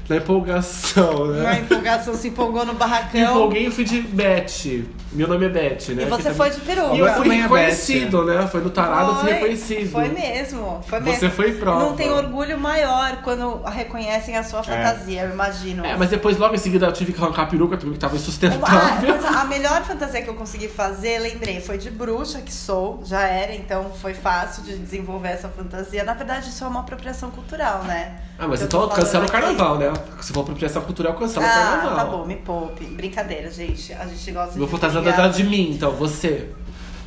na 0.10 0.16
empolgação, 0.16 1.26
Na 1.28 1.44
né? 1.44 1.60
empolgação, 1.60 2.14
se 2.16 2.30
empolgou 2.30 2.66
no 2.66 2.74
Me 2.74 2.80
barracão. 2.80 3.20
empolguei 3.22 3.68
e 3.68 3.72
fui 3.72 3.84
de 3.84 4.02
Beth. 4.02 4.86
Meu 5.12 5.28
nome 5.28 5.46
é 5.46 5.50
Beth, 5.50 5.90
né? 5.90 6.04
E 6.04 6.06
você 6.06 6.30
Que 6.30 6.36
foi 6.36 6.50
também- 6.50 6.52
de 6.52 6.66
peru. 6.66 6.96
E 6.96 7.00
eu 7.00 7.06
fui 7.08 7.24
também 7.24 7.40
é 7.40 7.42
reconhecido, 7.44 8.24
né? 8.26 8.48
Foi 8.48 8.62
no 8.62 8.70
tarado, 8.70 9.10
eu 9.12 9.16
fui 9.16 9.24
Foi, 9.26 9.34
reconhecido. 9.34 9.92
Foi 9.92 10.08
mesmo. 10.10 10.82
Foi 10.88 11.00
Você 11.02 11.10
mesmo. 11.12 11.30
foi 11.32 11.52
prova. 11.54 11.80
Não 11.80 11.96
tem 11.96 12.10
orgulho 12.12 12.58
maior 12.58 13.18
quando 13.24 13.62
reconhecem 13.64 14.38
a 14.38 14.44
sua 14.44 14.64
fantasia, 14.64 15.24
eu 15.24 15.32
imagino. 15.32 15.86
É, 15.86 15.96
mas 15.98 16.10
depois, 16.10 16.38
logo 16.38 16.56
em 16.56 16.58
seguida, 16.58 16.86
eu 16.86 16.94
tive 16.94 17.14
que 17.14 17.22
arrancar 17.22 17.44
a 17.44 17.46
peruca 17.48 17.76
também, 17.78 17.94
que 17.94 18.00
tava 18.00 18.14
Ah, 18.16 18.18
insustentável. 18.18 19.16
mas 19.16 19.26
a 19.26 19.44
melhor 19.46 19.84
fantasia 19.84 20.22
que 20.22 20.30
eu 20.30 20.36
consegui 20.36 20.68
fazer, 20.68 21.20
lembrei, 21.20 21.60
foi 21.62 21.78
de 21.78 21.90
bruxa 21.90 22.40
que 22.42 22.54
sou, 22.54 23.02
já 23.06 23.22
era, 23.28 23.54
então 23.56 23.92
foi 24.02 24.14
fácil 24.14 24.64
de 24.64 24.78
desenvolver 24.78 25.30
essa 25.30 25.50
fantasia. 25.50 26.04
Na 26.04 26.14
verdade, 26.14 26.50
isso 26.50 26.64
é 26.64 26.68
uma 26.68 26.82
apropriação 26.82 27.30
cultural, 27.32 27.84
né? 27.84 28.16
Ah, 28.40 28.48
mas 28.48 28.62
Eu 28.62 28.68
então 28.68 28.88
cancela 28.90 29.24
o 29.24 29.28
aqui. 29.28 29.32
carnaval, 29.32 29.78
né? 29.80 29.92
Se 30.22 30.32
for 30.32 30.42
apropriação 30.42 30.82
cultural, 30.84 31.14
cancela 31.16 31.46
o 31.46 31.50
Ah, 31.50 31.54
carnaval. 31.54 31.96
tá 31.96 32.06
bom, 32.06 32.26
me 32.26 32.36
poupe. 32.36 32.86
Brincadeira, 32.86 33.50
gente. 33.50 33.92
A 33.94 34.06
gente 34.06 34.32
gosta 34.32 34.58
Vou 34.58 34.66
de. 34.68 34.72
fantasiada 34.72 35.10
brigar. 35.12 35.30
de 35.32 35.44
mim, 35.44 35.72
então, 35.74 35.92
você. 35.92 36.50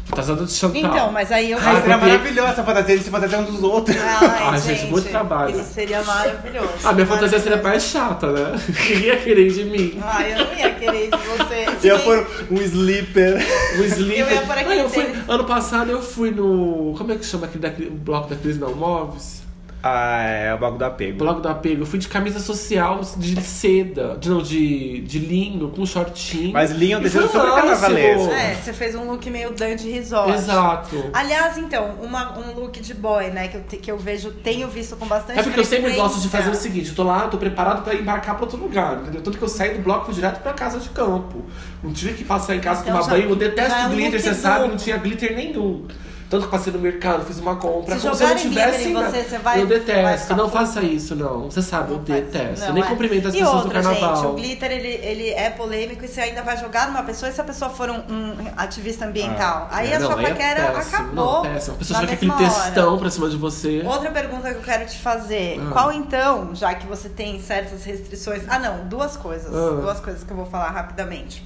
Fantasiada 0.06 0.44
de 0.44 0.50
Chantal. 0.52 0.80
Então, 0.90 1.12
mas 1.12 1.30
aí 1.30 1.52
eu. 1.52 1.58
Ai, 1.58 1.64
Ai, 1.66 1.80
seria 1.82 1.98
porque- 1.98 2.10
maravilhosa 2.10 2.48
essa 2.48 2.64
fantasia 2.64 2.98
de 2.98 3.04
se 3.04 3.10
fantasiar 3.10 3.42
um 3.42 3.44
dos 3.44 3.62
outros. 3.62 3.96
Ai, 3.96 4.38
Ai, 4.50 4.58
gente, 4.60 4.86
muito 4.86 5.08
trabalho. 5.08 5.54
Isso 5.60 5.72
seria 5.72 6.02
maravilhoso. 6.02 6.68
A 6.82 6.92
minha 6.92 7.06
fantasia 7.06 7.38
seria 7.38 7.62
mais 7.62 7.80
chata, 7.84 8.32
né? 8.32 8.58
Ninguém 8.68 8.98
ia 9.04 9.16
querer 9.18 9.52
de 9.52 9.64
mim. 9.66 10.00
Ai, 10.02 10.32
eu 10.32 10.44
não 10.46 10.52
ia 10.54 10.74
querer 10.74 11.10
de 11.12 11.16
você. 11.16 11.66
Se 11.80 11.86
Eu 11.86 11.98
for 12.00 12.26
um 12.50 12.56
sleeper. 12.60 13.36
O 13.78 13.84
sleeper. 13.84 14.26
Eu 14.26 14.34
ia 14.34 14.40
por 14.42 14.58
aquele 14.58 14.80
Ah, 14.80 14.82
eu 14.82 14.90
fui- 14.90 15.04
tênis. 15.04 15.28
ano 15.28 15.44
passado 15.44 15.92
eu 15.92 16.02
fui 16.02 16.32
no. 16.32 16.92
Como 16.98 17.12
é 17.12 17.14
que 17.16 17.24
chama 17.24 17.46
aquele 17.46 17.62
da, 17.62 17.68
o 17.86 17.90
bloco 17.92 18.28
da 18.28 18.34
Cris 18.34 18.58
Não 18.58 18.74
Móveis? 18.74 19.39
Ah, 19.82 20.20
é 20.22 20.52
o 20.54 20.58
bloco 20.58 20.76
do 20.76 20.84
apego. 20.84 21.18
Bloco 21.18 21.40
do 21.40 21.48
apego. 21.48 21.82
Eu 21.82 21.86
fui 21.86 21.98
de 21.98 22.06
camisa 22.06 22.38
social 22.38 23.00
de 23.16 23.40
seda. 23.40 24.16
De, 24.20 24.28
não, 24.28 24.42
de, 24.42 25.00
de 25.00 25.18
linho, 25.18 25.70
com 25.70 25.86
shortinho. 25.86 26.52
Mas 26.52 26.70
linho 26.70 26.94
é 26.94 26.96
um 26.98 27.00
E 27.00 27.04
tecido 27.04 27.28
foi 27.28 27.40
super 27.40 27.54
carnavalesco. 27.54 28.30
É, 28.32 28.54
você 28.56 28.72
fez 28.74 28.94
um 28.94 29.10
look 29.10 29.30
meio 29.30 29.52
Dandy 29.52 29.90
Resort. 29.90 30.32
Exato. 30.32 31.10
Aliás, 31.14 31.56
então, 31.56 31.94
uma, 32.02 32.38
um 32.38 32.52
look 32.60 32.78
de 32.78 32.92
boy, 32.92 33.28
né, 33.30 33.48
que 33.48 33.56
eu, 33.56 33.62
te- 33.62 33.76
que 33.78 33.90
eu 33.90 33.96
vejo, 33.96 34.30
tenho 34.32 34.68
visto 34.68 34.96
com 34.96 35.06
bastante 35.06 35.38
É 35.38 35.42
porque 35.42 35.60
eu 35.60 35.64
sempre 35.64 35.92
gosto 35.94 36.20
de 36.20 36.28
fazer 36.28 36.50
o 36.50 36.54
seguinte, 36.54 36.90
eu 36.90 36.94
tô 36.94 37.02
lá, 37.02 37.28
tô 37.28 37.38
preparado 37.38 37.82
pra 37.82 37.94
embarcar 37.94 38.34
pra 38.34 38.44
outro 38.44 38.58
lugar, 38.60 38.98
entendeu? 39.00 39.22
Tanto 39.22 39.38
que 39.38 39.44
eu 39.44 39.48
saí 39.48 39.74
do 39.78 39.82
bloco 39.82 40.04
fui 40.06 40.14
direto 40.14 40.40
pra 40.42 40.52
casa 40.52 40.78
de 40.78 40.90
campo. 40.90 41.44
Não 41.82 41.90
tive 41.92 42.12
que 42.14 42.24
passar 42.24 42.54
em 42.54 42.60
casa 42.60 42.82
Então 42.82 42.92
tomar 42.92 43.04
já- 43.06 43.10
banho. 43.12 43.30
Eu 43.30 43.36
detesto 43.36 43.78
é 43.78 43.88
glitter, 43.88 44.20
você 44.20 44.34
sabe, 44.34 44.68
não 44.68 44.76
tinha 44.76 44.98
glitter 44.98 45.34
nenhum. 45.34 45.86
Tanto 46.30 46.44
que 46.44 46.50
passei 46.52 46.72
no 46.72 46.78
mercado, 46.78 47.24
fiz 47.26 47.38
uma 47.40 47.56
compra. 47.56 47.96
Se 47.96 48.02
como 48.02 48.14
se 48.14 48.22
eu 48.22 48.28
não 48.28 48.36
tivesse. 48.36 48.88
em 48.88 48.94
você, 48.94 49.24
você 49.24 49.38
vai- 49.38 49.60
eu 49.60 49.66
vai 49.66 49.78
detesto, 49.80 50.22
ficar 50.28 50.36
não 50.36 50.48
faça 50.48 50.80
isso, 50.80 51.16
não. 51.16 51.50
Você 51.50 51.60
sabe, 51.60 51.90
eu 51.90 51.96
Não 51.96 52.04
detesto. 52.04 52.64
eu 52.66 52.72
nem 52.72 52.84
é. 52.84 52.86
cumprimento 52.86 53.26
as 53.28 53.34
e 53.34 53.38
pessoas 53.38 53.64
outra, 53.64 53.80
do 53.80 53.84
carnaval. 53.84 54.16
Gente, 54.16 54.26
o 54.26 54.32
glitter 54.34 54.70
ele, 54.70 54.88
ele 54.88 55.28
é 55.30 55.50
polêmico 55.50 56.04
e 56.04 56.08
você 56.08 56.20
ainda 56.20 56.42
vai 56.42 56.56
jogar 56.56 56.86
numa 56.86 57.02
pessoa 57.02 57.28
e 57.28 57.32
se 57.34 57.40
a 57.40 57.44
pessoa 57.44 57.68
for 57.70 57.90
um, 57.90 57.96
um 57.96 58.36
ativista 58.56 59.06
ambiental. 59.06 59.66
aí 59.72 59.90
É, 59.90 59.96
a 59.96 59.98
não, 59.98 60.12
sua 60.12 60.22
é 60.22 60.28
paquera 60.28 60.70
péssimo, 60.70 60.96
acabou. 60.96 61.14
Não, 61.34 61.42
péssimo. 61.42 61.74
A 61.74 61.78
pessoa 61.78 62.00
joga 62.00 62.12
aquele 62.12 62.30
hora. 62.30 62.44
textão 62.44 62.98
pra 62.98 63.10
cima 63.10 63.28
de 63.28 63.36
você. 63.36 63.82
Outra 63.84 64.10
pergunta 64.12 64.50
que 64.52 64.56
eu 64.58 64.62
quero 64.62 64.86
te 64.86 64.98
fazer. 64.98 65.60
Ah. 65.60 65.70
Qual 65.72 65.90
então, 65.90 66.54
já 66.54 66.72
que 66.74 66.86
você 66.86 67.08
tem 67.08 67.40
certas 67.42 67.82
restrições. 67.82 68.42
Ah, 68.48 68.58
não, 68.60 68.86
duas 68.86 69.16
coisas. 69.16 69.52
Ah. 69.52 69.80
Duas 69.80 69.98
coisas 69.98 70.22
que 70.22 70.30
eu 70.30 70.36
vou 70.36 70.46
falar 70.46 70.70
rapidamente. 70.70 71.44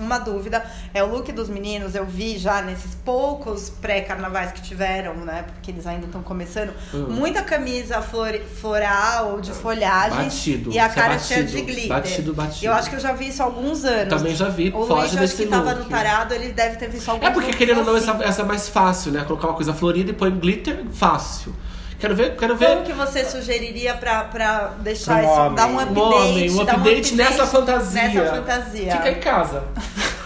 Uma 0.00 0.18
dúvida 0.18 0.64
é 0.94 1.02
o 1.04 1.06
look 1.10 1.30
dos 1.32 1.48
meninos. 1.48 1.94
Eu 1.94 2.06
vi 2.06 2.38
já 2.38 2.62
nesses 2.62 2.94
poucos 3.04 3.68
pré-carnavais 3.68 4.50
que 4.52 4.62
tiveram, 4.62 5.14
né? 5.16 5.44
Porque 5.46 5.70
eles 5.70 5.86
ainda 5.86 6.06
estão 6.06 6.22
começando. 6.22 6.72
Ah. 6.92 6.96
Muita 7.08 7.42
camisa 7.42 8.00
flor- 8.00 8.40
floral 8.60 9.32
ou 9.32 9.40
de 9.40 9.52
folhagem. 9.52 10.24
Batido, 10.24 10.72
E 10.72 10.78
a 10.78 10.86
é 10.86 10.88
cara 10.88 11.18
cheia 11.18 11.42
batido, 11.42 11.58
de 11.58 11.64
glitter. 11.66 11.88
batido, 11.88 12.34
batido. 12.34 12.66
Eu 12.66 12.72
acho 12.72 12.88
que 12.88 12.96
eu 12.96 13.00
já 13.00 13.12
vi 13.12 13.28
isso 13.28 13.42
há 13.42 13.44
alguns 13.46 13.84
anos. 13.84 14.08
Também 14.08 14.34
já 14.34 14.48
vi, 14.48 14.68
O 14.70 14.86
foge 14.86 14.88
Luiz, 14.88 14.94
eu 14.94 15.04
acho 15.04 15.16
desse 15.18 15.36
que 15.36 15.46
tava 15.48 15.70
look. 15.72 15.82
no 15.84 15.88
tarado, 15.90 16.34
ele 16.34 16.52
deve 16.52 16.76
ter 16.76 16.88
visto 16.88 17.08
alguns 17.10 17.26
É 17.26 17.30
porque 17.30 17.52
querendo 17.52 17.78
ou 17.78 17.84
não, 17.84 17.94
assim. 17.96 18.10
essa, 18.10 18.24
essa 18.24 18.42
é 18.42 18.44
mais 18.44 18.68
fácil, 18.68 19.12
né? 19.12 19.22
Colocar 19.24 19.48
uma 19.48 19.54
coisa 19.54 19.74
florida 19.74 20.10
e 20.10 20.14
põe 20.14 20.30
glitter, 20.30 20.84
fácil. 20.92 21.54
Quero 22.00 22.16
ver, 22.16 22.34
quero 22.36 22.56
ver. 22.56 22.68
Como 22.68 22.82
que 22.86 22.92
você 22.94 23.24
sugeriria 23.26 23.92
pra, 23.94 24.24
pra 24.24 24.70
deixar 24.78 25.16
Um 25.16 25.20
isso, 25.20 25.30
homem. 25.32 25.54
dar 25.54 25.66
um 25.66 25.74
Um 25.74 25.80
update? 25.80 26.00
homem, 26.00 26.50
um 26.50 26.64
dar 26.64 26.74
update 26.76 27.14
nessa 27.14 27.46
fantasia. 27.46 28.02
Nessa 28.08 28.34
fantasia. 28.36 28.92
Fica 28.92 29.10
em 29.10 29.20
casa. 29.20 29.62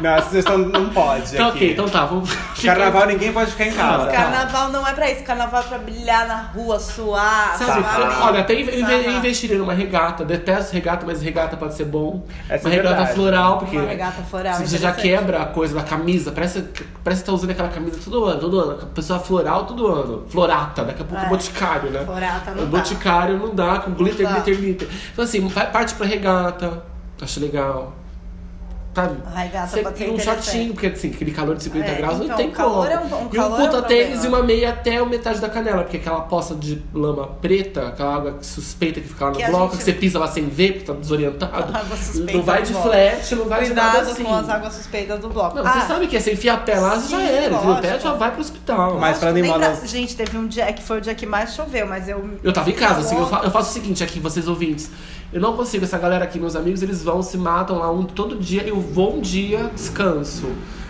Não, 0.00 0.10
essa 0.10 0.28
sugestão 0.28 0.58
não 0.58 0.88
pode. 0.90 1.34
Então, 1.34 1.48
aqui. 1.48 1.56
ok, 1.58 1.72
então 1.72 1.88
tá, 1.88 2.04
vamos. 2.04 2.30
Carnaval 2.62 3.06
ninguém 3.06 3.32
pode 3.32 3.50
ficar 3.52 3.66
em 3.66 3.72
casa. 3.72 4.06
Tá. 4.06 4.12
Carnaval 4.12 4.70
não 4.70 4.86
é 4.86 4.92
pra 4.92 5.10
isso, 5.10 5.22
carnaval 5.24 5.60
é 5.60 5.64
pra 5.64 5.78
brilhar 5.78 6.26
na 6.26 6.36
rua, 6.42 6.78
suar, 6.80 7.56
Sabe, 7.58 7.82
suar 7.82 8.22
olha, 8.28 8.40
até 8.40 8.58
inve- 8.60 8.78
sarrar. 8.80 9.00
inve- 9.00 9.16
investiria 9.16 9.58
numa 9.58 9.72
regata. 9.74 10.24
Detesto 10.24 10.72
regata, 10.72 11.04
mas 11.06 11.20
regata 11.22 11.56
pode 11.56 11.74
ser 11.74 11.84
bom. 11.84 12.24
Essa 12.48 12.66
uma 12.68 12.74
é 12.74 12.76
regata 12.76 12.96
verdade. 12.96 13.14
floral, 13.14 13.58
porque 13.58 13.76
Uma 13.78 13.88
regata 13.88 14.22
floral, 14.22 14.54
se 14.54 14.66
você 14.68 14.78
já 14.78 14.90
interessante. 14.90 15.16
quebra 15.18 15.42
a 15.42 15.46
coisa 15.46 15.74
da 15.74 15.82
camisa, 15.82 16.32
parece, 16.32 16.64
parece 17.02 17.22
que 17.22 17.26
tá 17.26 17.32
usando 17.32 17.50
aquela 17.50 17.68
camisa 17.68 17.98
todo 18.04 18.24
ano, 18.24 18.40
todo 18.40 18.60
ano. 18.60 18.86
Pessoa 18.94 19.18
floral 19.18 19.64
todo 19.66 19.86
ano. 19.86 20.24
Florata, 20.28 20.84
daqui 20.84 21.02
a 21.02 21.04
pouco 21.04 21.24
É. 21.24 21.28
boticário, 21.28 21.90
né? 21.90 22.02
Florata 22.04 22.50
não 22.52 22.62
o 22.62 22.66
dá. 22.66 22.78
boticário 22.78 23.38
não 23.38 23.54
dá, 23.54 23.78
com 23.78 23.90
glitter, 23.92 24.26
dá. 24.26 24.32
glitter, 24.34 24.56
glitter. 24.56 24.88
Então 25.12 25.24
assim, 25.24 25.46
vai 25.48 25.70
parte 25.70 25.94
pra 25.94 26.06
regata, 26.06 26.82
acho 27.20 27.40
legal. 27.40 27.92
Sabe? 28.94 29.16
Você- 29.68 29.82
ser 29.96 30.08
e 30.08 30.10
um 30.12 30.18
shortinho, 30.20 30.72
porque 30.72 30.86
assim, 30.86 31.10
aquele 31.10 31.32
calor 31.32 31.56
de 31.56 31.64
50 31.64 31.86
É, 31.90 31.94
graus 31.96 32.14
então, 32.14 32.28
não 32.28 32.36
tem 32.36 32.48
o 32.48 32.52
calor 32.52 32.86
como. 32.86 32.86
é 32.86 32.98
um- 32.98 33.02
um 33.02 33.22
e 33.22 33.26
um 33.26 33.28
calor 33.28 33.60
é 33.60 33.62
um 33.64 33.66
puta 33.66 33.82
tênis 33.82 34.24
e 34.24 34.28
uma 34.28 34.42
meia 34.42 34.70
até 34.70 34.96
a 34.98 35.04
metade 35.04 35.40
da 35.40 35.48
canela, 35.48 35.82
porque 35.82 35.96
aquela 35.96 36.20
poça 36.20 36.54
de 36.54 36.80
lama 36.94 37.26
preta, 37.42 37.88
aquela 37.88 38.14
água 38.14 38.38
suspeita 38.40 39.00
que 39.00 39.08
fica 39.08 39.24
lá 39.24 39.30
no 39.32 39.36
Que 39.36 39.46
bloco, 39.46 39.64
gente- 39.72 39.78
que 39.78 39.84
você 39.84 39.92
pisa 39.94 40.18
lá 40.20 40.28
sem 40.28 40.46
ver, 40.48 40.72
porque 40.74 40.86
tá 40.86 40.92
desorientado. 40.92 41.72
Não 42.32 42.42
vai 42.42 42.62
de 42.62 42.72
bloco. 42.72 42.88
flat, 42.88 43.34
não 43.34 43.44
vai 43.46 43.60
de 43.62 43.66
Cuidado 43.66 43.94
nada 43.96 44.10
assim. 44.12 44.22
com 44.24 44.34
as 44.34 44.48
águas 44.48 44.72
suspeitas 44.74 45.18
do 45.20 45.28
bloco. 45.28 45.56
Não, 45.56 45.66
Ah, 45.66 45.72
você 45.80 45.86
sabe 45.88 46.06
que 46.06 46.16
é, 46.16 46.20
você 46.20 46.32
enfia 46.32 46.52
a 46.54 46.56
pé 46.58 46.78
lá, 46.78 46.94
você 46.96 47.08
já 47.08 47.18
sim, 47.18 47.24
era? 47.26 47.56
O 47.56 47.80
pé 47.80 47.98
já 47.98 48.12
vai 48.12 48.30
pro 48.30 48.40
hospital. 48.40 48.98
Mas 48.98 49.20
em 49.22 49.32
nem 49.32 49.52
pra- 49.52 49.74
Gente, 49.84 50.14
teve 50.16 50.38
um 50.38 50.46
dia 50.46 50.72
que 50.72 50.82
foi 50.82 50.98
o 50.98 51.00
dia 51.00 51.14
que 51.14 51.26
mais 51.26 51.54
choveu, 51.54 51.86
mas 51.86 52.08
eu... 52.08 52.30
Eu 52.42 52.52
tava 52.52 52.70
em 52.70 52.74
casa, 52.74 53.00
assim, 53.00 53.16
Calor. 53.16 53.44
eu 53.44 53.50
faço 53.50 53.70
o 53.70 53.72
seguinte 53.72 54.02
aqui, 54.04 54.20
vocês 54.20 54.46
ouvintes. 54.46 54.90
Eu 55.32 55.40
não 55.40 55.56
consigo, 55.56 55.84
essa 55.84 55.98
galera 55.98 56.24
aqui, 56.24 56.38
meus 56.38 56.54
amigos, 56.54 56.82
eles 56.82 57.02
vão, 57.02 57.22
se 57.22 57.36
matam 57.36 57.78
lá 57.78 57.90
um, 57.90 58.04
todo 58.04 58.36
dia, 58.36 58.62
eu 58.62 58.80
vou 58.80 59.16
um 59.16 59.20
dia, 59.20 59.70
descanso. 59.74 60.46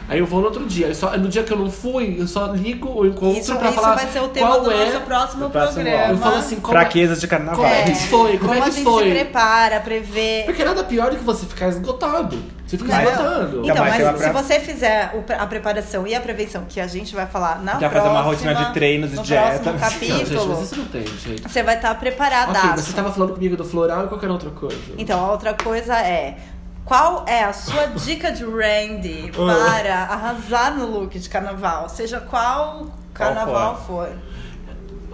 Aí 0.09 0.19
eu 0.19 0.27
vou 0.27 0.40
no 0.40 0.47
outro 0.47 0.67
dia. 0.67 0.95
Só, 0.95 1.17
no 1.17 1.29
dia 1.29 1.43
que 1.43 1.53
eu 1.53 1.59
não 1.59 1.71
fui, 1.71 2.17
eu 2.19 2.27
só 2.27 2.47
ligo 2.47 2.88
o 2.88 3.07
encontro 3.07 3.40
Isso, 3.40 3.57
pra 3.57 3.71
isso 3.71 3.81
falar 3.81 3.95
vai 3.95 4.07
ser 4.09 4.21
o 4.21 4.29
tema 4.29 4.49
qual 4.49 4.61
do 4.62 4.71
é. 4.71 4.85
nosso 4.85 5.01
próximo 5.01 5.51
programa. 5.51 5.88
Eu 5.88 6.19
falo 6.19 6.37
assim, 6.37 6.57
como, 6.57 6.73
Fraquezas 6.73 7.21
de 7.21 7.27
carnaval. 7.27 7.57
como 7.57 7.75
é 7.75 7.83
que 7.83 7.95
foi? 7.95 8.38
Como, 8.38 8.55
é 8.55 8.59
a 8.59 8.62
que 8.62 8.71
gente 8.73 8.85
foi? 8.85 9.05
se 9.05 9.11
prepara, 9.11 9.81
prevê... 9.81 10.43
Porque 10.45 10.64
nada 10.64 10.85
pior 10.85 11.11
do 11.11 11.17
que 11.17 11.25
você 11.25 11.47
ficar 11.47 11.69
esgotado. 11.69 12.37
Você 12.67 12.79
fica 12.79 12.97
Não. 12.97 13.03
esgotando. 13.03 13.62
Então, 13.64 13.85
mas 13.85 14.21
se 14.21 14.31
você 14.31 14.61
fizer 14.61 15.12
a 15.38 15.47
preparação 15.47 16.07
e 16.07 16.14
a 16.14 16.21
prevenção 16.21 16.64
que 16.69 16.81
a 16.81 16.87
gente 16.87 17.14
vai 17.14 17.27
falar 17.27 17.62
na 17.62 17.73
Já 17.73 17.90
próxima... 17.90 18.01
fazer 18.01 18.09
uma 18.09 18.23
rotina 18.23 18.55
de 18.55 18.73
treinos 18.73 19.12
e 19.12 19.17
no 19.17 19.23
dieta. 19.23 19.59
próximo 19.61 19.73
Não, 19.73 19.90
gente, 19.90 20.09
capítulo, 20.09 20.49
mas 20.49 20.62
isso 20.64 20.77
não 20.79 20.87
tem, 20.87 21.07
gente. 21.07 21.43
você 21.43 21.62
vai 21.62 21.77
estar 21.77 21.95
preparadaço. 21.95 22.59
Ok, 22.59 22.71
mas 22.71 22.81
você 22.81 22.93
tava 22.93 23.12
falando 23.12 23.35
comigo 23.35 23.57
do 23.57 23.64
floral 23.64 24.07
e 24.07 24.09
qualquer 24.09 24.31
outra 24.31 24.51
coisa. 24.51 24.77
Então, 24.97 25.25
a 25.25 25.31
outra 25.31 25.55
coisa 25.55 25.95
é... 25.99 26.37
Qual 26.85 27.25
é 27.27 27.42
a 27.44 27.53
sua 27.53 27.87
dica 27.87 28.31
de 28.31 28.44
Randy 28.44 29.33
para 29.37 30.03
arrasar 30.03 30.77
no 30.77 30.87
look 30.87 31.18
de 31.18 31.29
carnaval? 31.29 31.88
Seja 31.88 32.20
qual 32.20 32.90
carnaval 33.14 33.83
for. 33.87 34.11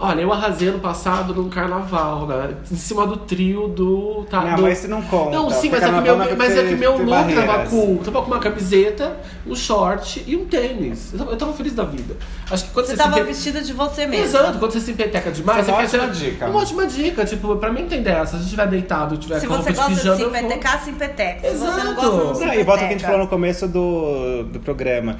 Olha, 0.03 0.21
eu 0.21 0.33
arrasei 0.33 0.69
ano 0.69 0.79
passado 0.79 1.31
num 1.35 1.47
carnaval, 1.47 2.25
né? 2.25 2.55
Em 2.71 2.75
cima 2.75 3.05
do 3.05 3.17
trio 3.17 3.67
do. 3.67 4.25
Tá, 4.29 4.41
Não, 4.41 4.55
do... 4.55 4.61
mas 4.63 4.79
isso 4.79 4.87
não 4.87 5.01
conta. 5.03 5.29
Não, 5.37 5.49
sim, 5.51 5.69
mas 5.69 5.83
é, 5.83 5.91
meu, 5.91 6.17
não 6.17 6.35
mas 6.35 6.57
é 6.57 6.63
que 6.67 6.75
meu 6.75 6.93
ter 6.93 7.03
look 7.03 7.33
tava 7.35 7.69
cool. 7.69 7.97
Tava 8.03 8.21
com 8.23 8.27
uma 8.27 8.39
camiseta, 8.39 9.15
um 9.45 9.55
short 9.55 10.23
e 10.25 10.35
um 10.35 10.45
tênis. 10.45 11.13
Eu 11.13 11.19
tava, 11.19 11.31
eu 11.31 11.37
tava 11.37 11.53
feliz 11.53 11.73
da 11.75 11.83
vida. 11.83 12.15
Acho 12.49 12.65
que 12.65 12.71
quando 12.71 12.87
Você 12.87 12.93
você, 12.93 12.97
tava 12.97 13.15
se 13.17 13.23
vestida 13.23 13.61
de 13.61 13.73
você 13.73 14.07
mesmo. 14.07 14.25
Exato, 14.25 14.57
quando 14.57 14.71
você 14.71 14.79
se 14.79 14.91
empeteca 14.91 15.31
demais, 15.31 15.59
é 15.59 15.71
você 15.71 15.71
quer 15.71 15.83
ótima 16.01 16.13
ser- 16.15 16.31
dica. 16.31 16.47
Uma 16.47 16.59
ótima 16.61 16.87
dica, 16.87 17.23
tipo, 17.25 17.55
pra 17.57 17.71
mim 17.71 17.85
tem 17.85 18.01
dessa. 18.01 18.31
Se 18.31 18.37
eu 18.37 18.41
estiver 18.45 18.67
deitado, 18.67 19.17
tiver 19.17 19.39
Se 19.39 19.45
com 19.45 19.53
você 19.53 19.69
roupa 19.69 19.71
de 19.71 19.77
gosta 19.77 19.91
de 19.91 19.97
pijama, 19.99 20.15
se 20.17 20.21
eu 20.23 20.29
vou- 20.31 20.39
empetecar, 20.39 20.83
se 20.83 20.89
empeteca. 20.89 21.47
Se 21.51 21.57
você 21.57 21.63
não 21.65 21.91
Exato. 21.91 21.93
gosta, 22.11 22.45
não 22.45 22.51
se 22.53 22.59
e 22.59 22.63
volta 22.63 22.83
o 22.83 22.87
que 22.87 22.93
a 22.93 22.97
gente 22.97 23.05
falou 23.05 23.19
no 23.19 23.27
começo 23.27 23.67
do, 23.67 24.43
do 24.45 24.59
programa. 24.59 25.17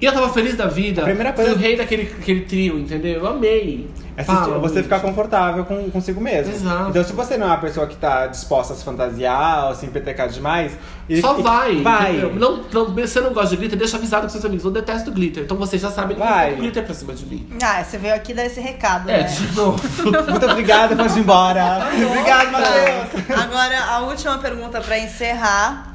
E 0.00 0.04
eu 0.06 0.12
tava 0.12 0.28
feliz 0.28 0.56
da 0.56 0.66
vida. 0.66 1.02
A 1.02 1.04
primeira 1.04 1.32
coisa- 1.32 1.50
Fui 1.52 1.58
o 1.58 1.62
rei 1.62 1.76
daquele 1.76 2.02
aquele 2.20 2.40
trio, 2.42 2.78
entendeu? 2.78 3.20
Eu 3.20 3.26
amei. 3.28 3.88
É 4.16 4.22
Fala, 4.22 4.60
você 4.60 4.80
ficar 4.80 5.00
confortável 5.00 5.64
com, 5.64 5.90
consigo 5.90 6.20
mesmo. 6.20 6.52
Exato. 6.52 6.90
Então, 6.90 7.02
se 7.02 7.12
você 7.12 7.36
não 7.36 7.48
é 7.48 7.50
uma 7.50 7.56
pessoa 7.58 7.84
que 7.84 7.96
tá 7.96 8.28
disposta 8.28 8.72
a 8.72 8.76
se 8.76 8.84
fantasiar 8.84 9.66
ou 9.68 9.74
se 9.74 9.86
empetecar 9.86 10.28
demais. 10.28 10.72
e- 11.08 11.20
Só 11.20 11.36
e- 11.38 11.42
vai. 11.42 11.82
Vai. 11.82 12.12
Não, 12.36 12.62
não, 12.72 12.94
você 12.94 13.20
não 13.20 13.32
gosta 13.32 13.50
de 13.50 13.56
glitter, 13.56 13.76
deixa 13.78 13.96
avisado 13.96 14.22
com 14.22 14.28
seus 14.28 14.44
amigos. 14.44 14.64
Eu 14.64 14.70
detesto 14.70 15.10
glitter. 15.10 15.42
Então 15.42 15.56
vocês 15.56 15.82
já 15.82 15.90
sabem 15.90 16.16
que 16.16 16.22
Vai. 16.22 16.54
glitter 16.54 16.84
pra 16.84 16.94
cima 16.94 17.12
de 17.12 17.26
mim. 17.26 17.48
Ah, 17.62 17.82
você 17.82 17.98
veio 17.98 18.14
aqui 18.14 18.32
dar 18.32 18.46
esse 18.46 18.60
recado, 18.60 19.10
É, 19.10 19.18
né? 19.18 19.22
de 19.24 19.52
novo. 19.56 19.82
Muito 20.30 20.46
obrigado, 20.46 20.96
pode 20.96 21.18
ir 21.18 21.20
embora. 21.22 21.88
Obrigado, 22.08 22.52
Matheus. 22.52 23.26
Tá. 23.26 23.42
Agora, 23.42 23.84
a 23.84 23.98
última 24.02 24.38
pergunta 24.38 24.80
pra 24.80 24.96
encerrar. 24.98 25.93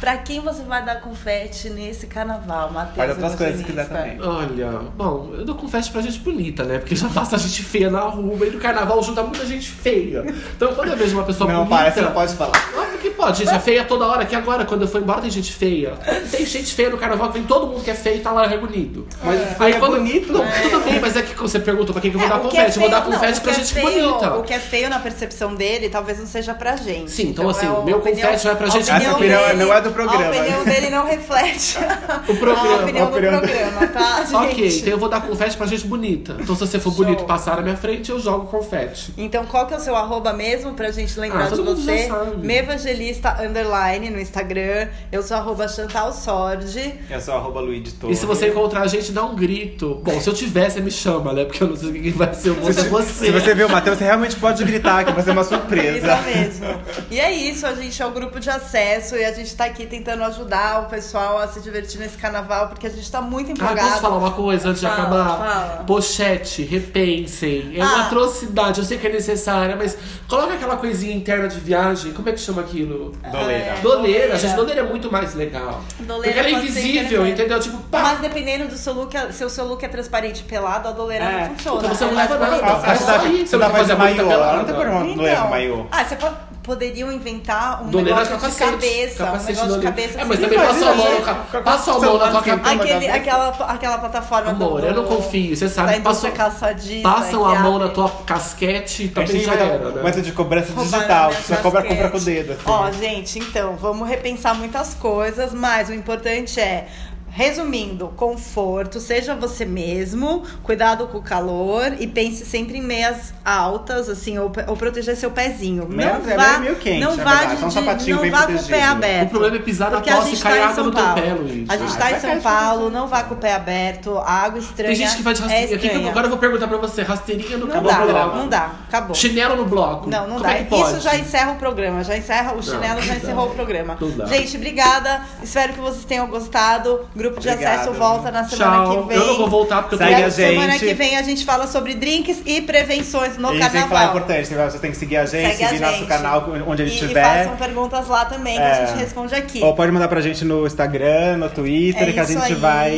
Pra 0.00 0.18
quem 0.18 0.40
você 0.40 0.62
vai 0.62 0.84
dar 0.84 1.00
confete 1.00 1.70
nesse 1.70 2.06
carnaval, 2.06 2.70
Matheus? 2.70 2.96
Faz 2.96 3.10
outras 3.10 3.34
coisas 3.36 3.58
se 3.58 3.64
quiser 3.64 3.88
também. 3.88 4.20
Olha, 4.20 4.70
bom, 4.96 5.30
eu 5.32 5.44
dou 5.44 5.54
confete 5.54 5.90
pra 5.90 6.02
gente 6.02 6.18
bonita, 6.18 6.62
né? 6.64 6.78
Porque 6.78 6.94
já 6.94 7.08
basta 7.08 7.38
gente 7.38 7.62
feia 7.62 7.88
na 7.90 8.00
rua 8.00 8.46
e 8.46 8.50
no 8.50 8.58
carnaval 8.60 9.02
junta 9.02 9.22
muita 9.22 9.46
gente 9.46 9.68
feia. 9.70 10.24
Então 10.56 10.74
quando 10.74 10.90
eu 10.90 10.96
vejo 10.96 11.16
uma 11.16 11.24
pessoa 11.24 11.50
Não, 11.50 11.64
bonita. 11.64 11.76
para, 11.76 11.90
você 11.92 12.00
não 12.02 12.12
pode 12.12 12.34
falar. 12.34 12.52
Óbvio 12.76 12.98
que 12.98 13.10
pode, 13.10 13.38
gente 13.44 13.54
é 13.54 13.58
feia 13.58 13.84
toda 13.84 14.06
hora, 14.06 14.26
que 14.26 14.34
agora, 14.36 14.64
quando 14.66 14.82
eu 14.82 14.88
for 14.88 15.00
embora, 15.00 15.22
tem 15.22 15.30
gente 15.30 15.52
feia. 15.52 15.92
Tem 16.30 16.44
gente 16.44 16.74
feia 16.74 16.90
no 16.90 16.98
carnaval 16.98 17.28
que 17.28 17.38
vem 17.38 17.46
todo 17.46 17.66
mundo 17.68 17.82
que 17.82 17.90
é 17.90 17.94
feio 17.94 18.16
e 18.16 18.20
tá 18.20 18.30
lá 18.30 18.46
reunido. 18.46 19.06
Mas 19.22 19.40
Aí 19.40 19.54
feio 19.54 19.74
é 19.76 19.78
quando. 19.78 19.96
bonito. 19.96 20.32
Não, 20.32 20.44
tudo 20.62 20.80
bem, 20.84 21.00
mas 21.00 21.16
é 21.16 21.22
que 21.22 21.34
você 21.40 21.58
pergunta 21.58 21.92
pra 21.92 22.02
quem 22.02 22.10
que 22.10 22.16
eu 22.16 22.20
vou 22.20 22.28
dar 22.28 22.36
É, 22.36 22.38
o 22.38 22.48
que 22.48 22.56
é 22.58 22.60
confete. 22.64 22.76
eu 22.76 22.80
vou 22.82 22.90
dar 22.90 23.02
feio- 23.02 23.14
confete 23.14 23.34
não, 23.36 23.42
pra 23.42 23.52
que 23.52 23.60
é 23.60 23.62
gente 23.64 23.74
feio- 23.74 24.08
bonita. 24.10 24.34
O 24.36 24.42
que 24.42 24.52
é 24.54 24.58
feio 24.58 24.90
na 24.90 24.98
percepção 24.98 25.54
dele, 25.54 25.88
talvez 25.88 26.18
não 26.18 26.26
seja 26.26 26.52
pra 26.52 26.76
gente. 26.76 27.10
Sim, 27.10 27.28
então, 27.28 27.48
assim, 27.48 27.66
é 27.66 27.68
a 27.68 27.80
meu 27.80 27.98
opinião- 27.98 28.28
confete 28.28 28.44
vai 28.46 28.56
pra 28.56 28.66
a 28.66 28.70
gente 28.70 28.90
opinião 28.90 29.08
Essa 29.10 29.16
opinião 29.16 29.56
não 29.56 29.72
é 29.72 29.80
do 29.84 29.92
programa. 29.92 30.24
A 30.24 30.28
opinião 30.30 30.64
dele 30.64 30.90
não 30.90 31.06
reflete 31.06 31.78
O 32.28 32.36
programa, 32.36 32.72
a 32.72 32.82
opinião 32.82 33.06
a 33.06 33.10
opinião 33.10 33.40
do 33.40 33.48
programa, 33.48 33.86
tá, 33.88 34.24
gente? 34.24 34.34
Ok, 34.34 34.78
então 34.78 34.88
eu 34.92 34.98
vou 34.98 35.08
dar 35.08 35.20
confete 35.22 35.56
pra 35.56 35.66
gente 35.66 35.86
bonita. 35.86 36.36
Então 36.40 36.54
se 36.54 36.60
você 36.66 36.78
for 36.80 36.92
Show. 36.92 37.04
bonito 37.04 37.22
e 37.24 37.26
passar 37.26 37.56
na 37.56 37.62
minha 37.62 37.76
frente, 37.76 38.10
eu 38.10 38.18
jogo 38.20 38.46
confete. 38.46 39.12
Então, 39.16 39.44
qual 39.46 39.66
que 39.66 39.74
é 39.74 39.76
o 39.76 39.80
seu 39.80 39.94
arroba 39.96 40.32
mesmo 40.32 40.74
pra 40.74 40.90
gente 40.90 41.18
lembrar 41.18 41.46
Ah, 41.46 41.50
de 41.50 41.60
você? 41.60 42.08
Mevangelista 42.38 43.42
underline 43.42 44.10
no 44.10 44.20
Instagram. 44.20 44.88
Eu 45.10 45.22
sou 45.22 45.36
arroba 45.36 45.66
Chantal 45.68 46.12
Sordi. 46.12 46.94
Eu 47.10 47.20
sou 47.20 47.34
arroba 47.34 47.60
Luigi 47.60 47.94
E 48.08 48.14
se 48.14 48.24
você 48.26 48.48
encontrar 48.48 48.82
a 48.82 48.86
gente, 48.86 49.12
dá 49.12 49.24
um 49.24 49.34
grito. 49.34 50.00
Bom, 50.04 50.20
se 50.20 50.28
eu 50.28 50.34
tiver, 50.34 50.70
você 50.70 50.80
me 50.80 50.90
chama, 50.90 51.32
né? 51.32 51.44
Porque 51.44 51.62
eu 51.62 51.68
não 51.68 51.76
sei 51.76 51.92
quem 51.92 52.12
vai 52.12 52.32
ser, 52.34 52.50
eu 52.50 52.54
vou 52.54 52.72
ser 52.72 52.88
você. 52.88 53.26
Se 53.26 53.30
você 53.30 53.54
ver 53.54 53.66
o 53.66 53.68
Matheus, 53.70 53.98
você 53.98 54.04
realmente 54.04 54.36
pode 54.36 54.62
gritar 54.64 55.04
que 55.04 55.12
vai 55.12 55.22
ser 55.22 55.30
uma 55.32 55.44
surpresa. 55.44 56.14
Isso 56.24 56.60
mesmo. 56.60 56.80
E 57.10 57.18
é 57.20 57.32
isso, 57.32 57.66
a 57.66 57.74
gente 57.74 58.00
é 58.00 58.06
o 58.06 58.10
grupo 58.10 58.38
de 58.38 58.48
acesso 58.50 59.16
e 59.16 59.24
a 59.24 59.32
gente 59.32 59.54
tá 59.54 59.64
aqui 59.64 59.73
tentando 59.84 60.22
ajudar 60.24 60.82
o 60.82 60.84
pessoal 60.86 61.38
a 61.38 61.48
se 61.48 61.60
divertir 61.60 61.98
nesse 61.98 62.16
carnaval, 62.16 62.68
porque 62.68 62.86
a 62.86 62.90
gente 62.90 63.10
tá 63.10 63.20
muito 63.20 63.48
Ah, 63.50 63.52
empolgado. 63.52 63.88
posso 63.88 64.00
falar 64.00 64.16
uma 64.16 64.30
coisa 64.30 64.68
antes 64.68 64.80
Fala, 64.80 64.94
de 64.94 65.00
acabar? 65.00 65.38
fala. 65.38 65.84
Pochete, 65.86 66.62
repensem. 66.62 67.72
É 67.76 67.82
uma 67.84 68.02
Ah. 68.02 68.06
atrocidade, 68.06 68.78
eu 68.80 68.84
sei 68.86 68.96
que 68.98 69.06
é 69.06 69.10
necessária, 69.10 69.74
mas 69.76 69.96
coloca 70.28 70.54
aquela 70.54 70.76
coisinha 70.76 71.14
interna 71.14 71.48
de 71.48 71.58
viagem. 71.58 72.12
Como 72.12 72.28
é 72.28 72.32
que 72.32 72.38
chama 72.40 72.62
aquilo? 72.62 73.10
Doleira. 73.30 73.64
É, 73.64 73.80
Doleira, 73.82 74.36
gente, 74.38 74.54
doleira 74.54 74.80
é 74.80 74.84
muito 74.84 75.10
mais 75.10 75.34
legal. 75.34 75.82
Doleira 76.00 76.22
Porque 76.22 76.38
ela 76.38 76.48
é 76.48 76.52
pode 76.52 76.66
invisível, 76.66 77.26
entendeu? 77.26 77.58
Tipo, 77.60 77.78
pá! 77.90 78.02
Mas 78.02 78.20
dependendo 78.20 78.68
do 78.68 78.76
seu 78.76 78.92
look, 78.92 79.12
se 79.32 79.44
o 79.44 79.50
seu 79.50 79.64
look 79.66 79.82
é 79.84 79.88
transparente 79.88 80.40
e 80.40 80.44
pelado, 80.44 80.88
a 80.88 80.92
doleira 80.92 81.24
É. 81.24 81.40
não 81.48 81.56
funciona. 81.56 81.78
Então 81.78 81.94
você 81.94 82.04
não 82.04 82.12
É 82.12 82.16
leva 82.16 82.38
nada. 82.38 82.54
É 82.54 83.44
você 83.46 83.56
não 83.56 83.68
vai 83.68 83.80
fazer 83.80 83.94
maiô. 83.96 84.30
Ela 84.30 84.56
não 84.58 84.64
tem 84.64 84.74
problema 84.74 85.04
não 85.04 85.16
levar 85.16 85.50
maiô. 85.50 85.86
Ah, 85.90 86.04
você 86.04 86.16
po- 86.16 86.53
poderiam 86.64 87.12
inventar 87.12 87.82
um 87.84 87.90
Doleira 87.90 88.24
negócio 88.24 88.50
de 88.50 88.56
cabeça. 88.56 89.24
capacete 89.24 89.52
um 89.52 89.62
negócio 89.62 89.80
de 89.80 89.86
cabeça. 89.86 90.18
É, 90.18 90.22
que 90.22 90.24
mas 90.24 90.38
você 90.40 90.44
também 90.48 90.58
passa 90.66 90.90
a 90.90 90.94
mão, 90.94 91.20
ca- 91.22 91.60
passa 91.62 91.90
a 91.92 91.98
mão 92.00 92.18
na 92.18 92.30
tua 92.30 92.42
cabeça. 92.42 92.70
Aquele, 92.74 93.08
aquela, 93.08 93.48
aquela 93.68 93.98
plataforma 93.98 94.50
Amor, 94.50 94.80
do, 94.80 94.86
eu 94.86 94.94
não 94.94 95.04
confio, 95.04 95.54
você 95.56 95.68
sabe 95.68 96.00
calçadista, 96.32 97.08
Passam 97.08 97.44
a 97.44 97.58
mão 97.60 97.76
abre. 97.76 97.88
na 97.88 97.94
tua 97.94 98.08
casquete 98.26 99.04
e 99.04 99.08
também 99.08 99.40
já 99.40 99.54
era, 99.54 99.90
né? 99.90 100.02
método 100.02 100.22
de 100.22 100.32
cobrança 100.32 100.72
digital. 100.72 101.32
Você 101.32 101.56
cobra, 101.56 101.82
compra 101.82 102.10
com 102.10 102.16
o 102.16 102.20
dedo, 102.20 102.52
assim. 102.52 102.62
Ó, 102.66 102.90
gente, 102.90 103.38
então, 103.38 103.76
vamos 103.76 104.08
repensar 104.08 104.54
muitas 104.54 104.94
coisas, 104.94 105.52
mas 105.52 105.88
o 105.88 105.94
importante 105.94 106.58
é. 106.58 106.88
Resumindo, 107.36 108.12
conforto, 108.16 109.00
seja 109.00 109.34
você 109.34 109.64
mesmo, 109.64 110.44
cuidado 110.62 111.08
com 111.08 111.18
o 111.18 111.22
calor 111.22 111.92
e 111.98 112.06
pense 112.06 112.46
sempre 112.46 112.78
em 112.78 112.80
meias 112.80 113.34
altas, 113.44 114.08
assim, 114.08 114.38
ou, 114.38 114.52
ou 114.68 114.76
proteger 114.76 115.16
seu 115.16 115.32
pezinho. 115.32 115.84
Meia- 115.88 116.16
não 116.20 116.30
é 116.30 116.36
vá, 116.36 116.58
meio 116.58 116.76
quente, 116.76 117.00
não 117.00 117.16
vá 117.16 117.44
de, 117.46 117.56
de- 118.04 118.12
não 118.12 118.30
vá 118.30 118.46
com 118.46 118.52
o 118.54 118.62
pé 118.64 118.82
aberto. 118.84 119.26
O 119.26 119.30
problema 119.30 119.56
é 119.56 119.58
pisar 119.58 119.90
na 119.90 120.00
tosse 120.00 120.30
gente 120.30 120.38
e 120.38 120.42
tá 120.44 120.48
cair 120.48 120.58
em 120.58 120.62
água 120.62 120.74
São 120.76 120.84
no 120.84 120.90
teu 120.92 121.02
Paulo. 121.04 121.20
pé, 121.22 121.32
Luiz. 121.34 121.70
A 121.70 121.76
gente 121.76 121.92
Ah, 121.92 121.96
tá 121.98 122.12
em 122.12 122.20
São 122.20 122.40
Paulo, 122.40 122.88
não 122.90 123.08
vá 123.08 123.24
com 123.24 123.34
o 123.34 123.36
pé 123.36 123.52
aberto, 123.54 124.16
a 124.16 124.30
água 124.30 124.60
estranha. 124.60 124.94
Tem 124.94 125.04
gente 125.04 125.16
que 125.16 125.22
vai 125.24 125.34
de 125.34 125.40
é 125.40 125.42
rasteirinha. 125.44 125.76
Aqui, 125.76 125.86
estranha. 125.86 126.10
agora 126.10 126.26
eu 126.26 126.30
vou 126.30 126.38
perguntar 126.38 126.68
pra 126.68 126.76
você: 126.78 127.02
rasteirinha 127.02 127.58
no 127.58 127.66
Não 127.66 127.72
acabou 127.72 127.90
dá, 127.90 127.98
o 127.98 128.02
programa. 128.04 128.34
não 128.36 128.48
dá, 128.48 128.70
acabou. 128.88 129.14
Chinelo 129.16 129.56
no 129.56 129.64
bloco. 129.64 130.08
Não, 130.08 130.20
não 130.28 130.36
Como 130.36 130.42
dá. 130.44 130.52
É 130.52 130.62
que 130.62 130.70
pode? 130.70 130.92
Isso 130.92 131.00
já 131.00 131.16
encerra 131.18 131.50
o 131.52 131.56
programa. 131.56 132.04
Já 132.04 132.16
encerra 132.16 132.54
o 132.54 132.62
chinelo, 132.62 133.02
já 133.02 133.12
não 133.14 133.18
encerrou 133.20 133.46
dá. 133.46 133.50
o 133.52 133.54
programa. 133.56 133.98
Não 134.00 134.10
dá. 134.12 134.26
Gente, 134.26 134.56
obrigada. 134.56 135.22
Espero 135.42 135.72
que 135.72 135.80
vocês 135.80 136.04
tenham 136.04 136.28
gostado. 136.28 137.00
Grupo 137.24 137.40
de 137.40 137.48
Obrigado. 137.48 137.74
acesso 137.80 137.92
volta 137.94 138.30
na 138.30 138.44
semana 138.44 138.84
Tchau. 138.84 139.02
que 139.02 139.08
vem. 139.08 139.16
Eu 139.16 139.26
não 139.28 139.36
vou 139.38 139.48
voltar 139.48 139.82
porque 139.82 139.94
eu 139.94 139.98
tô 139.98 140.04
Segue 140.04 140.22
a 140.22 140.26
a 140.26 140.30
semana 140.30 140.72
gente. 140.72 140.84
que 140.84 140.94
vem 140.94 141.16
a 141.16 141.22
gente 141.22 141.44
fala 141.44 141.66
sobre 141.66 141.94
drinks 141.94 142.36
e 142.44 142.60
prevenções 142.60 143.38
no 143.38 143.54
E 143.54 143.58
a 143.58 143.62
gente 143.62 143.72
tem 143.72 143.82
que 143.82 143.88
falar 143.88 144.00
carnaval. 144.00 144.16
importante, 144.16 144.54
né? 144.54 144.70
você 144.70 144.78
tem 144.78 144.90
que 144.90 144.96
seguir 144.98 145.16
a 145.16 145.24
gente, 145.24 145.50
Segue 145.52 145.64
a 145.64 145.68
seguir 145.68 145.80
nosso 145.80 145.96
gente. 146.00 146.06
canal 146.08 146.46
onde 146.66 146.82
a 146.82 146.86
gente 146.86 146.96
e, 146.98 147.00
e 147.00 147.02
estiver. 147.02 147.24
façam 147.38 147.56
perguntas 147.56 148.08
lá 148.08 148.24
também 148.26 148.56
que 148.56 148.62
É. 148.62 148.72
a 148.82 148.86
gente 148.86 148.98
responde 148.98 149.34
aqui. 149.34 149.62
Ou 149.62 149.74
pode 149.74 149.90
mandar 149.90 150.08
pra 150.08 150.20
gente 150.20 150.44
no 150.44 150.66
Instagram, 150.66 151.38
no 151.38 151.48
Twitter, 151.48 152.08
É 152.08 152.12
que 152.12 152.20
a 152.20 152.22
isso 152.24 152.32
gente 152.34 152.44
aí. 152.44 152.54
vai, 152.54 152.92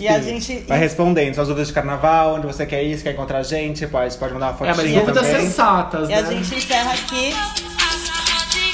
E 0.00 0.08
a 0.08 0.18
gente- 0.20 0.64
vai 0.66 0.78
respondendo. 0.78 1.34
Suas 1.36 1.46
dúvidas 1.46 1.68
de 1.68 1.74
carnaval, 1.74 2.34
onde 2.34 2.46
você 2.48 2.66
quer 2.66 2.82
ir, 2.82 2.96
se 2.98 3.04
quer 3.04 3.12
encontrar 3.12 3.38
a 3.38 3.42
gente, 3.44 3.86
pode, 3.86 4.16
pode 4.16 4.34
mandar 4.34 4.46
uma 4.46 4.52
É, 4.54 4.56
fotinha 4.56 4.74
mas 4.76 4.92
dúvidas 5.06 5.26
também. 5.26 5.46
sensatas, 5.46 6.08
E 6.08 6.14
a 6.14 6.22
né? 6.22 6.30
gente 6.34 6.54
encerra 6.56 6.92
aqui. 6.94 7.34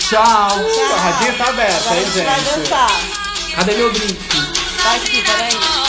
Tchau. 0.08 0.22
A 0.22 1.00
radinha 1.00 1.32
tá 1.34 1.44
aberta, 1.50 1.90
a 1.90 1.96
hein, 1.96 2.04
gente 2.06 2.24
vai 2.24 2.40
gente? 2.40 2.58
dançar. 2.60 2.90
Cadê 3.56 3.72
meu 3.74 3.92
drink? 3.92 4.43
Tá 4.84 4.96
aqui, 4.96 5.22
peraí. 5.22 5.83